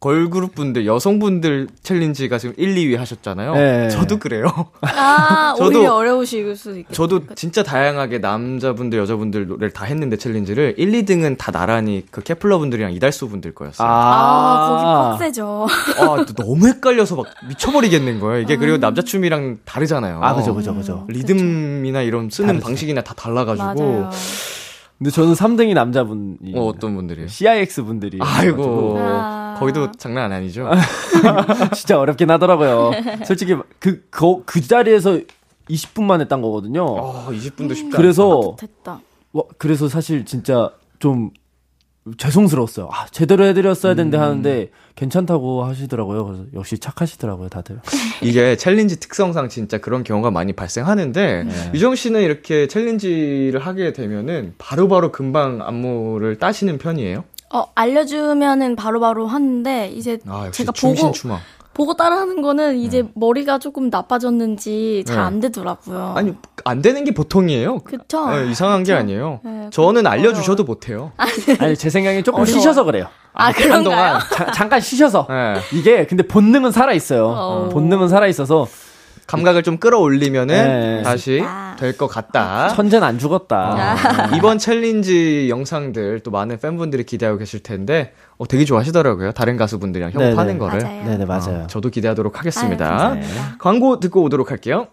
걸그룹 0.00 0.54
분들 0.54 0.86
여성분들 0.86 1.66
챌린지가 1.82 2.38
지금 2.38 2.54
1, 2.56 2.76
2위 2.76 2.96
하셨잖아요. 2.96 3.54
네. 3.54 3.88
저도 3.88 4.18
그래요. 4.20 4.44
아, 4.82 5.54
저도- 5.58 5.74
오히려 5.78 5.94
어려우실 5.94 6.54
수도 6.54 6.76
있겠다. 6.78 6.94
저도 6.94 7.22
진짜 7.34 7.64
다양하게 7.64 8.18
남자분들 8.18 8.96
여자분들 9.00 9.48
노래를 9.48 9.72
다 9.72 9.86
했는데 9.86 10.16
챌린지를 10.16 10.74
1, 10.78 10.92
2등은 10.92 11.36
다 11.36 11.50
나란히 11.50 12.04
그 12.12 12.22
케플러 12.22 12.58
분들이랑 12.60 12.92
이달수 12.92 13.28
분들 13.28 13.54
거였어요. 13.56 13.88
아, 13.90 14.68
거기 14.68 15.18
빡세죠. 15.24 15.66
아, 15.98 16.24
또 16.24 16.32
너무 16.44 16.68
헷갈려서 16.68 17.16
막 17.16 17.26
미쳐버리겠는 17.48 18.20
거예요. 18.20 18.40
이게 18.40 18.56
그리고 18.56 18.78
남자 18.78 19.02
춤이랑 19.02 19.58
다르잖아요. 19.64 20.20
아, 20.22 20.34
그죠, 20.34 20.54
그죠, 20.54 20.76
그죠. 20.76 21.06
리듬이나 21.08 22.02
이런 22.02 22.30
쓰는 22.30 22.46
다르죠. 22.48 22.64
방식이나 22.66 23.02
다 23.02 23.14
달라가지고. 23.14 23.64
맞아요. 23.64 24.10
근데 24.98 25.10
저는 25.10 25.34
3등이 25.34 25.74
남자분이. 25.74 26.54
어, 26.56 26.66
어떤 26.66 26.94
분들이요? 26.96 27.28
CIX 27.28 27.82
분들이. 27.84 28.18
아이고. 28.20 28.96
아. 29.00 29.37
거기도 29.58 29.92
장난 29.92 30.32
아니죠? 30.32 30.68
진짜 31.74 31.98
어렵긴 31.98 32.30
하더라고요. 32.30 32.92
솔직히 33.26 33.56
그, 33.78 34.06
그, 34.10 34.42
그 34.44 34.60
자리에서 34.60 35.20
20분 35.68 36.02
만에 36.02 36.26
딴 36.28 36.40
거거든요. 36.40 36.84
어, 36.84 37.28
20분도 37.30 37.74
쉽지. 37.74 37.90
그래서, 37.90 38.56
됐다. 38.58 39.00
와, 39.32 39.42
그래서 39.58 39.88
사실 39.88 40.24
진짜 40.24 40.70
좀 40.98 41.30
죄송스러웠어요. 42.16 42.88
아, 42.90 43.06
제대로 43.10 43.44
해드렸어야 43.44 43.94
되는데 43.94 44.16
음. 44.16 44.22
하는데 44.22 44.70
괜찮다고 44.94 45.64
하시더라고요. 45.64 46.24
그래서 46.24 46.44
역시 46.54 46.78
착하시더라고요, 46.78 47.48
다들. 47.48 47.80
이게 48.22 48.56
챌린지 48.56 48.98
특성상 48.98 49.48
진짜 49.48 49.78
그런 49.78 50.04
경우가 50.04 50.30
많이 50.30 50.52
발생하는데 50.52 51.44
네. 51.44 51.70
유정 51.74 51.94
씨는 51.94 52.22
이렇게 52.22 52.66
챌린지를 52.66 53.60
하게 53.60 53.92
되면은 53.92 54.54
바로바로 54.58 55.12
금방 55.12 55.60
안무를 55.62 56.38
따시는 56.38 56.78
편이에요? 56.78 57.24
어, 57.52 57.64
알려주면은 57.74 58.76
바로 58.76 59.00
바로 59.00 59.26
하는데, 59.26 59.88
이제 59.88 60.18
아, 60.26 60.50
제가 60.52 60.72
춤신 60.72 61.02
보고, 61.06 61.12
추마. 61.14 61.38
보고 61.74 61.94
따라하는 61.94 62.42
거는 62.42 62.76
이제 62.78 63.04
머리가 63.14 63.58
조금 63.60 63.88
나빠졌는지 63.88 65.04
잘 65.06 65.16
네. 65.16 65.22
안 65.22 65.40
되더라고요. 65.40 66.14
아니 66.16 66.34
안 66.64 66.82
되는 66.82 67.04
게 67.04 67.12
보통이에요. 67.14 67.78
그쵸? 67.80 68.28
네, 68.30 68.50
이상한 68.50 68.82
게 68.82 68.92
그쵸? 68.92 68.98
아니에요. 69.00 69.40
네, 69.44 69.68
저는 69.70 70.04
알려주셔도 70.06 70.64
못해요. 70.64 71.12
아니, 71.60 71.76
제 71.76 71.88
생각에 71.88 72.22
조금 72.24 72.40
어려워요. 72.40 72.58
쉬셔서 72.58 72.82
그래요. 72.82 73.06
아, 73.32 73.52
그런가요? 73.52 73.74
한동안 73.76 74.20
자- 74.32 74.50
잠깐 74.50 74.80
쉬셔서. 74.80 75.26
네, 75.30 75.54
이게 75.72 76.04
근데 76.06 76.26
본능은 76.26 76.72
살아 76.72 76.92
있어요. 76.92 77.28
어. 77.28 77.68
본능은 77.70 78.08
살아 78.08 78.26
있어서 78.26 78.66
감각을 79.28 79.62
좀 79.62 79.76
끌어올리면은 79.76 80.54
네. 80.54 81.02
다시 81.02 81.40
아. 81.44 81.76
될것 81.78 82.10
같다. 82.10 82.68
천재는 82.70 83.06
안 83.06 83.18
죽었다. 83.18 83.74
어, 84.32 84.36
이번 84.36 84.58
챌린지 84.58 85.48
영상들 85.50 86.20
또 86.20 86.30
많은 86.30 86.58
팬분들이 86.58 87.04
기대하고 87.04 87.38
계실 87.38 87.62
텐데 87.62 88.14
어, 88.38 88.48
되게 88.48 88.64
좋아하시더라고요. 88.64 89.32
다른 89.32 89.56
가수분들이랑. 89.56 90.12
협업하는 90.12 90.58
거를. 90.58 90.82
맞아요. 90.82 91.04
네네, 91.04 91.24
맞아요. 91.26 91.64
어, 91.64 91.66
저도 91.68 91.90
기대하도록 91.90 92.38
하겠습니다. 92.38 93.10
아유. 93.12 93.20
광고 93.58 94.00
듣고 94.00 94.22
오도록 94.22 94.50
할게요. 94.50 94.88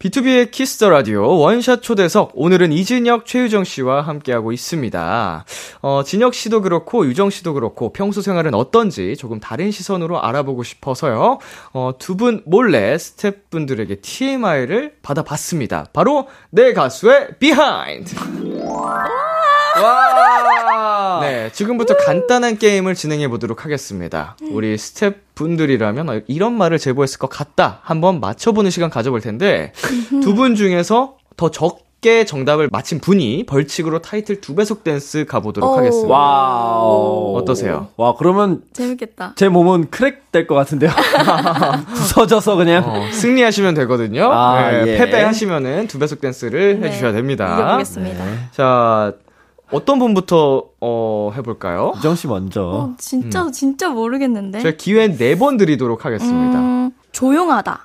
BTOB의 0.00 0.50
Kiss 0.50 0.78
the 0.78 0.88
Radio 0.88 1.36
원샷 1.36 1.82
초대석 1.82 2.30
오늘은 2.34 2.72
이진혁, 2.72 3.26
최유정 3.26 3.64
씨와 3.64 4.00
함께하고 4.00 4.50
있습니다. 4.50 5.44
어, 5.82 6.02
진혁 6.06 6.32
씨도 6.32 6.62
그렇고 6.62 7.04
유정 7.04 7.28
씨도 7.28 7.52
그렇고 7.52 7.92
평소 7.92 8.22
생활은 8.22 8.54
어떤지 8.54 9.14
조금 9.18 9.40
다른 9.40 9.70
시선으로 9.70 10.22
알아보고 10.22 10.62
싶어서요. 10.62 11.38
어, 11.74 11.92
두 11.98 12.16
분 12.16 12.42
몰래 12.46 12.96
스태프분들에게 12.98 13.96
TMI를 13.96 14.94
받아봤습니다. 15.02 15.86
바로 15.92 16.28
내 16.50 16.72
가수의 16.72 17.28
behind. 17.38 18.14
와! 18.64 19.04
네, 21.22 21.50
지금부터 21.52 21.96
간단한 21.96 22.58
게임을 22.58 22.94
진행해 22.94 23.28
보도록 23.28 23.64
하겠습니다. 23.64 24.36
우리 24.50 24.76
스태프분들이라면 24.78 26.08
어, 26.08 26.20
이런 26.26 26.54
말을 26.54 26.78
제보했을 26.78 27.18
것 27.18 27.28
같다. 27.28 27.80
한번 27.82 28.20
맞춰보는 28.20 28.70
시간 28.70 28.90
가져볼 28.90 29.20
텐데, 29.20 29.72
두 30.22 30.34
분 30.34 30.54
중에서 30.54 31.16
더 31.36 31.50
적게 31.50 32.24
정답을 32.24 32.68
맞힌 32.70 32.98
분이 33.00 33.44
벌칙으로 33.46 34.00
타이틀 34.00 34.40
두 34.40 34.54
배속 34.54 34.84
댄스 34.84 35.24
가보도록 35.26 35.70
오. 35.70 35.76
하겠습니다. 35.78 36.08
와우. 36.14 37.36
어떠세요? 37.36 37.88
와, 37.96 38.14
그러면 38.16 38.62
재밌겠다. 38.72 39.32
제 39.36 39.48
몸은 39.48 39.90
crack 39.90 40.30
될 40.32 40.46
것 40.46 40.54
같은데요. 40.54 40.90
부서져서 41.94 42.56
그냥. 42.56 42.84
어, 42.86 43.06
승리하시면 43.12 43.74
되거든요. 43.74 44.30
아, 44.32 44.70
네, 44.70 44.82
예. 44.86 44.98
패배하시면 44.98 45.88
두 45.88 45.98
배속 45.98 46.20
댄스를 46.20 46.80
네, 46.80 46.88
해주셔야 46.88 47.12
됩니다. 47.12 47.54
이겨보겠습니다. 47.54 48.24
자, 48.52 49.12
어떤 49.72 49.98
분부터 49.98 50.64
어, 50.80 51.30
해볼까요? 51.36 51.92
유정 51.96 52.16
씨 52.16 52.26
먼저. 52.26 52.62
어, 52.68 52.94
진짜, 52.98 53.50
진짜 53.52 53.88
모르겠는데. 53.88 54.60
제가 54.60 54.76
기회 54.76 55.08
네 55.16 55.36
번 55.36 55.56
드리도록 55.56 56.04
하겠습니다. 56.04 56.58
음, 56.58 56.90
조용하다. 57.12 57.80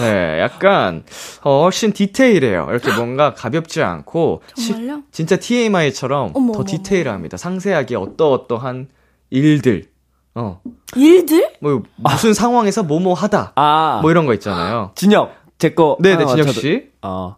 네, 0.00 0.38
약간 0.40 1.02
어, 1.42 1.62
훨씬 1.62 1.92
디테일해요. 1.92 2.66
이렇게 2.70 2.92
뭔가 2.94 3.32
가볍지 3.32 3.82
않고 3.82 4.42
시- 4.54 4.72
정말요? 4.72 5.02
진짜 5.12 5.36
TMI처럼 5.36 6.32
어머, 6.34 6.52
더 6.52 6.64
디테일합니다. 6.64 7.38
상세하게 7.38 7.96
어떠어떠한 7.96 8.88
일들, 9.30 9.86
어, 10.34 10.60
일들? 10.94 11.52
뭐 11.60 11.82
무슨 11.96 12.34
상황에서 12.34 12.82
뭐뭐 12.82 13.14
하다, 13.14 13.52
아, 13.56 14.00
뭐 14.02 14.10
이런 14.10 14.26
거 14.26 14.34
있잖아요. 14.34 14.92
진혁. 14.94 15.32
제 15.58 15.70
거. 15.74 15.96
네, 16.00 16.16
네, 16.16 16.26
진혁 16.26 16.48
씨. 16.50 16.90
어. 17.02 17.36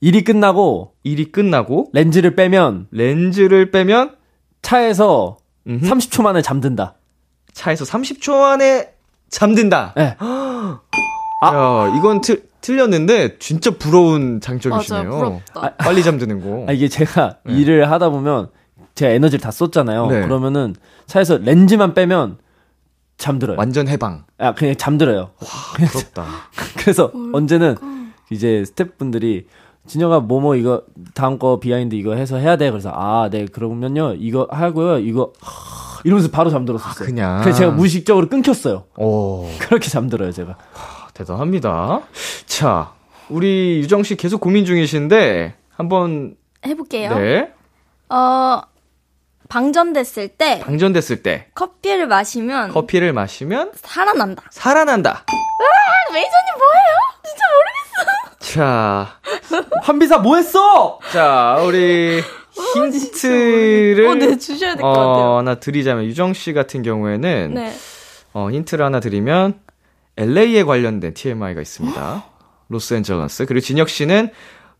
일이 0.00 0.24
끝나고 0.24 0.92
일이 1.02 1.30
끝나고 1.32 1.90
렌즈를 1.92 2.36
빼면 2.36 2.88
렌즈를 2.90 3.70
빼면 3.70 4.16
차에서 4.62 5.38
음흠. 5.66 5.84
30초 5.86 6.22
만에 6.22 6.42
잠든다. 6.42 6.94
차에서 7.52 7.84
30초 7.84 8.42
안에 8.42 8.94
잠든다. 9.30 9.94
네. 9.96 10.16
야, 11.44 11.92
이건 11.96 12.20
틀, 12.20 12.48
틀렸는데 12.60 13.38
진짜 13.38 13.70
부러운 13.70 14.40
장점이시네요. 14.40 15.04
맞아, 15.04 15.16
부럽다. 15.16 15.76
빨리 15.76 16.02
잠드는 16.02 16.40
거. 16.40 16.66
아, 16.68 16.72
이게 16.72 16.88
제가 16.88 17.38
일을 17.46 17.90
하다 17.90 18.10
보면 18.10 18.50
제가 18.94 19.12
에너지를 19.12 19.40
다 19.40 19.50
썼잖아요. 19.50 20.06
네. 20.08 20.22
그러면은 20.22 20.74
차에서 21.06 21.38
렌즈만 21.38 21.94
빼면 21.94 22.38
잠들어요. 23.18 23.56
완전 23.58 23.88
해방. 23.88 24.24
아, 24.38 24.54
그냥 24.54 24.74
잠들어요. 24.76 25.30
부럽다. 25.90 26.26
그래서 26.78 27.10
언제는 27.32 27.76
이제 28.30 28.64
스태프분들이 28.66 29.46
진혁아 29.86 30.20
뭐뭐 30.20 30.56
이거 30.56 30.82
다음 31.14 31.38
거 31.38 31.60
behind 31.60 31.94
이거 31.94 32.14
해서 32.14 32.36
해야 32.36 32.56
돼. 32.56 32.70
그래서 32.70 32.90
아, 32.94 33.28
네. 33.30 33.46
그러면요. 33.46 34.14
이거 34.18 34.46
하고요. 34.50 34.98
이거 34.98 35.32
하, 35.40 36.00
이러면서 36.04 36.30
바로 36.30 36.50
잠들었었어요. 36.50 37.06
그냥. 37.06 37.40
그래서 37.42 37.58
제가 37.58 37.72
무의식적으로 37.72 38.28
끊겼어요. 38.28 38.84
오, 38.96 39.48
그렇게 39.60 39.88
잠들어요, 39.88 40.32
제가. 40.32 40.56
대단합니다. 41.14 42.02
자, 42.46 42.92
우리 43.28 43.78
유정 43.78 44.02
씨 44.02 44.16
계속 44.16 44.40
고민 44.40 44.64
중이신데 44.64 45.54
한번 45.70 46.36
해볼게요. 46.64 47.14
네. 47.18 47.52
어, 48.08 48.60
방전됐을 49.48 50.28
때 50.28 50.60
방전됐을 50.60 51.22
때 51.22 51.46
커피를 51.54 52.06
마시면 52.06 52.70
커피를 52.72 53.12
마시면 53.12 53.72
살아난다. 53.74 54.42
살아난다. 54.50 55.24
메이저님 56.12 56.54
뭐예요? 56.58 56.96
진짜 57.24 57.42
모르겠어. 57.52 57.85
자, 58.52 59.18
한비사 59.82 60.18
뭐 60.18 60.36
했어? 60.36 61.00
자, 61.12 61.60
우리 61.66 62.22
힌트를 62.74 64.06
어, 64.06 64.14
네, 64.14 64.38
주셔야 64.38 64.74
될것 64.74 64.88
같아요. 64.94 65.24
어, 65.24 65.38
하나 65.38 65.56
드리자면 65.56 66.04
유정 66.04 66.32
씨 66.32 66.52
같은 66.52 66.82
경우에는 66.82 67.54
네. 67.54 67.74
어, 68.32 68.48
힌트를 68.50 68.84
하나 68.84 69.00
드리면 69.00 69.58
LA에 70.16 70.62
관련된 70.62 71.14
TMI가 71.14 71.60
있습니다. 71.60 72.24
로스앤젤레스. 72.68 73.46
그리고 73.46 73.60
진혁 73.60 73.88
씨는 73.88 74.30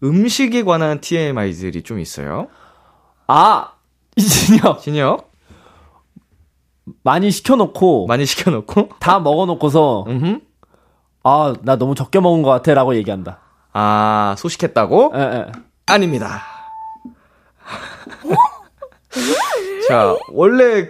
음식에 0.03 0.63
관한 0.63 1.01
TMI들이 1.01 1.83
좀 1.83 1.99
있어요. 1.99 2.47
아, 3.27 3.73
이진영. 4.15 4.79
진혁 4.81 5.33
많이 7.03 7.33
시켜놓고 7.33 8.07
많이 8.07 8.27
시켜놓고 8.27 8.91
다 9.01 9.19
먹어놓고서. 9.19 10.05
아, 11.25 11.55
나 11.63 11.77
너무 11.77 11.97
적게 11.97 12.21
먹은 12.21 12.43
것 12.43 12.51
같아 12.51 12.73
라고 12.73 12.95
얘기한다. 12.95 13.41
아 13.79 14.35
소식했다고? 14.39 15.13
예, 15.15 15.21
예. 15.21 15.47
아닙니다. 15.85 16.41
자 19.87 20.17
원래 20.33 20.89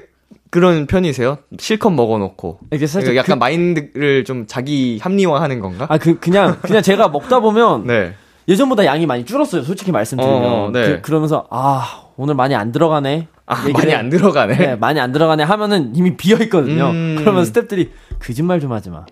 그런 0.51 0.87
편이세요? 0.87 1.39
실컷 1.59 1.91
먹어놓고 1.91 2.61
이게 2.73 2.87
살짝 2.87 3.11
그러니까 3.11 3.25
약간 3.25 3.39
그- 3.39 3.41
마인드를 3.41 4.25
좀 4.25 4.47
자기 4.47 5.01
합리화하는 5.03 5.59
건가? 5.59 5.87
아, 5.91 5.99
그, 5.99 6.21
그냥, 6.21 6.59
그냥 6.63 6.81
제가 6.83 7.09
먹다 7.09 7.41
보면 7.41 7.89
네. 7.89 8.15
예전보다 8.47 8.85
양이 8.85 9.05
많이 9.07 9.25
줄었어요. 9.25 9.63
솔직히 9.63 9.91
말씀드리면. 9.91 10.45
어, 10.45 10.71
네. 10.73 11.01
그, 11.01 11.11
러면서 11.11 11.49
아, 11.51 12.05
오늘 12.17 12.37
많이 12.37 12.55
안 12.55 12.71
들어가네. 12.71 13.27
아 13.47 13.69
많이 13.73 13.91
해. 13.93 13.95
안 13.95 14.11
들어가네. 14.11 14.57
네, 14.57 14.77
많이 14.77 14.99
안 14.99 15.13
들어가네 15.13 15.45
하면은 15.45 15.93
이미 15.95 16.17
비어 16.17 16.37
있거든요. 16.43 16.91
음. 16.91 17.17
그러면 17.19 17.45
스탭들이 17.45 17.91
거짓말 18.19 18.59
좀 18.61 18.73
하지 18.73 18.91
마. 18.91 19.05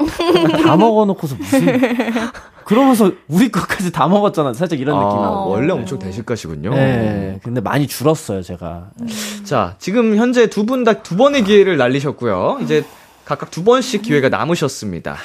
다 0.65 0.77
먹어놓고서 0.77 1.37
무슨 1.37 1.81
그러면서 2.65 3.13
우리 3.29 3.51
것까지 3.53 3.93
다 3.93 4.09
먹었잖아. 4.09 4.53
살짝 4.55 4.81
이런 4.81 4.97
아, 4.97 5.01
느낌. 5.05 5.19
원래 5.53 5.73
엄청 5.73 5.99
대식가시군요. 5.99 6.71
네, 6.75 7.39
근데 7.45 7.61
많이 7.61 7.87
줄었어요 7.87 8.43
제가. 8.43 8.91
자, 9.45 9.77
지금 9.79 10.17
현재 10.17 10.49
두 10.49 10.65
분 10.67 10.83
다 10.85 11.03
두 11.03 11.17
번의 11.17 11.45
기회를 11.45 11.77
날리셨고요. 11.77 12.59
이제 12.63 12.85
각각 13.25 13.51
두 13.51 13.63
번씩 13.65 14.03
기회가 14.03 14.29
남으셨습니다. 14.31 15.17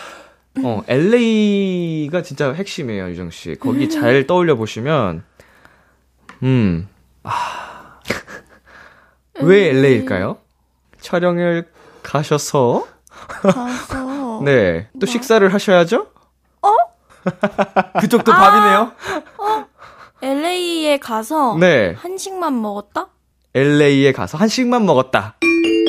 어, 0.64 0.84
LA가 0.88 2.22
진짜 2.22 2.52
핵심이에요, 2.54 3.10
유정 3.10 3.30
씨. 3.32 3.56
거기 3.60 3.90
잘 3.90 4.28
떠올려 4.28 4.56
보시면, 4.56 5.24
음, 6.44 6.88
아, 7.24 7.32
왜 9.42 9.70
LA일까요? 9.70 10.38
촬영을 11.02 11.68
가셔서, 12.04 12.86
가서 13.10 14.42
네, 14.46 14.88
또 15.00 15.06
식사를 15.06 15.52
하셔야죠? 15.54 16.08
그쪽도 18.00 18.32
밥이네요. 18.32 18.92
LA에 20.22 20.98
가서 20.98 21.58
네, 21.60 21.96
한식만 21.98 22.62
먹었다? 22.62 23.08
LA에 23.54 24.12
가서 24.14 24.38
한식만 24.38 24.86
먹었다. 24.86 25.36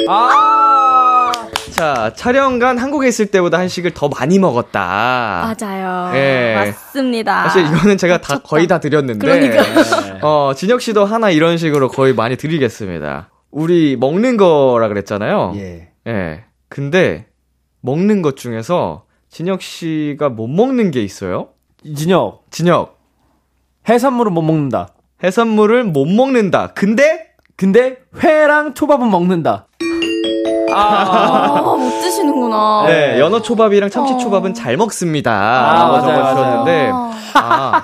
아, 0.09 1.33
자, 1.71 2.13
촬영 2.15 2.59
간 2.59 2.77
한국에 2.79 3.09
있을 3.09 3.27
때보다 3.27 3.59
한식을 3.59 3.93
더 3.95 4.09
많이 4.09 4.39
먹었다. 4.39 5.55
맞아요. 5.59 6.15
예. 6.15 6.55
맞습니다. 6.55 7.45
사실 7.45 7.65
이거는 7.67 7.97
제가 7.97 8.21
다 8.21 8.39
거의 8.39 8.67
다 8.67 8.81
드렸는데. 8.81 9.27
그러니까. 9.27 9.63
네. 9.63 10.19
어, 10.23 10.53
진혁 10.55 10.83
씨도 10.83 11.07
하나 11.07 11.31
이런 11.31 11.57
식으로 11.57 11.89
거의 11.89 12.13
많이 12.13 12.37
드리겠습니다. 12.37 13.30
우리 13.51 13.97
먹는 13.97 14.37
거라 14.37 14.89
그랬잖아요. 14.89 15.53
예. 15.57 15.89
예. 16.07 16.45
근데 16.69 17.27
먹는 17.81 18.23
것 18.23 18.37
중에서 18.37 19.05
진혁 19.29 19.63
씨가 19.63 20.29
못 20.29 20.47
먹는 20.49 20.91
게 20.91 21.03
있어요. 21.03 21.49
이진혁 21.83 22.47
진혁 22.51 22.99
해산물은 23.89 24.33
못 24.33 24.43
먹는다. 24.43 24.89
해산물을 25.23 25.85
못 25.85 26.07
먹는다. 26.07 26.69
근데 26.75 27.31
근데 27.57 27.99
회랑 28.23 28.75
초밥은 28.75 29.11
먹는다. 29.11 29.67
아, 30.73 31.61
못 31.63 31.91
드시는구나. 32.01 32.85
네, 32.87 33.19
연어 33.19 33.43
초밥이랑 33.43 33.91
참치 33.91 34.15
어. 34.15 34.19
초밥은 34.19 34.55
잘 34.55 34.77
먹습니다. 34.77 35.33
아, 35.33 35.75
라고 35.75 35.93
맞아요, 35.99 36.17
적어주셨는데 36.17 36.91
아, 37.35 37.83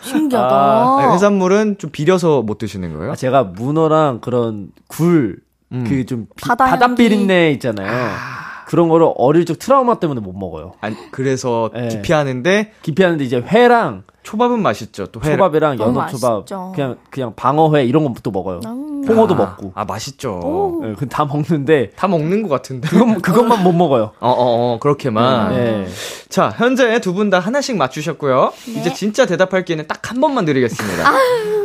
신기하다. 0.00 0.48
아, 0.54 1.06
네, 1.06 1.14
해산물은 1.14 1.78
좀 1.78 1.90
비려서 1.90 2.42
못 2.42 2.58
드시는 2.58 2.94
거예요? 2.96 3.12
아, 3.12 3.16
제가 3.16 3.44
문어랑 3.44 4.20
그런 4.20 4.68
굴, 4.88 5.38
음. 5.72 5.84
그좀 5.88 6.26
바다 6.40 6.66
바다 6.66 6.86
향기. 6.86 7.02
비린내 7.02 7.50
있잖아요. 7.52 8.10
그런 8.66 8.88
거를 8.88 9.10
어릴 9.16 9.44
적 9.44 9.58
트라우마 9.58 9.98
때문에 9.98 10.20
못 10.20 10.32
먹어요. 10.34 10.72
아니, 10.80 10.96
그래서 11.10 11.70
네. 11.74 11.88
기피하는데 11.88 12.72
기피하는데 12.82 13.24
이제 13.24 13.36
회랑 13.38 14.04
초밥은 14.22 14.60
맛있죠. 14.62 15.06
또 15.06 15.20
회. 15.24 15.32
초밥이랑 15.32 15.78
연어 15.80 16.06
초밥. 16.06 16.44
그냥 16.74 16.96
그냥 17.10 17.32
방어회 17.34 17.84
이런 17.84 18.04
것도 18.14 18.30
먹어요. 18.30 18.60
음. 18.66 19.04
홍어도 19.08 19.34
아, 19.34 19.38
먹고. 19.38 19.72
아, 19.74 19.84
맛있죠. 19.84 20.38
오. 20.38 20.80
네, 20.84 20.94
그다 20.94 21.24
먹는데 21.24 21.90
다 21.96 22.06
먹는 22.06 22.44
것 22.44 22.48
같은데. 22.48 22.88
그것 22.88 23.20
그것만 23.20 23.64
못 23.64 23.72
먹어요. 23.72 24.12
어, 24.20 24.30
어, 24.30 24.34
어, 24.74 24.78
그렇게만. 24.78 25.52
네. 25.54 25.86
자, 26.28 26.52
현재 26.56 27.00
두 27.00 27.12
분 27.14 27.28
다 27.30 27.40
하나씩 27.40 27.76
맞추셨고요. 27.76 28.52
이제 28.68 28.92
진짜 28.94 29.26
대답할 29.26 29.64
기회는 29.64 29.86
딱 29.88 30.00
한 30.12 30.20
번만 30.20 30.44
드리겠습니다. 30.44 31.10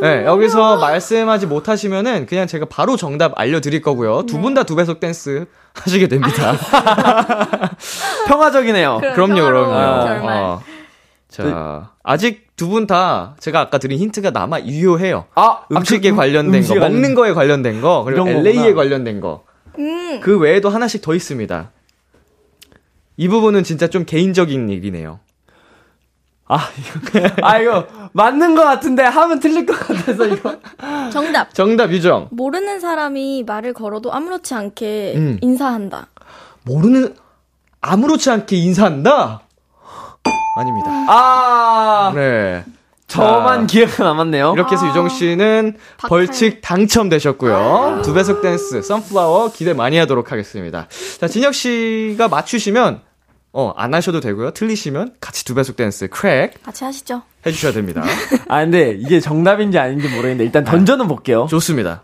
네, 0.02 0.26
여기서 0.26 0.78
말씀하지 0.78 1.48
못하시면은 1.48 2.26
그냥 2.28 2.48
제가 2.48 2.66
바로 2.70 2.96
정답 2.98 3.34
알려드릴 3.38 3.82
거고요. 3.82 4.24
두 4.26 4.40
분 4.42 4.54
다 4.54 4.64
두 4.64 4.76
배속 4.76 5.00
댄스 5.00 5.46
하시게 5.74 6.08
됩니다. 6.08 6.54
평화적이네요. 8.28 9.00
그럼 9.16 9.38
요, 9.38 9.46
그럼요. 9.46 9.74
아, 9.74 10.04
결말. 10.06 10.38
어. 10.44 10.62
자, 11.30 11.92
아직 12.04 12.47
두 12.58 12.68
분 12.70 12.88
다 12.88 13.36
제가 13.40 13.60
아까 13.62 13.78
드린 13.78 14.00
힌트가 14.00 14.32
남아 14.32 14.62
유효해요. 14.66 15.26
아, 15.36 15.62
음식에 15.72 16.10
아, 16.10 16.12
그, 16.12 16.18
관련된 16.18 16.56
음식에 16.56 16.74
거, 16.74 16.80
관련- 16.82 16.94
먹는 17.02 17.16
거에 17.16 17.34
관련된 17.34 17.82
거, 17.82 18.04
그리고 18.04 18.28
LA에 18.28 18.56
거구나. 18.56 18.76
관련된 18.76 19.22
거. 19.22 19.44
음. 19.78 20.20
그 20.22 20.38
외에도 20.40 20.70
하나씩 20.70 21.02
더 21.04 21.14
있습니다. 21.14 21.72
이 23.18 23.28
부분은 23.28 23.64
진짜 23.64 23.88
좀 23.88 24.06
개인적인 24.06 24.70
일이네요. 24.70 25.20
아 26.50 26.60
이거 26.80 27.20
아 27.46 27.60
이거 27.60 27.86
맞는 28.14 28.56
것 28.56 28.64
같은데 28.64 29.04
하면 29.04 29.40
틀릴 29.40 29.66
것 29.66 29.78
같아서 29.78 30.26
이거. 30.26 30.56
정답. 31.12 31.54
정답 31.54 31.92
유정. 31.92 32.30
모르는 32.32 32.80
사람이 32.80 33.44
말을 33.46 33.74
걸어도 33.74 34.12
아무렇지 34.14 34.54
않게 34.56 35.14
음. 35.16 35.38
인사한다. 35.42 36.08
모르는 36.64 37.16
아무렇지 37.82 38.30
않게 38.32 38.56
인사한다. 38.56 39.42
아닙니다. 40.58 40.90
아 41.08 42.12
네. 42.16 42.64
저만 43.08 43.62
자, 43.62 43.66
기회가 43.68 44.04
남았네요. 44.04 44.54
이렇게 44.54 44.76
해서 44.76 44.88
유정 44.90 45.08
씨는 45.08 45.78
박하연. 45.98 46.10
벌칙 46.10 46.62
당첨되셨고요. 46.62 48.02
두 48.04 48.14
배속 48.14 48.42
댄스 48.42 48.82
선플라워 48.82 49.52
기대 49.54 49.74
많이 49.74 49.98
하도록 49.98 50.30
하겠습니다. 50.30 50.88
자, 51.20 51.28
진혁 51.28 51.54
씨가 51.54 52.28
맞추시면 52.28 53.02
어, 53.54 53.74
안 53.78 53.94
하셔도 53.94 54.20
되고요. 54.20 54.52
틀리시면 54.52 55.16
같이 55.22 55.46
두 55.46 55.56
배속 55.56 55.78
댄스 55.78 56.10
크랙 56.10 56.62
같이 56.64 56.84
하시죠. 56.84 57.22
해 57.46 57.52
주셔야 57.52 57.72
됩니다. 57.72 58.04
아 58.50 58.60
근데 58.60 58.92
이게 59.00 59.20
정답인지 59.22 59.80
아닌지 59.80 60.08
모르겠는데 60.10 60.44
일단 60.44 60.64
던져는 60.66 61.08
볼게요. 61.08 61.48
좋습니다. 61.50 62.04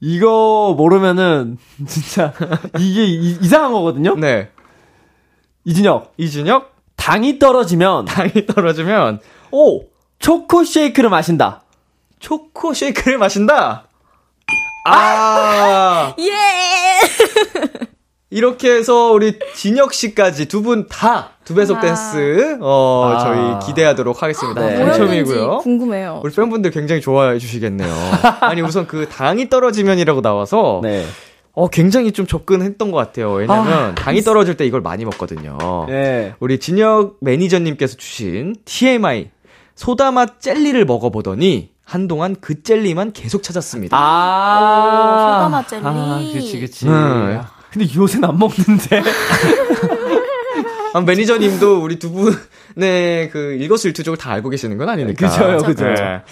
이거 0.00 0.74
모르면은 0.76 1.58
진짜 1.86 2.32
이게 2.78 3.04
이, 3.04 3.38
이상한 3.40 3.72
거거든요. 3.72 4.16
네. 4.16 4.50
이진혁 5.64 6.14
이진혁 6.16 6.75
당이 7.06 7.38
떨어지면 7.38 8.04
당이 8.06 8.46
떨어지면 8.52 9.20
오 9.52 9.82
초코 10.18 10.64
쉐이크를 10.64 11.08
마신다. 11.08 11.62
초코 12.18 12.74
쉐이크를 12.74 13.16
마신다. 13.18 13.84
아, 14.88 16.14
예! 16.18 16.32
이렇게 18.30 18.72
해서 18.72 19.12
우리 19.12 19.38
진혁 19.54 19.92
씨까지 19.94 20.46
두 20.46 20.62
분 20.62 20.88
다 20.88 21.30
두 21.44 21.54
배속 21.54 21.76
아. 21.76 21.80
댄스 21.80 22.58
어 22.60 23.12
아. 23.14 23.18
저희 23.20 23.66
기대하도록 23.68 24.20
하겠습니다. 24.20 24.60
네. 24.66 24.76
당첨이고요. 24.84 25.34
뭐였는지 25.36 25.62
궁금해요. 25.62 26.20
우리 26.24 26.34
팬분들 26.34 26.72
굉장히 26.72 27.00
좋아해 27.00 27.38
주시겠네요. 27.38 27.94
아니 28.40 28.62
우선 28.62 28.88
그 28.88 29.08
당이 29.08 29.48
떨어지면이라고 29.48 30.22
나와서 30.22 30.80
네. 30.82 31.06
어 31.56 31.68
굉장히 31.68 32.12
좀 32.12 32.26
접근했던 32.26 32.90
것 32.90 32.98
같아요. 32.98 33.32
왜냐면 33.32 33.94
당이 33.94 34.20
떨어질 34.20 34.58
때 34.58 34.66
이걸 34.66 34.82
많이 34.82 35.06
먹거든요. 35.06 35.86
네. 35.88 36.34
우리 36.38 36.60
진혁 36.60 37.16
매니저님께서 37.22 37.96
주신 37.96 38.54
TMI 38.66 39.30
소다맛 39.74 40.42
젤리를 40.42 40.84
먹어보더니 40.84 41.70
한동안 41.82 42.36
그 42.38 42.62
젤리만 42.62 43.12
계속 43.12 43.42
찾았습니다. 43.42 43.96
아. 43.98 45.38
소다맛 45.38 45.68
젤리. 45.68 45.82
아, 45.86 46.20
그치, 46.34 46.60
그치. 46.60 46.88
음. 46.88 47.40
근데 47.70 47.88
요새는 47.94 48.28
안 48.28 48.38
먹는데. 48.38 49.02
아, 50.96 51.00
매니저님도 51.02 51.82
우리 51.82 51.98
두 51.98 52.10
분의 52.10 53.28
그 53.30 53.52
일거수일투족을 53.60 54.16
다 54.16 54.32
알고 54.32 54.48
계시는 54.48 54.78
건 54.78 54.88
아니니까. 54.88 55.28
그죠요, 55.28 55.58
그죠. 55.58 55.84
네. 55.84 56.22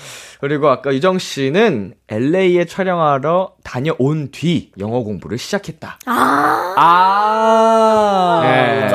그리고 0.41 0.69
아까 0.69 0.95
유정 0.95 1.19
씨는 1.19 1.95
LA에 2.09 2.65
촬영하러 2.65 3.57
다녀온 3.63 4.31
뒤 4.31 4.73
영어 4.79 5.03
공부를 5.03 5.37
시작했다. 5.37 5.99
아, 6.07 6.75
아. 6.77 8.41
네. 8.43 8.89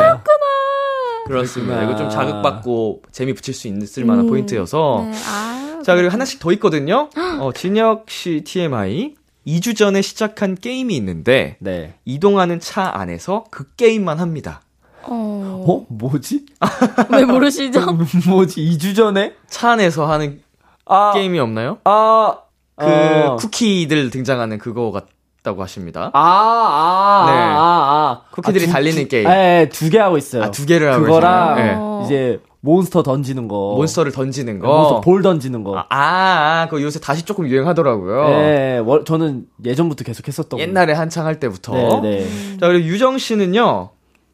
그렇습니다. 1.27 1.83
이거 1.83 1.95
좀 1.95 2.09
자극받고 2.09 3.03
재미 3.11 3.33
붙일 3.33 3.53
수 3.53 3.67
있을 3.67 4.05
만한 4.05 4.25
음. 4.25 4.29
포인트여서. 4.31 5.07
네, 5.11 5.17
아. 5.27 5.81
자, 5.85 5.95
그리고 5.95 6.11
하나씩 6.11 6.39
더 6.39 6.51
있거든요. 6.53 7.11
어, 7.39 7.51
진혁 7.53 8.09
씨 8.09 8.41
TMI. 8.43 9.13
2주 9.45 9.75
전에 9.75 10.01
시작한 10.01 10.55
게임이 10.55 10.95
있는데, 10.97 11.57
네. 11.59 11.93
이동하는 12.05 12.59
차 12.59 12.91
안에서 12.93 13.45
그 13.51 13.65
게임만 13.75 14.19
합니다. 14.19 14.61
어. 15.09 15.65
어? 15.67 15.85
뭐지? 15.89 16.45
왜 17.11 17.25
모르시죠? 17.25 17.81
뭐지? 18.27 18.61
2주 18.61 18.95
전에? 18.95 19.33
차 19.47 19.71
안에서 19.71 20.05
하는 20.09 20.41
아. 20.85 21.11
게임이 21.13 21.39
없나요? 21.39 21.77
아. 21.83 22.37
그 22.75 22.85
어. 22.85 23.35
쿠키들 23.35 24.09
등장하는 24.09 24.57
그거 24.57 24.91
같다고 24.91 25.61
하십니다. 25.63 26.11
아, 26.13 26.19
아, 26.21 27.25
네. 27.25 27.33
아, 27.37 27.57
아, 27.57 27.59
아. 27.59 28.21
쿠키들이 28.31 28.63
아, 28.63 28.67
두- 28.67 28.73
달리는 28.73 29.03
두- 29.03 29.07
게임. 29.09 29.27
네, 29.27 29.69
두개 29.69 29.99
하고 29.99 30.17
있어요. 30.17 30.43
아, 30.43 30.51
두 30.51 30.65
개를 30.65 30.93
하고 30.93 31.03
그거랑? 31.03 31.55
네. 31.55 32.05
이제 32.05 32.39
몬스터 32.61 33.03
던지는 33.03 33.47
거. 33.49 33.73
몬스터를 33.75 34.11
던지는 34.13 34.59
거. 34.59 34.67
몬스터 34.67 35.01
볼 35.01 35.21
던지는 35.21 35.63
거. 35.65 35.77
아, 35.77 35.85
아, 35.89 36.61
아, 36.61 36.65
그거 36.69 36.81
요새 36.81 36.99
다시 36.99 37.23
조금 37.23 37.47
유행하더라고요. 37.47 38.29
네, 38.29 38.77
월- 38.79 39.03
저는 39.05 39.45
예전부터 39.65 40.03
계속 40.05 40.25
했었던 40.27 40.57
옛날에 40.59 40.93
한창 40.93 41.25
할 41.25 41.39
때부터. 41.41 41.73
거. 41.73 41.99
네, 42.01 42.19
네. 42.19 42.57
자, 42.59 42.67
그리고 42.67 42.85
유정 42.87 43.17
씨는요, 43.17 43.89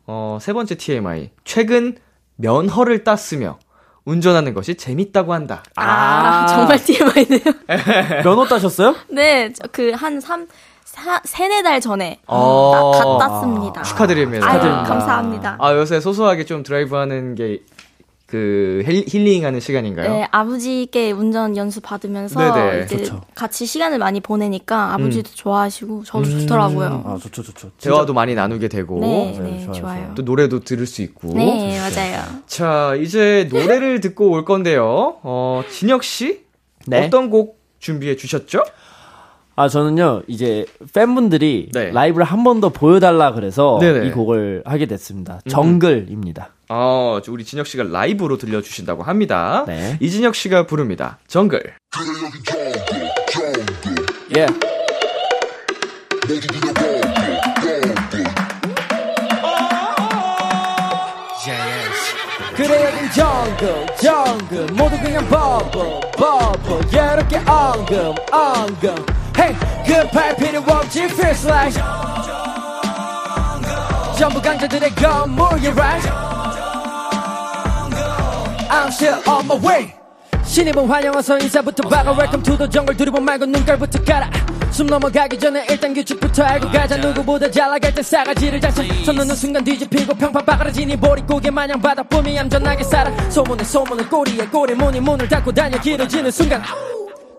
어, 0.07 0.37
세 0.41 0.53
번째 0.53 0.75
TMI. 0.75 1.31
최근 1.43 1.97
면허를 2.35 3.03
땄으며 3.03 3.57
운전하는 4.05 4.53
것이 4.53 4.75
재밌다고 4.75 5.33
한다. 5.33 5.63
아, 5.75 6.45
정말 6.49 6.77
TMI네요. 6.83 7.41
면허 8.23 8.45
따셨어요? 8.45 8.95
네, 9.09 9.51
그한 9.71 10.19
3, 10.19 10.47
사, 10.83 11.19
세네 11.23 11.63
달 11.63 11.81
전에 11.81 12.19
어. 12.27 12.91
다 12.93 13.03
갔다 13.03 13.83
축하드립니다. 13.83 14.47
아유, 14.47 14.53
축하드립니다. 14.59 14.83
감사합니다. 14.83 15.57
아, 15.59 15.73
요새 15.73 15.99
소소하게 15.99 16.45
좀 16.45 16.61
드라이브 16.63 16.95
하는 16.95 17.35
게, 17.35 17.59
그, 18.27 18.81
힐- 18.87 19.05
힐링하는 19.07 19.59
시간인가요? 19.59 20.11
네, 20.11 20.27
아버지께 20.31 21.11
운전 21.11 21.55
연수 21.57 21.79
받으면서 21.79 22.39
네네. 22.53 22.85
이제 22.85 22.97
좋죠. 22.97 23.21
같이 23.35 23.67
시간을 23.67 23.99
많이 23.99 24.19
보내니까 24.19 24.93
아버지도 24.95 25.29
좋아하시고 25.31 26.03
저도 26.05 26.25
좋더라고요. 26.41 27.03
아, 27.05 27.17
좋죠, 27.21 27.43
좋죠. 27.43 27.69
대화도 27.79 28.13
많이 28.13 28.33
나누게 28.33 28.67
되고, 28.67 28.99
네, 28.99 29.31
네, 29.37 29.39
네, 29.39 29.59
좋아요, 29.65 29.73
좋아요. 29.73 30.11
또 30.15 30.23
노래도 30.23 30.59
들을 30.61 30.87
수 30.87 31.03
있고. 31.03 31.33
네, 31.35 31.77
맞아요. 31.79 32.23
자, 32.47 32.95
이제 32.95 33.47
노래를 33.51 34.01
듣고 34.01 34.31
올 34.31 34.43
건데요. 34.43 35.17
어, 35.21 35.61
진혁 35.69 36.03
씨? 36.03 36.45
네. 36.87 37.05
어떤 37.05 37.29
곡 37.29 37.59
준비해 37.79 38.15
주셨죠? 38.15 38.63
아, 39.57 39.69
저는요, 39.69 40.23
이제 40.27 40.65
팬분들이 40.93 41.69
네. 41.73 41.91
라이브를 41.91 42.25
한 42.25 42.43
번 42.43 42.59
더 42.59 42.69
보여달라 42.69 43.31
그래서 43.33 43.77
네네. 43.81 44.07
이 44.07 44.11
곡을 44.11 44.63
하게 44.65 44.85
됐습니다. 44.85 45.39
정글입니다. 45.49 46.49
어, 46.69 47.19
저 47.23 47.31
우리 47.31 47.43
진혁 47.45 47.65
씨가 47.67 47.83
라이브로 47.83 48.37
들려주신다고 48.37 49.03
합니다. 49.03 49.63
네. 49.67 49.97
이진혁 50.01 50.35
씨가 50.35 50.67
부릅니다. 50.67 51.17
정글. 51.27 51.61
예. 54.35 54.45
그래 62.55 62.85
여긴 62.85 63.11
정글 63.11 63.85
정글 64.01 64.65
모두 64.73 64.97
그냥 65.01 65.27
버블 65.27 65.99
버블 66.17 66.81
예롭게 66.93 67.37
엉금 67.45 68.15
엉금 68.31 69.05
Hey 69.37 69.55
급할 69.85 70.35
필요 70.37 70.59
없지 70.59 71.03
feels 71.03 71.45
like 71.47 71.81
전부 74.17 74.41
강자들의 74.41 74.95
건물 74.95 75.49
you're 75.61 75.73
right. 75.75 76.09
I'm 78.69 78.87
still 78.87 79.21
on 79.27 79.45
my 79.45 79.59
way. 79.61 79.93
신입은 80.45 80.87
환영어서 80.87 81.37
인사부터 81.39 81.87
박아 81.89 82.11
Welcome 82.11 82.43
to 82.43 82.57
the 82.57 82.69
jungle. 82.69 82.95
두리번 82.95 83.23
말고 83.25 83.45
눈깔부터 83.45 84.03
깔아 84.05 84.29
숨 84.71 84.87
넘어가기 84.87 85.37
전에 85.37 85.65
일단 85.69 85.93
규칙부터 85.93 86.43
알고 86.43 86.71
가자. 86.71 86.97
누구보다 86.97 87.51
잘 87.51 87.69
나갈 87.69 87.93
때 87.93 88.01
싸가지를 88.01 88.61
잘쳐 88.61 88.83
손 89.03 89.15
넣는 89.15 89.35
순간 89.35 89.63
뒤집히고 89.63 90.13
평판 90.15 90.45
바가라지니 90.45 90.97
보릿고개 90.97 91.51
마냥 91.51 91.81
바다보미 91.81 92.37
얌전하게 92.37 92.83
살아. 92.85 93.11
소문에 93.29 93.63
소문을 93.63 94.07
꼬리에 94.09 94.45
꼬리 94.47 94.75
문이 94.75 94.99
문을 95.01 95.27
닫고 95.27 95.51
다녀 95.51 95.77
길어지는 95.79 96.31
순간 96.31 96.61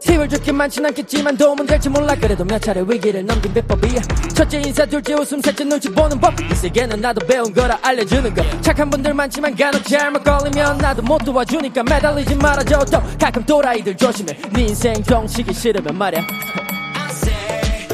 팁을 0.01 0.29
줄게 0.29 0.53
많진 0.53 0.85
않겠지만 0.87 1.37
도움은 1.37 1.67
될지 1.67 1.89
몰라. 1.89 2.15
그래도 2.15 2.45
몇 2.45 2.61
차례 2.61 2.83
위기를 2.87 3.25
넘긴 3.25 3.53
비법이야 3.55 4.01
첫째 4.35 4.61
인사 4.61 4.85
둘째 4.87 5.15
웃음 5.15 5.41
셋째 5.41 5.65
눈치 5.65 5.89
보는 5.91 6.21
법. 6.21 6.35
이 6.41 6.55
세계는 6.55 7.01
나도 7.01 7.27
배운 7.27 7.53
거라 7.53 7.79
알려주는 7.83 8.35
거. 8.35 8.43
착한 8.61 8.91
분들 8.91 9.15
많지만 9.15 9.55
간혹 9.57 9.85
잘못 9.85 10.23
걸리면 10.23 10.79
나도 10.79 11.03
못 11.03 11.19
도와주니까 11.19 11.83
매달리지 11.83 12.35
말아줘. 12.37 12.85
또 12.87 13.03
가끔 13.19 13.45
또라이들 13.45 13.97
조심해. 13.97 14.37
네 14.53 14.63
인생 14.63 15.03
정치기 15.03 15.53
싫으면 15.53 15.97
말야. 15.97 16.21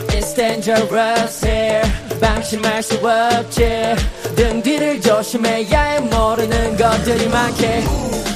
It's 0.08 0.34
dangerous 0.34 1.44
here. 1.46 1.82
방심할 2.20 2.82
수 2.82 2.94
없지. 2.96 3.96
등 4.36 4.62
뒤를 4.62 5.00
조심해야 5.00 5.82
해. 5.82 6.00
모르는 6.00 6.76
것들이 6.76 7.28
많게. 7.28 7.84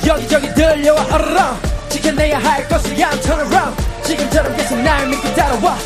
여기저기 0.06 0.52
들려와. 0.54 1.02
어르렁 1.12 1.75
지켜내야 1.97 2.38
할 2.38 2.68
I'm 2.68 3.18
turn 3.22 3.40
around 3.47 3.82
지금처럼 4.05 4.55
계속 4.55 4.78
날 4.80 5.09
믿고 5.09 5.34
따라와. 5.34 5.78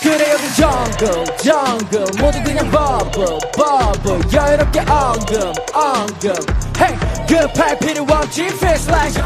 그래 0.00 0.32
여긴 0.32 0.54
정글 0.54 1.36
정글 1.36 2.06
모두 2.18 2.42
그냥 2.42 2.70
버블 2.70 3.38
버블 3.54 4.32
여유롭게 4.32 4.80
엉금 4.80 5.52
엉금. 5.74 6.34
Hey 6.78 6.98
급할 7.26 7.78
필요 7.78 8.04
없지 8.04 8.46
feels 8.46 8.88
like 8.88 9.22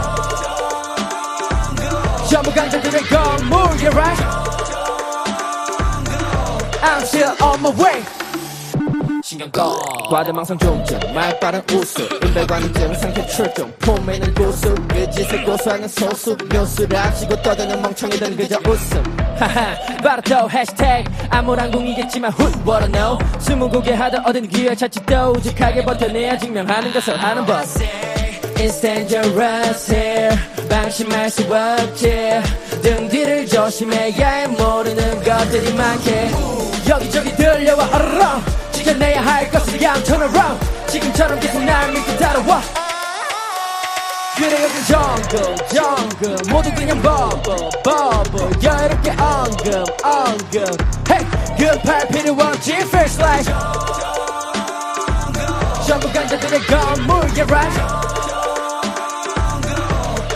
전부 2.29 2.53
강자들의 2.53 3.03
건물 3.03 3.59
you're 3.79 3.95
right? 3.95 4.21
I'm 6.83 7.05
still 7.05 7.31
on 7.41 7.61
my 7.61 7.71
way 7.79 8.03
신경 9.43 9.51
꺼 9.51 9.77
과대망상 10.09 10.57
종점 10.59 11.01
말빠른 11.15 11.61
웃음 11.73 12.09
인별관증 12.23 12.95
상태 12.95 13.27
출동 13.27 13.73
폼에는 13.81 14.35
고수. 14.35 14.73
그 14.89 15.11
짓을 15.11 15.45
고수하는 15.45 15.89
소수. 15.89 16.37
묘수를 16.53 16.97
아시고 16.97 17.43
떠드는 17.43 17.83
멍청이들은 17.83 18.37
그저 18.37 18.59
웃음. 18.69 19.03
하하 19.37 19.75
바로 20.03 20.23
또 20.23 20.49
해시태그. 20.49 21.11
아무런 21.31 21.71
공이겠지만 21.73 22.33
who 22.39 22.53
wanna 22.69 22.93
know 22.93 23.19
스무고개 23.41 23.95
하다 23.95 24.23
얻은 24.27 24.49
기회 24.49 24.75
찾지 24.77 25.01
또 25.07 25.33
우직하게 25.37 25.85
버텨내야 25.85 26.39
증명하는 26.39 26.93
것을 26.93 27.17
하는 27.17 27.45
법. 27.45 27.65
It's 28.57 28.81
dangerous 28.81 29.93
here 29.93 30.37
방심할 30.69 31.29
수 31.31 31.43
없지. 31.53 32.41
등 32.81 33.09
뒤를 33.09 33.47
조심해야 33.47 34.29
해. 34.29 34.47
모르는 34.47 35.25
것들이 35.25 35.75
많게. 35.75 36.31
여기저기 36.89 37.35
들려와 37.35 37.89
어르 37.93 38.62
렁 38.83 38.93
지켜내야 38.93 39.25
할 39.25 39.51
것을 39.51 39.81
I'm 39.81 40.03
turn 40.05 40.23
around 40.23 40.89
지금처럼 40.89 41.39
계속 41.41 41.63
날 41.63 41.93
믿고 41.93 42.17
따라와. 42.19 42.61
그래 44.37 44.65
여긴 44.65 44.85
정글 44.87 45.57
정글. 45.69 46.37
모두 46.51 46.75
그냥 46.75 47.01
버블 47.03 47.57
버블. 47.85 48.63
여유롭게 48.63 49.11
엉금 49.11 49.85
엉금. 50.03 50.65
Hey 51.09 51.27
급할 51.57 52.09
필요 52.09 52.33
없지 52.33 52.73
feels 52.73 53.21
like 53.21 53.53
전부 55.87 56.13
강자들의 56.13 56.61
건물 56.67 57.21
yeah 57.37 57.47
right 57.53 57.81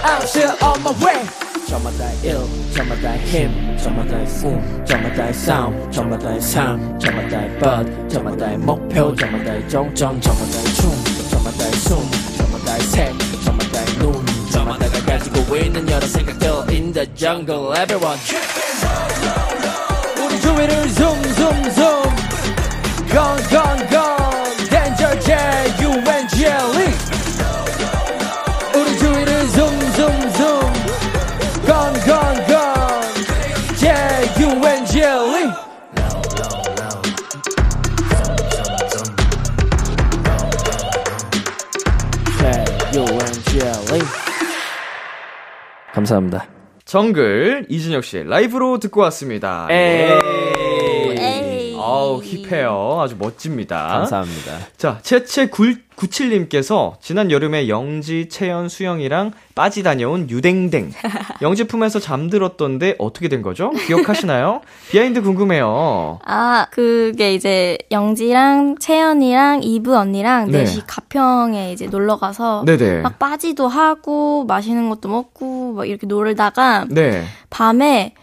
I'm 0.04 0.22
still 0.22 0.54
on 0.62 0.80
my 0.82 0.92
way 1.04 1.45
저마다의 1.66 2.16
일 2.22 2.38
저마다의 2.72 3.18
힘 3.26 3.76
저마다의 3.76 4.26
꿈 4.40 4.84
저마다의 4.84 5.34
싸움 5.34 5.90
저마다의 5.90 6.40
삶 6.40 6.98
저마다의 7.00 7.58
벗 7.58 8.08
저마다의 8.08 8.58
목표 8.58 9.14
저마다의 9.16 9.68
정점 9.68 10.20
저마다의 10.20 10.64
춤 10.74 10.90
저마다의 11.28 11.72
숨 11.72 11.98
저마다의 12.38 12.80
색 12.82 13.12
저마다의 13.44 13.86
눈 13.98 14.26
저마다가 14.52 15.04
가지고 15.06 15.56
있는 15.56 15.88
여러 15.90 16.06
생각들 16.06 16.48
in 16.70 16.92
the 16.92 17.12
jungle 17.16 17.72
everyone 17.76 18.18
우리 20.24 20.40
주위를 20.40 20.88
zoom 20.90 21.20
zoom 21.34 21.70
zoom 21.70 22.16
Gone 23.12 23.42
gone 23.48 23.88
gone 23.88 23.95
감사합니다. 46.06 46.46
정글 46.84 47.66
이준혁 47.68 48.04
씨 48.04 48.22
라이브로 48.22 48.78
듣고 48.78 49.00
왔습니다. 49.02 49.66
에이. 49.70 50.12
에이. 50.12 50.55
아우 52.16 52.22
힙해요. 52.22 52.98
아주 53.00 53.16
멋집니다. 53.18 53.88
감사합니다. 53.88 54.58
자, 54.76 54.98
채채 55.02 55.48
97님께서 55.48 56.94
지난 57.00 57.30
여름에 57.30 57.68
영지, 57.68 58.28
채연, 58.28 58.68
수영이랑 58.68 59.32
빠지 59.54 59.82
다녀온 59.82 60.28
유댕댕. 60.28 60.92
영지 61.42 61.64
품에서 61.64 62.00
잠들었던데 62.00 62.96
어떻게 62.98 63.28
된 63.28 63.42
거죠? 63.42 63.70
기억하시나요? 63.70 64.62
behind 64.90 65.22
궁금해요. 65.22 66.20
아, 66.24 66.66
그게 66.70 67.34
이제 67.34 67.78
영지랑 67.90 68.78
채연이랑 68.78 69.62
이브 69.62 69.94
언니랑 69.94 70.50
네. 70.50 70.64
넷이 70.64 70.82
가평에 70.86 71.72
이제 71.72 71.86
놀러 71.86 72.16
가서 72.16 72.64
네네. 72.66 73.02
막 73.02 73.18
빠지도 73.18 73.68
하고 73.68 74.44
맛있는 74.44 74.88
것도 74.88 75.08
먹고 75.08 75.72
막 75.74 75.88
이렇게 75.88 76.06
놀다가 76.06 76.86
네. 76.88 77.24
밤에 77.50 78.14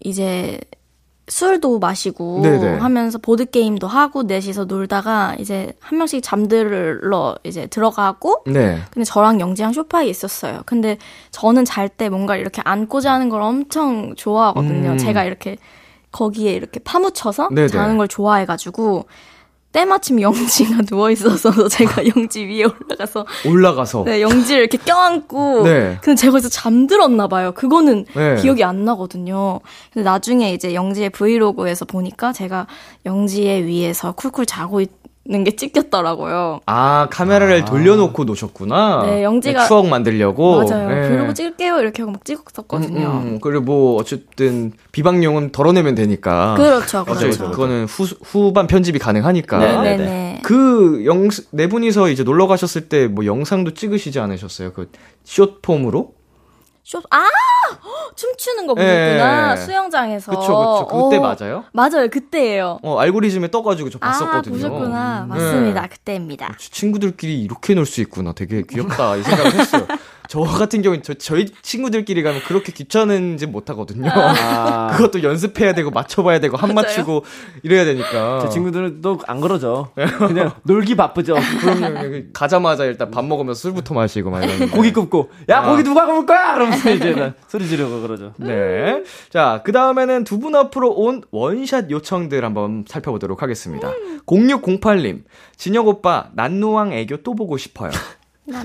이제 0.00 0.58
술도 1.28 1.78
마시고 1.78 2.40
네네. 2.42 2.78
하면서 2.78 3.18
보드 3.18 3.44
게임도 3.44 3.86
하고 3.86 4.22
넷이서 4.22 4.64
놀다가 4.64 5.36
이제 5.38 5.72
한 5.80 5.98
명씩 5.98 6.22
잠들러 6.22 7.36
이제 7.44 7.66
들어가고 7.66 8.44
네. 8.46 8.78
근데 8.90 9.04
저랑 9.04 9.40
영지랑 9.40 9.72
소파에 9.72 10.06
있었어요. 10.06 10.62
근데 10.66 10.98
저는 11.30 11.64
잘 11.64 11.88
때 11.88 12.08
뭔가 12.08 12.36
이렇게 12.36 12.62
안고 12.64 13.00
자는 13.00 13.28
걸 13.28 13.42
엄청 13.42 14.14
좋아하거든요. 14.14 14.90
음. 14.92 14.98
제가 14.98 15.24
이렇게 15.24 15.56
거기에 16.12 16.52
이렇게 16.52 16.80
파묻혀서 16.80 17.48
네네. 17.54 17.68
자는 17.68 17.98
걸 17.98 18.08
좋아해 18.08 18.46
가지고 18.46 19.06
때마침 19.72 20.20
영지가 20.20 20.82
누워 20.88 21.10
있어서 21.10 21.68
제가 21.68 22.02
영지 22.16 22.44
위에 22.44 22.64
올라가서 22.64 23.26
올라가서. 23.46 24.04
네, 24.04 24.22
영지를 24.22 24.62
이렇게 24.62 24.78
껴안고 24.78 25.64
네. 25.68 25.98
근데 26.02 26.16
제가 26.16 26.32
거기서 26.32 26.48
잠들었나 26.48 27.28
봐요. 27.28 27.52
그거는 27.52 28.06
네. 28.14 28.36
기억이 28.36 28.64
안 28.64 28.84
나거든요. 28.84 29.60
근데 29.92 30.04
나중에 30.04 30.52
이제 30.54 30.74
영지의 30.74 31.10
브이로그에서 31.10 31.84
보니까 31.84 32.32
제가 32.32 32.66
영지의 33.04 33.66
위에서 33.66 34.12
쿨쿨 34.12 34.46
자고 34.46 34.80
있 34.80 34.90
는게 35.30 35.56
찍혔더라고요. 35.56 36.60
아, 36.64 37.06
카메라를 37.10 37.66
돌려놓고 37.66 38.24
노셨구나. 38.24 39.02
네, 39.04 39.22
영지가- 39.22 39.66
추억 39.68 39.86
만들려고. 39.86 40.64
맞아요. 40.64 40.88
네. 40.88 41.08
브이로그 41.08 41.34
찍을게요 41.34 41.80
이렇게 41.80 42.00
하고 42.02 42.12
막 42.12 42.24
찍었었거든요. 42.24 43.06
음, 43.06 43.26
음. 43.34 43.38
그리고 43.42 43.62
뭐, 43.62 43.96
어쨌든, 44.00 44.72
비방용은 44.92 45.52
덜어내면 45.52 45.94
되니까. 45.94 46.54
그렇죠, 46.56 47.04
맞아요. 47.06 47.18
그렇죠. 47.20 47.50
그거는 47.50 47.84
후, 47.84 48.04
후반 48.24 48.66
편집이 48.66 48.98
가능하니까. 48.98 49.58
네, 49.58 49.96
네네. 49.96 50.40
그 50.44 51.02
영, 51.04 51.28
네 51.50 51.68
분이서 51.68 52.08
이제 52.08 52.22
놀러 52.24 52.46
가셨을 52.46 52.88
때 52.88 53.06
뭐 53.08 53.26
영상도 53.26 53.74
찍으시지 53.74 54.18
않으셨어요? 54.20 54.72
그 54.72 54.90
숏폼으로? 55.24 56.12
쇼, 56.88 57.02
아! 57.10 57.18
헉, 57.18 58.16
춤추는 58.16 58.66
거 58.66 58.74
보셨구나. 58.74 59.52
예. 59.52 59.56
수영장에서. 59.58 60.30
그쵸, 60.30 60.40
그쵸. 60.40 60.86
그때 61.10 61.18
어, 61.18 61.20
맞아요? 61.20 61.64
맞아요, 61.74 62.08
그때예요. 62.08 62.78
어, 62.82 62.98
알고리즘에 62.98 63.50
떠가지고 63.50 63.90
저 63.90 63.98
아, 64.00 64.08
봤었거든요. 64.08 64.54
보셨구나. 64.54 65.24
음. 65.24 65.28
맞습니다. 65.28 65.82
네. 65.82 65.88
그때입니다. 65.88 66.54
친구들끼리 66.58 67.42
이렇게 67.42 67.74
놀 67.74 67.84
수 67.84 68.00
있구나. 68.00 68.32
되게 68.32 68.62
귀엽다. 68.62 69.16
이 69.16 69.22
생각을 69.22 69.52
했어요. 69.52 69.86
저 70.28 70.40
같은 70.40 70.82
경우는 70.82 71.02
저, 71.02 71.14
저희 71.14 71.46
친구들끼리 71.62 72.22
가면 72.22 72.42
그렇게 72.42 72.70
귀찮은지 72.72 73.46
못하거든요. 73.46 74.10
아, 74.12 74.92
그것도 74.96 75.22
연습해야 75.22 75.72
되고 75.74 75.90
맞춰봐야 75.90 76.38
되고 76.38 76.56
한 76.56 76.74
맞추고 76.74 77.24
이래야 77.62 77.84
되니까. 77.84 78.40
제 78.42 78.48
친구들은 78.50 79.00
또 79.00 79.18
안 79.26 79.40
그러죠. 79.40 79.90
그냥 80.18 80.52
놀기 80.62 80.94
바쁘죠. 80.96 81.34
그럼요. 81.60 82.22
가자마자 82.32 82.84
일단 82.84 83.10
밥 83.10 83.24
먹으면서 83.24 83.58
술부터 83.60 83.94
마시고 83.94 84.30
막 84.30 84.44
이러는 84.44 84.70
고기 84.70 84.92
굽고 84.92 85.30
야 85.48 85.58
아. 85.60 85.70
고기 85.70 85.82
누가 85.82 86.06
구울 86.06 86.24
거야? 86.26 86.54
그러면서 86.54 86.90
이제 86.90 87.12
나 87.14 87.34
소리 87.48 87.66
지르고 87.66 88.00
그러죠. 88.02 88.34
네. 88.38 89.02
자, 89.30 89.62
그 89.64 89.72
다음에는 89.72 90.24
두 90.24 90.38
분 90.38 90.54
앞으로 90.54 90.90
온 90.92 91.22
원샷 91.32 91.90
요청들 91.90 92.44
한번 92.44 92.84
살펴보도록 92.86 93.42
하겠습니다. 93.42 93.90
0608님, 94.26 95.22
진혁 95.56 95.88
오빠, 95.88 96.28
난누왕 96.34 96.92
애교 96.92 97.18
또 97.18 97.34
보고 97.34 97.56
싶어요. 97.56 97.90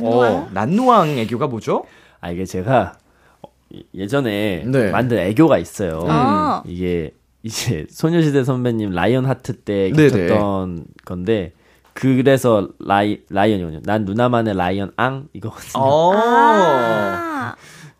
어, 0.01 0.49
난누왕 0.53 1.09
애교가 1.19 1.47
뭐죠? 1.47 1.85
아 2.21 2.31
이게 2.31 2.45
제가 2.45 2.93
어, 3.41 3.49
예전에 3.93 4.63
네. 4.65 4.91
만든 4.91 5.17
애교가 5.19 5.57
있어요. 5.57 6.05
아. 6.07 6.63
이게 6.65 7.13
이제 7.43 7.85
소녀시대 7.89 8.43
선배님 8.43 8.91
라이언 8.91 9.25
하트 9.25 9.57
때. 9.57 9.91
겹쳤던 9.91 10.85
건데 11.05 11.51
그래서 11.93 12.69
라이 12.79 13.19
lion이군요. 13.29 13.81
난 13.83 14.05
누나만의 14.05 14.55
lion 14.55 14.93
앙 14.95 15.27
이거거든요. 15.33 15.83
어. 15.83 16.13
아, 16.15 17.55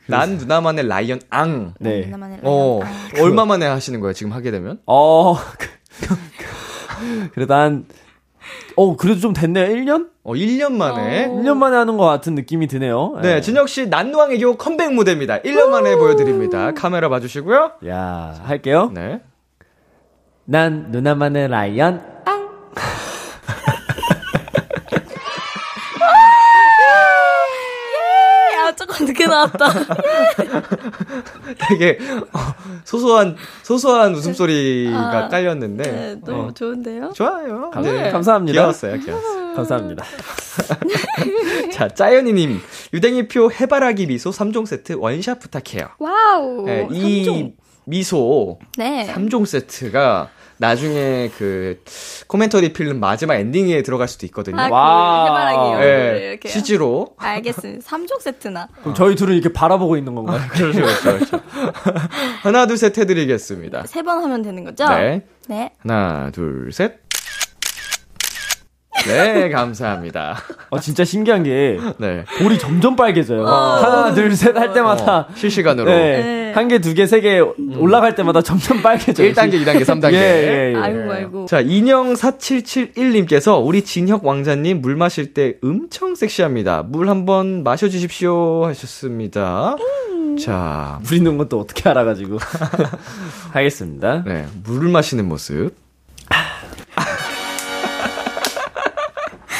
난 0.08 0.38
누나만의 0.38 0.88
lion 0.88 1.20
앙. 1.30 1.74
네. 1.80 2.08
나만의 2.08 2.40
어, 2.44 2.80
lion. 2.82 2.98
아. 2.98 3.24
얼마 3.24 3.46
만에 3.46 3.66
하시는 3.68 4.00
거예요, 4.00 4.14
지금 4.14 4.32
하게 4.34 4.52
되면? 4.52 4.80
어. 4.86 5.36
그래도 7.34 7.54
한 7.54 7.86
어, 8.76 8.96
그래도 8.98 9.20
좀 9.20 9.34
됐네요. 9.34 9.68
1년? 9.68 10.10
어, 10.24 10.34
1년 10.34 10.74
만에. 10.74 11.28
1년 11.28 11.58
만에 11.58 11.76
하는 11.78 11.98
것 11.98 12.06
같은 12.06 12.34
느낌이 12.36 12.68
드네요. 12.68 13.20
네, 13.22 13.42
진혁 13.42 13.70
씨 13.70 13.88
난누왕 13.88 14.32
애교 14.34 14.58
컴백 14.58 14.94
무대입니다. 14.94 15.40
1년 15.42 15.70
만에 15.70 15.96
보여드립니다. 15.96 16.72
카메라 16.74 17.10
봐주시고요. 17.10 17.74
야, 17.88 18.36
할게요. 18.44 18.92
네. 18.94 19.22
난 20.46 20.88
누나만의 20.92 21.48
라이언. 21.50 22.02
야, 28.56 28.72
조금 28.78 29.06
늦게 29.06 29.26
나왔다. 29.28 29.68
되게 31.70 31.98
어, 32.34 32.40
소소한 32.86 33.36
소소한 33.64 34.14
웃음소리가 34.14 35.26
아, 35.26 35.28
깔렸는데 35.30 35.84
네, 35.84 36.16
너무 36.26 36.48
어, 36.48 36.52
좋은데요? 36.54 37.12
좋아요. 37.14 37.70
감, 37.72 37.84
네. 37.84 38.12
감사합니다. 38.12 38.54
귀여웠어요, 38.54 39.00
귀여웠어요. 39.00 39.56
감사합니다. 39.56 40.04
자, 41.74 41.88
짜연이님 41.88 42.60
유댕이표 42.94 43.52
해바라기 43.52 44.08
미소 44.08 44.30
3종 44.32 44.66
세트 44.66 44.94
원샷 44.94 45.40
부탁해요. 45.40 45.90
Wow. 46.00 46.66
네, 46.66 46.88
이 46.92 47.26
삼종. 47.26 47.54
미소 47.86 48.60
네. 48.78 49.12
3종 49.14 49.46
세트가 49.46 50.30
나중에 50.64 51.30
그 51.38 51.82
commentary 52.28 52.72
필름 52.72 53.02
마지막 53.02 53.36
엔딩에 53.36 53.82
들어갈 53.84 54.08
수도 54.08 54.26
있거든요. 54.28 54.56
아. 54.62 54.66
그 54.66 54.72
해바라기요. 55.30 55.80
네, 55.80 56.28
이렇게. 56.30 56.48
CG로. 56.48 57.16
알겠습니다. 57.18 57.86
3종 57.86 58.22
세트나. 58.22 58.70
그럼 58.82 58.94
저희 58.96 59.16
둘은 59.16 59.34
이렇게 59.34 59.52
바라보고 59.52 59.98
있는 59.98 60.16
건가요? 60.16 60.40
그렇죠, 60.52 60.82
그렇죠, 60.82 61.02
그렇죠. 61.18 61.40
하나, 62.44 62.66
둘, 62.66 62.78
셋 62.78 62.98
해드리겠습니다. 62.98 63.84
세 63.88 64.04
번 64.04 64.24
하면 64.24 64.42
되는 64.42 64.64
거죠? 64.64 64.88
네. 64.88 65.24
네. 65.50 65.72
하나, 65.86 66.30
둘, 66.32 66.72
셋. 66.72 67.04
네, 69.06 69.50
감사합니다. 69.50 70.38
어, 70.70 70.80
진짜 70.80 71.04
신기한 71.04 71.44
게 71.44 71.78
네. 71.98 72.24
볼이 72.40 72.58
점점 72.58 72.96
빨개져요. 72.96 73.46
하나, 73.46 74.14
둘, 74.14 74.34
셋 74.34 74.56
할 74.56 74.72
때마다 74.72 75.18
어, 75.20 75.28
실시간으로. 75.36 75.90
네. 75.92 76.22
네. 76.24 76.43
한 76.54 76.68
개, 76.68 76.80
두 76.80 76.94
개, 76.94 77.06
세 77.06 77.22
개 77.22 77.40
올라갈 77.40 78.16
때마다 78.16 78.42
점점 78.42 78.82
빨개져요. 78.82 79.32
1단계, 79.34 79.64
2단계, 79.64 79.84
3단계. 79.84 80.14
예, 80.14 80.18
예, 80.18 80.74
예. 80.74 80.76
아이고, 80.80 81.12
아이고. 81.12 81.46
자, 81.46 81.62
인형4771님께서 81.64 83.64
우리 83.66 83.84
진혁 83.84 84.26
왕자님 84.26 84.82
물 84.82 84.96
마실 84.96 85.34
때 85.34 85.56
엄청 85.64 86.16
섹시합니다. 86.16 86.84
물 86.84 87.10
한번 87.10 87.64
마셔주십시오 87.64 88.66
하셨습니다. 88.66 89.76
자, 90.40 91.00
물 91.04 91.18
있는 91.18 91.38
것도 91.38 91.60
어떻게 91.60 91.90
알아가지고. 91.90 92.38
하겠습니다. 93.52 94.24
네, 94.26 94.46
물을 94.64 94.90
마시는 94.90 95.28
모습. 95.28 95.72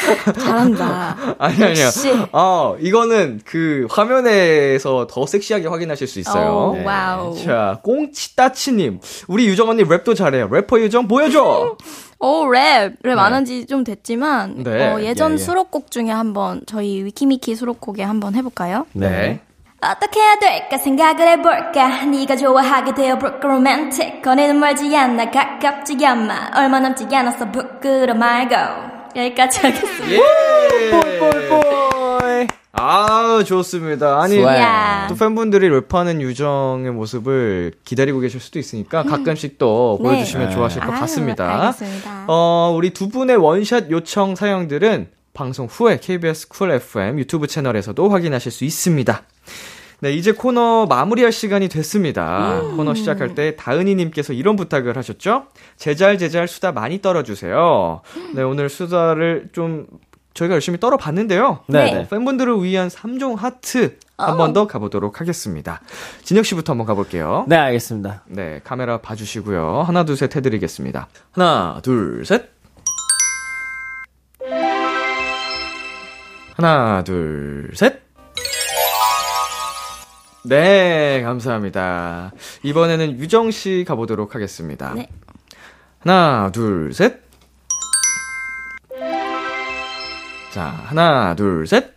잘한다. 0.38 1.36
아니 1.38 1.62
아니요. 1.62 1.86
어 2.32 2.76
이거는 2.80 3.40
그 3.44 3.86
화면에서 3.90 5.06
더 5.08 5.26
섹시하게 5.26 5.68
확인하실 5.68 6.06
수 6.06 6.18
있어요. 6.20 6.76
오, 6.78 6.84
wow. 6.84 7.36
자 7.42 7.80
꽁치따치님 7.82 9.00
우리 9.28 9.46
유정 9.46 9.68
언니 9.68 9.84
랩도 9.84 10.16
잘해요. 10.16 10.48
래퍼 10.50 10.80
유정 10.80 11.08
보여줘. 11.08 11.76
오, 12.20 12.46
랩. 12.46 12.94
랩 13.02 13.18
안 13.18 13.34
한지좀 13.34 13.84
됐지만, 13.84 14.62
네. 14.62 14.88
어, 14.88 15.02
예전 15.02 15.32
예, 15.32 15.34
예. 15.34 15.38
수록곡 15.38 15.90
중에 15.90 16.08
한번, 16.08 16.62
저희 16.64 17.04
위키미키 17.04 17.54
수록곡에 17.54 18.02
한번 18.02 18.34
해볼까요? 18.34 18.86
네. 18.94 19.40
어떻게 19.82 20.20
해야 20.20 20.36
될까 20.38 20.78
생각을 20.78 21.28
해볼까 21.28 22.06
네가 22.06 22.36
좋아하게 22.36 22.94
되어 22.94 23.18
broke 23.18 23.40
romantic 23.44 24.22
거리는 24.22 24.58
멀지 24.58 24.96
않아 24.96 25.30
가깝지 25.30 26.04
않아 26.06 26.52
얼마 26.56 26.80
남지 26.80 27.06
않았어 27.14 27.50
부끄러 27.50 28.14
말고 28.14 28.93
여기까지 29.16 29.60
하겠습니다 29.60 30.10
예. 30.10 30.90
뽀뽀뽀. 30.90 31.64
아 32.76 33.42
좋습니다. 33.46 34.20
아니. 34.20 34.40
야. 34.42 35.06
또 35.08 35.14
팬분들이 35.14 35.68
랩하는 35.70 36.20
유정의 36.20 36.90
모습을 36.90 37.72
기다리고 37.84 38.18
계실 38.18 38.40
수도 38.40 38.58
있으니까 38.58 39.04
가끔씩 39.04 39.58
또 39.58 39.98
네. 40.02 40.08
보여주시면 40.08 40.50
좋아하실 40.50 40.80
것 40.82 40.92
아유, 40.92 41.00
같습니다. 41.00 41.60
알겠습니다. 41.66 42.24
어, 42.26 42.74
우리 42.76 42.90
두 42.90 43.08
분의 43.08 43.36
원샷 43.36 43.90
요청 43.90 44.34
사연들은 44.34 45.08
방송 45.32 45.66
후에 45.66 45.98
KBS 46.00 46.48
쿨 46.48 46.72
FM 46.72 47.18
유튜브 47.20 47.46
채널에서도 47.46 48.08
확인하실 48.08 48.50
수 48.50 48.64
있습니다. 48.64 49.22
네, 50.04 50.12
이제 50.12 50.32
코너 50.32 50.84
마무리할 50.84 51.32
시간이 51.32 51.70
됐습니다. 51.70 52.60
코너 52.76 52.92
시작할 52.92 53.34
때 53.34 53.56
다은이님께서 53.56 54.34
이런 54.34 54.54
부탁을 54.54 54.98
하셨죠? 54.98 55.46
제잘 55.78 56.18
제잘 56.18 56.46
수다 56.46 56.72
많이 56.72 57.00
떨어주세요. 57.00 58.02
네, 58.34 58.42
오늘 58.42 58.68
수다를 58.68 59.48
좀 59.52 59.86
저희가 60.34 60.52
열심히 60.56 60.78
떨어봤는데요. 60.78 61.60
네. 61.68 61.94
어, 62.00 62.06
팬분들을 62.10 62.62
위한 62.62 62.88
3종 62.88 63.36
하트 63.38 63.96
한 64.18 64.36
번 64.36 64.52
더 64.52 64.66
가보도록 64.66 65.22
하겠습니다. 65.22 65.80
진혁 66.22 66.44
씨부터 66.44 66.74
한번 66.74 66.86
가볼게요. 66.86 67.46
네, 67.48 67.56
알겠습니다. 67.56 68.24
네, 68.26 68.60
카메라 68.62 68.98
봐주시고요. 68.98 69.84
하나, 69.86 70.04
둘, 70.04 70.18
셋 70.18 70.36
해드리겠습니다. 70.36 71.08
하나, 71.32 71.80
둘, 71.82 72.26
셋. 72.26 72.50
하나, 76.56 77.02
둘, 77.04 77.70
셋. 77.74 78.04
네, 80.46 81.22
감사합니다. 81.22 82.32
이번에는 82.62 83.18
유정 83.18 83.50
씨 83.50 83.84
가보도록 83.88 84.34
하겠습니다. 84.34 84.92
네. 84.94 85.08
하나, 86.00 86.50
둘, 86.52 86.92
셋. 86.92 87.22
자, 90.52 90.64
하나, 90.64 91.34
둘, 91.34 91.66
셋. 91.66 91.94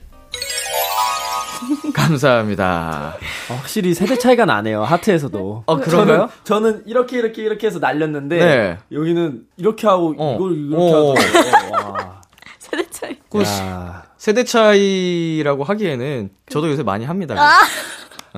감사합니다. 1.94 3.18
어, 3.50 3.54
확실히 3.56 3.94
세대 3.94 4.18
차이가 4.18 4.46
나네요. 4.46 4.82
하트에서도. 4.84 5.64
어, 5.66 5.78
그런가요? 5.78 6.30
저는, 6.46 6.72
저는 6.72 6.84
이렇게 6.86 7.18
이렇게 7.18 7.44
이렇게 7.44 7.68
해서 7.68 7.80
날렸는데 7.80 8.38
네. 8.38 8.78
여기는 8.94 9.46
이렇게 9.58 9.88
하고 9.88 10.16
어. 10.18 10.36
이걸 10.36 10.58
이렇게 10.58 10.84
어. 10.84 11.14
하더라고요. 11.16 11.92
와. 11.94 12.22
세대 12.60 12.90
차이. 12.90 13.18
그 13.30 13.42
야. 13.44 14.04
세대 14.18 14.44
차이라고 14.46 15.64
하기에는 15.66 16.30
저도 16.50 16.70
요새 16.70 16.84
많이 16.84 17.04
합니다. 17.04 17.36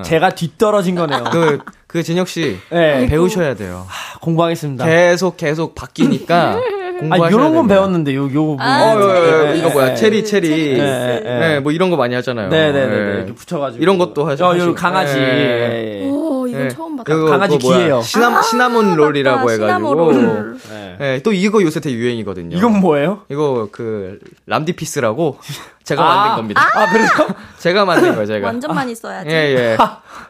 제가 0.03 0.29
뒤떨어진 0.31 0.95
거네요. 0.95 1.23
그, 1.31 1.59
그 1.87 2.03
진혁 2.03 2.27
씨 2.27 2.57
네. 2.69 3.07
배우셔야 3.07 3.55
돼요. 3.55 3.85
공부하겠습니다. 4.21 4.85
계속 4.85 5.37
계속 5.37 5.75
바뀌니까 5.75 6.51
아, 6.51 6.59
공부하셔야 6.99 7.31
요런 7.31 7.45
건 7.47 7.53
됩니다. 7.53 7.75
배웠는데, 7.75 8.15
요, 8.15 8.23
요, 8.25 8.45
부분. 8.45 8.59
아, 8.59 8.93
어, 8.93 8.97
어, 8.97 9.01
어, 9.01 9.07
어, 9.07 9.43
네, 9.51 9.57
이거 9.57 9.69
뭐야? 9.69 9.85
네. 9.89 9.95
체리, 9.95 10.25
체리. 10.25 10.77
네, 10.77 11.21
네, 11.23 11.39
네. 11.39 11.59
뭐 11.59 11.71
이런 11.71 11.89
거 11.89 11.95
많이 11.95 12.13
하잖아요. 12.15 12.49
네네네. 12.49 12.87
네. 12.87 13.13
이렇게 13.17 13.33
붙여가지고. 13.33 13.81
이런 13.81 13.97
것도 13.97 14.27
하죠. 14.27 14.45
어, 14.45 14.57
요. 14.57 14.75
강아지. 14.75 15.13
네. 15.15 15.21
예, 15.21 16.03
예. 16.05 16.28
이건 16.59 16.67
네. 16.67 16.75
처음 16.75 16.95
봤다. 16.97 17.13
이거 17.13 17.25
강아지? 17.25 17.57
귀예요. 17.57 18.01
시나, 18.01 18.41
시나몬 18.41 18.95
롤이라고 18.95 19.39
맞다, 19.45 19.51
해가지고. 19.51 19.89
시나몬 20.13 20.25
롤. 20.25 20.57
네. 20.69 20.95
네, 20.99 21.21
또 21.23 21.31
이거 21.31 21.61
요새 21.61 21.79
되게 21.79 21.95
유행이거든요. 21.95 22.57
이건 22.57 22.79
뭐예요? 22.79 23.21
이거 23.29 23.69
그 23.71 24.19
람디피스라고 24.47 25.37
제가 25.83 26.03
아. 26.03 26.15
만든 26.15 26.35
겁니다. 26.37 26.61
아, 26.75 26.91
그래요? 26.91 27.07
제가 27.57 27.85
만든 27.85 28.11
거예요, 28.11 28.25
제가. 28.25 28.47
완전 28.47 28.75
많이 28.75 28.93
써야지. 28.93 29.29
예, 29.29 29.33
예. 29.33 29.77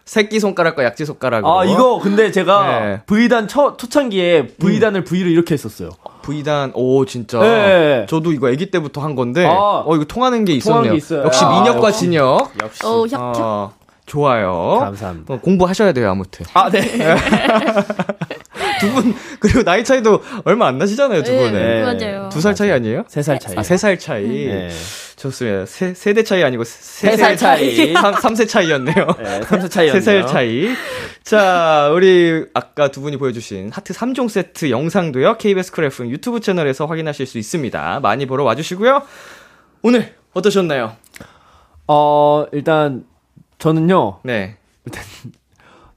새끼 0.06 0.40
손가락과 0.40 0.84
약지 0.86 1.06
손가락으로. 1.06 1.60
아, 1.60 1.66
이거 1.66 2.00
근데 2.00 2.32
제가 2.32 2.80
네. 2.80 3.02
V단 3.06 3.48
초, 3.48 3.76
초창기에 3.76 4.56
V단을 4.60 5.04
V로 5.04 5.30
이렇게 5.30 5.54
했었어요. 5.56 5.90
V단, 6.22 6.72
오, 6.76 7.06
진짜. 7.06 7.40
네. 7.40 8.06
저도 8.10 8.32
이거 8.32 8.48
아기 8.50 8.70
때부터 8.72 9.02
한 9.02 9.16
건데, 9.16 9.46
아. 9.46 9.84
어, 9.86 9.96
이거 9.96 10.06
통하는 10.06 10.46
게 10.46 10.58
통하는 10.60 10.86
있었네요. 10.86 10.92
게 10.94 10.98
있어요. 10.98 11.24
역시 11.26 11.44
아, 11.44 11.50
민혁과. 11.64 11.92
진혁. 11.92 12.52
역시. 12.64 12.86
오, 12.86 13.08
협, 13.08 13.14
협. 13.14 13.36
어, 13.42 13.74
좋아요. 14.10 14.80
감사합니다. 14.82 15.34
어, 15.34 15.40
공부하셔야 15.40 15.94
돼요, 15.94 16.10
아무튼. 16.10 16.46
아, 16.54 16.70
네. 16.70 16.82
두 18.80 18.92
분, 18.94 19.14
그리고 19.40 19.64
나이 19.64 19.84
차이도 19.84 20.22
얼마 20.46 20.68
안 20.68 20.78
나시잖아요, 20.78 21.24
두 21.24 21.32
네, 21.32 21.38
분은. 21.38 21.54
네. 21.54 21.84
맞아요. 21.84 22.30
두 22.30 22.40
살 22.42 22.56
차이 22.56 22.72
아니에요? 22.72 23.04
세 23.08 23.22
살 23.22 23.40
차이. 23.40 23.56
아, 23.58 23.64
세 23.64 23.78
살 23.78 24.00
차이. 24.00 24.26
네. 24.48 24.70
좋습니다. 25.18 25.66
세, 25.66 25.94
세대 25.94 26.24
차이 26.24 26.44
아니고 26.44 26.64
세, 26.64 27.12
세살 27.12 27.36
차이. 27.36 27.92
삼, 28.00 28.14
삼세 28.14 28.46
차이였네요. 28.46 28.96
네, 29.20 29.40
3세 29.42 29.70
차이였네요. 29.70 29.92
세 30.00 30.02
살 30.02 30.26
차이. 30.28 30.70
자, 31.24 31.90
우리 31.94 32.46
아까 32.54 32.88
두 32.90 33.02
분이 33.02 33.18
보여주신 33.18 33.70
하트 33.74 33.94
3종 33.94 34.30
세트 34.30 34.70
영상도요, 34.72 35.38
KBS 35.38 35.72
쿨 35.74 35.93
FM 35.93 36.06
유튜브 36.08 36.40
채널에서 36.40 36.86
확인하실 36.86 37.26
수 37.26 37.38
있습니다. 37.38 38.00
많이 38.02 38.26
보러 38.26 38.46
와주시고요. 38.46 39.02
오늘 39.82 40.14
어떠셨나요? 40.34 40.96
어, 41.88 42.46
일단, 42.54 43.04
저는요, 43.60 44.20
네. 44.24 44.58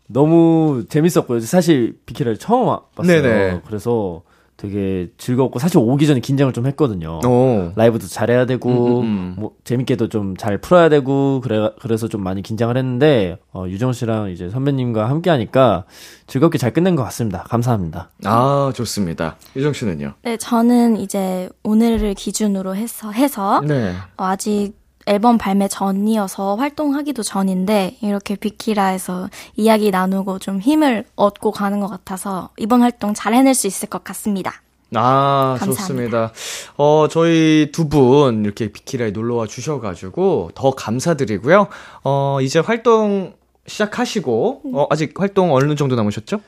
너무 0.08 0.84
재밌었고요. 0.88 1.40
사실 1.40 1.98
비키라를 2.04 2.38
처음 2.38 2.68
와- 2.68 2.82
봤어요. 2.94 3.22
네네. 3.22 3.60
그래서 3.66 4.22
되게 4.58 5.08
즐겁고, 5.16 5.58
사실 5.58 5.78
오기 5.78 6.06
전에 6.06 6.20
긴장을 6.20 6.52
좀 6.52 6.66
했거든요. 6.66 7.18
오. 7.26 7.72
라이브도 7.74 8.06
잘해야 8.06 8.46
되고, 8.46 9.00
음, 9.00 9.04
음, 9.04 9.04
음. 9.04 9.34
뭐, 9.38 9.52
재밌게도 9.64 10.08
좀 10.08 10.34
잘 10.36 10.58
풀어야 10.58 10.88
되고, 10.88 11.40
그래, 11.40 11.70
그래서 11.80 12.06
좀 12.06 12.22
많이 12.22 12.42
긴장을 12.42 12.76
했는데, 12.76 13.38
어, 13.52 13.64
유정 13.66 13.92
씨랑 13.92 14.30
이제 14.30 14.50
선배님과 14.50 15.08
함께 15.08 15.30
하니까 15.30 15.84
즐겁게 16.28 16.58
잘 16.58 16.72
끝낸 16.72 16.94
것 16.94 17.02
같습니다. 17.04 17.44
감사합니다. 17.48 18.10
아, 18.24 18.70
좋습니다. 18.76 19.36
유정 19.56 19.72
씨는요? 19.72 20.12
네, 20.22 20.36
저는 20.36 20.96
이제 20.98 21.48
오늘을 21.64 22.14
기준으로 22.14 22.76
해서, 22.76 23.10
해서 23.10 23.62
네. 23.66 23.94
어, 24.16 24.24
아직 24.24 24.74
앨범 25.06 25.38
발매 25.38 25.68
전이어서 25.68 26.56
활동하기도 26.56 27.22
전인데 27.22 27.96
이렇게 28.02 28.36
비키라에서 28.36 29.28
이야기 29.56 29.90
나누고 29.90 30.38
좀 30.38 30.60
힘을 30.60 31.04
얻고 31.16 31.50
가는 31.52 31.80
것 31.80 31.88
같아서 31.88 32.50
이번 32.58 32.82
활동 32.82 33.14
잘 33.14 33.34
해낼 33.34 33.54
수 33.54 33.66
있을 33.66 33.88
것 33.88 34.04
같습니다. 34.04 34.52
아, 34.94 35.56
감사합니다. 35.58 35.72
좋습니다. 35.82 36.32
어, 36.76 37.08
저희 37.10 37.70
두 37.72 37.88
분 37.88 38.44
이렇게 38.44 38.70
비키라에 38.70 39.10
놀러 39.10 39.36
와 39.36 39.46
주셔가지고 39.46 40.50
더 40.54 40.70
감사드리고요. 40.72 41.68
어, 42.04 42.38
이제 42.42 42.58
활동 42.58 43.32
시작하시고, 43.66 44.62
어, 44.74 44.86
아직 44.90 45.18
활동 45.18 45.54
어느 45.54 45.74
정도 45.76 45.94
남으셨죠? 45.96 46.40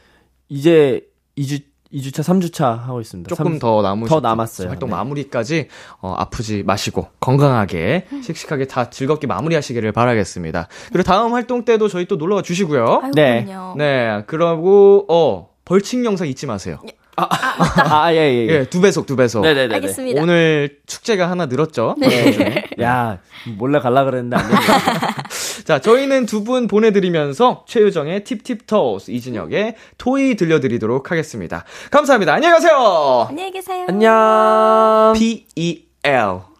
이제 0.48 1.00
2주, 1.38 1.62
2주차, 1.94 2.22
3주차 2.22 2.76
하고 2.80 3.00
있습니다. 3.00 3.28
조금 3.28 3.52
삼- 3.52 3.58
더 3.60 3.80
남으셨 3.82 4.08
더 4.08 4.20
남았어요. 4.20 4.68
활동 4.68 4.88
네. 4.90 4.96
마무리까지 4.96 5.68
어, 6.00 6.14
아프지 6.18 6.62
마시고 6.64 7.06
건강하게 7.20 8.06
씩씩하게 8.22 8.66
다 8.66 8.90
즐겁게 8.90 9.26
마무리하시기를 9.26 9.92
바라겠습니다. 9.92 10.68
그리고 10.92 11.02
다음 11.04 11.32
활동 11.34 11.64
때도 11.64 11.88
저희 11.88 12.06
또 12.06 12.16
놀러 12.16 12.36
와 12.36 12.42
주시고요. 12.42 13.10
네. 13.14 13.44
그럼요. 13.44 13.76
네, 13.76 14.24
그러고 14.26 15.06
어 15.08 15.48
벌칙 15.64 16.04
영상 16.04 16.26
잊지 16.26 16.46
마세요. 16.46 16.78
아, 17.16 18.12
예, 18.12 18.16
예. 18.16 18.46
예. 18.48 18.52
예, 18.52 18.64
두 18.64 18.80
배속 18.80 19.06
두 19.06 19.16
배속. 19.16 19.42
네네네. 19.42 19.74
알겠습니다. 19.76 20.22
오늘 20.22 20.78
축제가 20.86 21.30
하나 21.30 21.46
늘었죠. 21.46 21.94
네. 21.98 22.64
야, 22.82 23.18
몰래 23.56 23.78
갈라 23.80 24.04
그랬는데 24.04 24.36
안. 24.36 24.44
자, 25.64 25.78
저희는 25.80 26.26
두 26.26 26.44
분 26.44 26.66
보내드리면서 26.68 27.64
최유정의 27.66 28.24
팁팁토스, 28.24 29.10
이진혁의 29.12 29.76
토이 29.96 30.34
들려드리도록 30.36 31.10
하겠습니다. 31.10 31.64
감사합니다. 31.90 32.34
안녕히 32.34 32.52
가세요! 32.54 33.26
안녕히 33.30 33.50
계세요. 33.50 33.86
안녕. 33.88 35.12
P-E-L. 35.16 36.53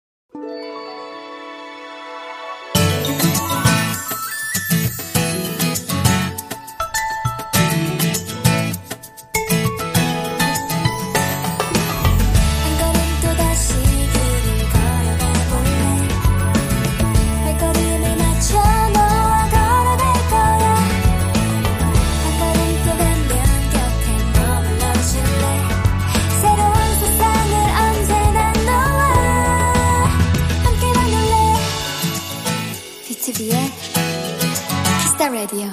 키스 35.25 35.27
더 35.27 35.29
라디오 35.29 35.67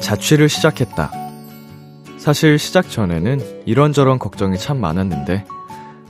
자취를 0.00 0.48
시작했다. 0.48 1.10
사실 2.18 2.58
시작 2.58 2.88
전에는 2.88 3.62
이런저런 3.66 4.18
걱정이 4.18 4.56
참 4.58 4.80
많았는데 4.80 5.44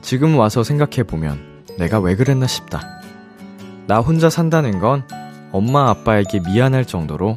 지금 0.02 0.36
와서 0.38 0.62
생각해보면 0.62 1.64
내가 1.78 1.98
왜 1.98 2.14
그랬나 2.14 2.46
싶다. 2.46 2.80
나 3.86 3.98
혼자 3.98 4.30
산다는 4.30 4.78
건 4.78 5.06
엄마 5.52 5.90
아빠에게 5.90 6.40
미안할 6.40 6.84
정도로 6.84 7.36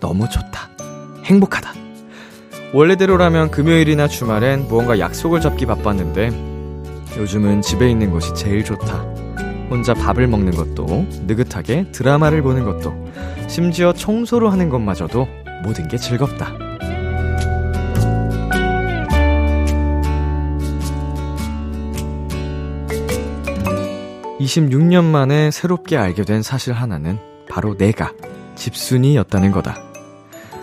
너무 0.00 0.28
좋다. 0.28 0.68
행복하다. 1.24 1.79
원래대로라면 2.72 3.50
금요일이나 3.50 4.06
주말엔 4.06 4.68
무언가 4.68 4.98
약속을 4.98 5.40
잡기 5.40 5.66
바빴는데 5.66 6.30
요즘은 7.16 7.62
집에 7.62 7.90
있는 7.90 8.10
것이 8.12 8.32
제일 8.34 8.64
좋다. 8.64 8.98
혼자 9.68 9.92
밥을 9.92 10.28
먹는 10.28 10.52
것도 10.52 11.06
느긋하게 11.26 11.90
드라마를 11.90 12.42
보는 12.42 12.64
것도 12.64 12.92
심지어 13.48 13.92
청소를 13.92 14.52
하는 14.52 14.68
것마저도 14.68 15.26
모든 15.64 15.88
게 15.88 15.96
즐겁다. 15.96 16.52
26년 24.40 25.04
만에 25.04 25.50
새롭게 25.50 25.96
알게 25.96 26.24
된 26.24 26.42
사실 26.42 26.72
하나는 26.72 27.18
바로 27.48 27.76
내가 27.76 28.12
집순이였다는 28.54 29.50
거다. 29.50 29.76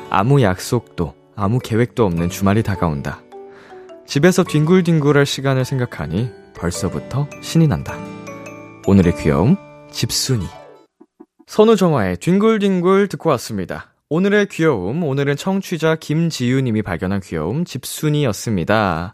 아무 0.09 0.41
약속도, 0.41 1.13
아무 1.39 1.59
계획도 1.59 2.03
없는 2.03 2.29
주말이 2.29 2.63
다가온다. 2.63 3.21
집에서 4.07 4.43
뒹굴뒹굴할 4.43 5.27
시간을 5.27 5.65
생각하니 5.65 6.31
벌써부터 6.55 7.29
신이 7.41 7.67
난다. 7.67 7.95
오늘의 8.87 9.15
귀여움, 9.17 9.55
집순이. 9.91 10.47
선우정화의 11.45 12.17
뒹굴뒹굴 12.17 13.07
듣고 13.07 13.29
왔습니다. 13.29 13.93
오늘의 14.09 14.47
귀여움, 14.47 15.03
오늘은 15.03 15.35
청취자 15.35 15.97
김지유님이 15.97 16.81
발견한 16.81 17.21
귀여움, 17.21 17.65
집순이였습니다. 17.65 19.13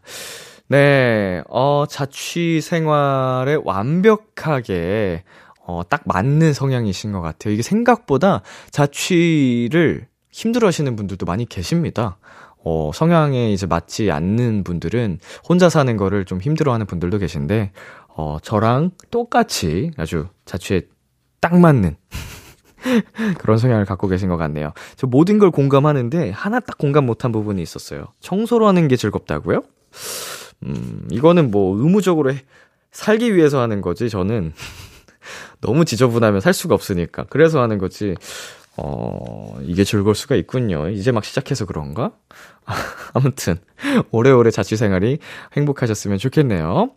네, 0.70 1.44
어, 1.50 1.84
자취 1.90 2.62
생활에 2.62 3.58
완벽하게, 3.62 5.24
어, 5.66 5.82
딱 5.90 6.04
맞는 6.06 6.54
성향이신 6.54 7.12
것 7.12 7.20
같아요. 7.20 7.54
이게 7.54 7.64
생각보다 7.64 8.44
자취를 8.72 10.08
힘들어 10.34 10.68
하시는 10.68 10.96
분들도 10.96 11.26
많이 11.26 11.46
계십니다. 11.46 12.18
어, 12.66 12.92
성향에 12.94 13.52
이제 13.54 13.68
맞지 13.68 14.12
않는 14.12 14.64
분들은 14.64 15.20
혼자 15.48 15.70
사는 15.70 15.96
거를 15.96 16.26
좀 16.26 16.42
힘들어 16.42 16.74
하는 16.74 16.86
분들도 16.86 17.20
계신데, 17.20 17.72
어, 18.16 18.38
저랑 18.42 18.92
똑같이 19.12 19.92
아주 19.96 20.28
자취에 20.46 20.82
딱 21.40 21.60
맞는 21.60 21.96
그런 23.38 23.58
성향을 23.58 23.86
갖고 23.86 24.08
계신 24.08 24.30
것 24.30 24.38
같네요. 24.38 24.72
저 24.96 25.08
모든 25.08 25.38
걸 25.40 25.52
공감하는데 25.52 26.32
하나 26.32 26.60
딱 26.60 26.78
공감 26.78 27.06
못한 27.06 27.32
부분이 27.32 27.62
있었어요. 27.62 28.06
청소를 28.22 28.66
하는 28.66 28.88
게 28.88 28.96
즐겁다고요? 28.96 29.62
음, 30.66 31.08
이거는 31.12 31.52
뭐 31.52 31.78
의무적으로 31.78 32.34
해, 32.34 32.44
살기 32.92 33.36
위해서 33.36 33.62
하는 33.62 33.82
거지, 33.82 34.10
저는. 34.10 34.54
너무 35.62 35.86
지저분하면 35.86 36.42
살 36.42 36.54
수가 36.54 36.76
없으니까. 36.76 37.26
그래서 37.30 37.62
하는 37.62 37.78
거지. 37.78 38.16
어, 38.76 39.56
이게 39.62 39.84
즐거울 39.84 40.16
수가 40.16 40.36
있군요. 40.36 40.90
이제 40.90 41.12
막 41.12 41.24
시작해서 41.24 41.66
그런가? 41.66 42.12
아무튼, 43.14 43.58
오래오래 44.10 44.50
자취생활이 44.50 45.20
행복하셨으면 45.56 46.18
좋겠네요. 46.18 46.90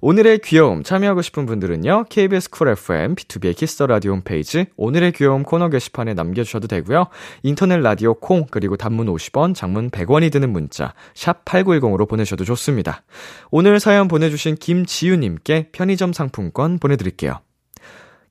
오늘의 0.00 0.40
귀여움 0.44 0.84
참여하고 0.84 1.22
싶은 1.22 1.46
분들은요, 1.46 2.04
KBS 2.08 2.50
쿨 2.50 2.68
FM, 2.68 3.16
BTOB의 3.16 3.56
키스 3.56 3.75
더 3.75 3.86
라디오 3.86 4.12
홈페이지, 4.12 4.66
오늘의 4.76 5.12
귀여움 5.12 5.42
코너 5.42 5.70
게시판에 5.70 6.14
남겨주셔도 6.14 6.68
되고요. 6.68 7.06
인터넷 7.42 7.78
라디오 7.78 8.14
콩, 8.14 8.46
그리고 8.48 8.76
단문 8.76 9.06
50원, 9.06 9.56
장문 9.56 9.90
100원이 9.90 10.30
드는 10.30 10.50
문자, 10.50 10.94
샵 11.14 11.44
8910으로 11.44 12.08
보내셔도 12.08 12.44
좋습니다. 12.44 13.02
오늘 13.50 13.80
사연 13.80 14.06
보내주신 14.06 14.56
김지유님께 14.56 15.70
편의점 15.72 16.12
상품권 16.12 16.78
보내드릴게요. 16.78 17.40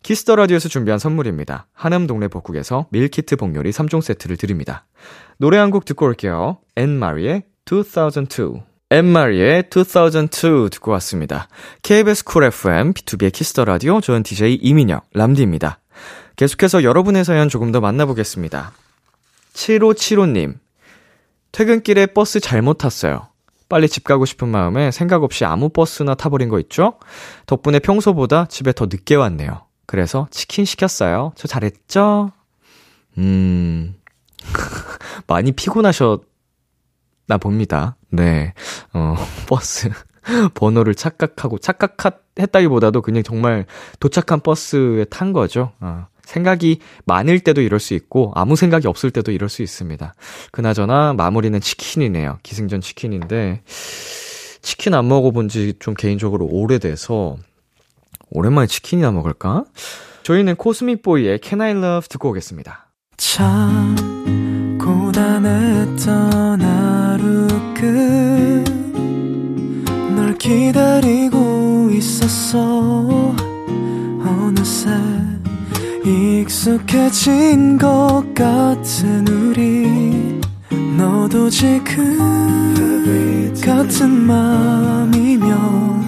키스 0.03 0.23
더 0.23 0.36
라디오에서 0.35 0.67
준비한 0.69 0.99
선물입니다. 0.99 1.67
한음 1.73 2.07
동네 2.07 2.27
복국에서 2.27 2.87
밀키트 2.91 3.37
복요리 3.37 3.71
3종 3.71 4.01
세트를 4.01 4.35
드립니다. 4.37 4.85
노래 5.37 5.57
한 5.57 5.71
곡 5.71 5.85
듣고 5.85 6.05
올게요. 6.05 6.57
앤마리의 6.75 7.43
2002. 7.65 8.61
앤마리의 8.89 9.69
2002 9.73 10.69
듣고 10.71 10.91
왔습니다. 10.91 11.47
KBS 11.81 12.25
쿨 12.25 12.43
FM, 12.43 12.93
BTOB의 12.93 13.31
키스 13.31 13.51
더 13.51 13.63
라디오, 13.65 14.01
저는 14.01 14.23
DJ 14.23 14.55
이민혁, 14.55 15.05
람디입니다. 15.13 15.79
계속해서 16.35 16.83
여러분의 16.83 17.23
사연 17.23 17.47
조금 17.47 17.71
더 17.71 17.79
만나보겠습니다. 17.79 18.73
7575님. 19.53 20.55
퇴근길에 21.53 22.07
버스 22.07 22.39
잘못 22.41 22.77
탔어요. 22.77 23.27
빨리 23.69 23.87
집 23.87 24.03
가고 24.03 24.25
싶은 24.25 24.49
마음에 24.49 24.91
생각 24.91 25.23
없이 25.23 25.45
아무 25.45 25.69
버스나 25.69 26.13
타버린 26.15 26.49
거 26.49 26.59
있죠? 26.59 26.95
덕분에 27.45 27.79
평소보다 27.79 28.45
집에 28.47 28.73
더 28.73 28.85
늦게 28.85 29.15
왔네요. 29.15 29.62
그래서 29.93 30.27
치킨 30.31 30.65
시켰어요. 30.65 31.33
저 31.35 31.47
잘했죠? 31.47 32.31
음, 33.19 33.93
많이 35.27 35.51
피곤하셨나 35.51 36.17
봅니다. 37.39 37.95
네, 38.09 38.55
어, 38.93 39.15
버스. 39.47 39.91
번호를 40.55 40.95
착각하고, 40.95 41.59
착각했다기보다도 41.59 43.03
그냥 43.03 43.21
정말 43.21 43.67
도착한 43.99 44.39
버스에 44.39 45.05
탄 45.05 45.31
거죠. 45.31 45.73
어, 45.79 46.07
생각이 46.23 46.79
많을 47.05 47.41
때도 47.41 47.61
이럴 47.61 47.79
수 47.79 47.93
있고, 47.93 48.31
아무 48.33 48.55
생각이 48.55 48.87
없을 48.87 49.11
때도 49.11 49.31
이럴 49.31 49.47
수 49.47 49.61
있습니다. 49.61 50.15
그나저나 50.51 51.13
마무리는 51.13 51.61
치킨이네요. 51.61 52.39
기승전 52.41 52.81
치킨인데, 52.81 53.61
치킨 54.63 54.95
안 54.95 55.07
먹어본 55.07 55.49
지 55.49 55.75
좀 55.77 55.93
개인적으로 55.93 56.47
오래돼서, 56.47 57.37
오랜만에 58.34 58.67
치킨이나 58.67 59.11
먹을까? 59.11 59.63
저희는 60.23 60.55
코스믹보이의 60.55 61.39
Can 61.43 61.61
I 61.61 61.71
Love 61.71 62.07
듣고 62.09 62.29
오겠습니다. 62.29 62.88
참 63.17 63.95
고단했던 64.79 66.61
하루 66.61 67.47
끝널 70.15 70.38
기다리고 70.38 71.89
있었어 71.91 73.34
어느새 74.25 74.89
익숙해진 76.05 77.77
것 77.77 78.23
같은 78.36 79.27
우리 79.27 80.41
너도 80.97 81.49
지금 81.49 82.17
같은 83.63 84.09
맘이면 84.09 86.02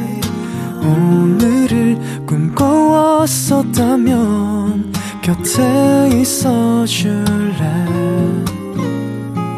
오늘을 0.85 1.97
꿈꿔왔었다면 2.25 4.91
곁에 5.21 6.09
있어 6.21 6.85
줄래? 6.85 7.85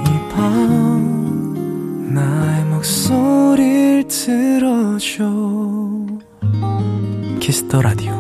이 0.06 0.10
밤 0.30 2.14
나의 2.14 2.66
목소리를 2.66 4.08
들어줘. 4.08 5.26
Kiss 7.40 7.64
the 7.64 7.82
Radio. 7.82 8.14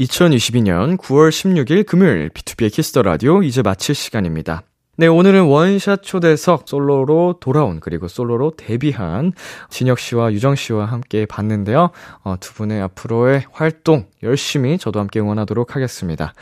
2022년 0.00 0.96
9월 0.96 1.30
16일 1.30 1.84
금요일 1.84 2.28
B2B의 2.30 2.72
키스터 2.72 3.02
라디오 3.02 3.42
이제 3.42 3.62
마칠 3.62 3.96
시간입니다. 3.96 4.62
네, 5.00 5.06
오늘은 5.06 5.44
원샷 5.44 6.02
초대석 6.02 6.64
솔로로 6.66 7.36
돌아온 7.38 7.78
그리고 7.78 8.08
솔로로 8.08 8.54
데뷔한 8.56 9.32
진혁 9.70 10.00
씨와 10.00 10.32
유정 10.32 10.56
씨와 10.56 10.86
함께 10.86 11.24
봤는데요. 11.24 11.90
어, 12.24 12.34
두 12.40 12.52
분의 12.54 12.82
앞으로의 12.82 13.44
활동 13.52 14.06
열심히 14.24 14.76
저도 14.76 14.98
함께 14.98 15.20
응원하도록 15.20 15.76
하겠습니다. 15.76 16.34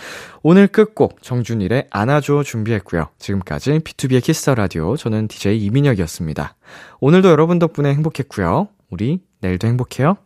오늘 0.42 0.68
끝곡 0.68 1.22
정준일의 1.22 1.88
안아줘 1.90 2.44
준비했고요. 2.44 3.08
지금까지 3.18 3.80
B2B의 3.80 4.22
키스터 4.22 4.54
라디오 4.54 4.96
저는 4.96 5.28
DJ 5.28 5.62
이민혁이었습니다. 5.62 6.56
오늘도 7.00 7.28
여러분 7.28 7.58
덕분에 7.58 7.92
행복했고요. 7.92 8.68
우리 8.88 9.20
내일도 9.42 9.68
행복해요. 9.68 10.16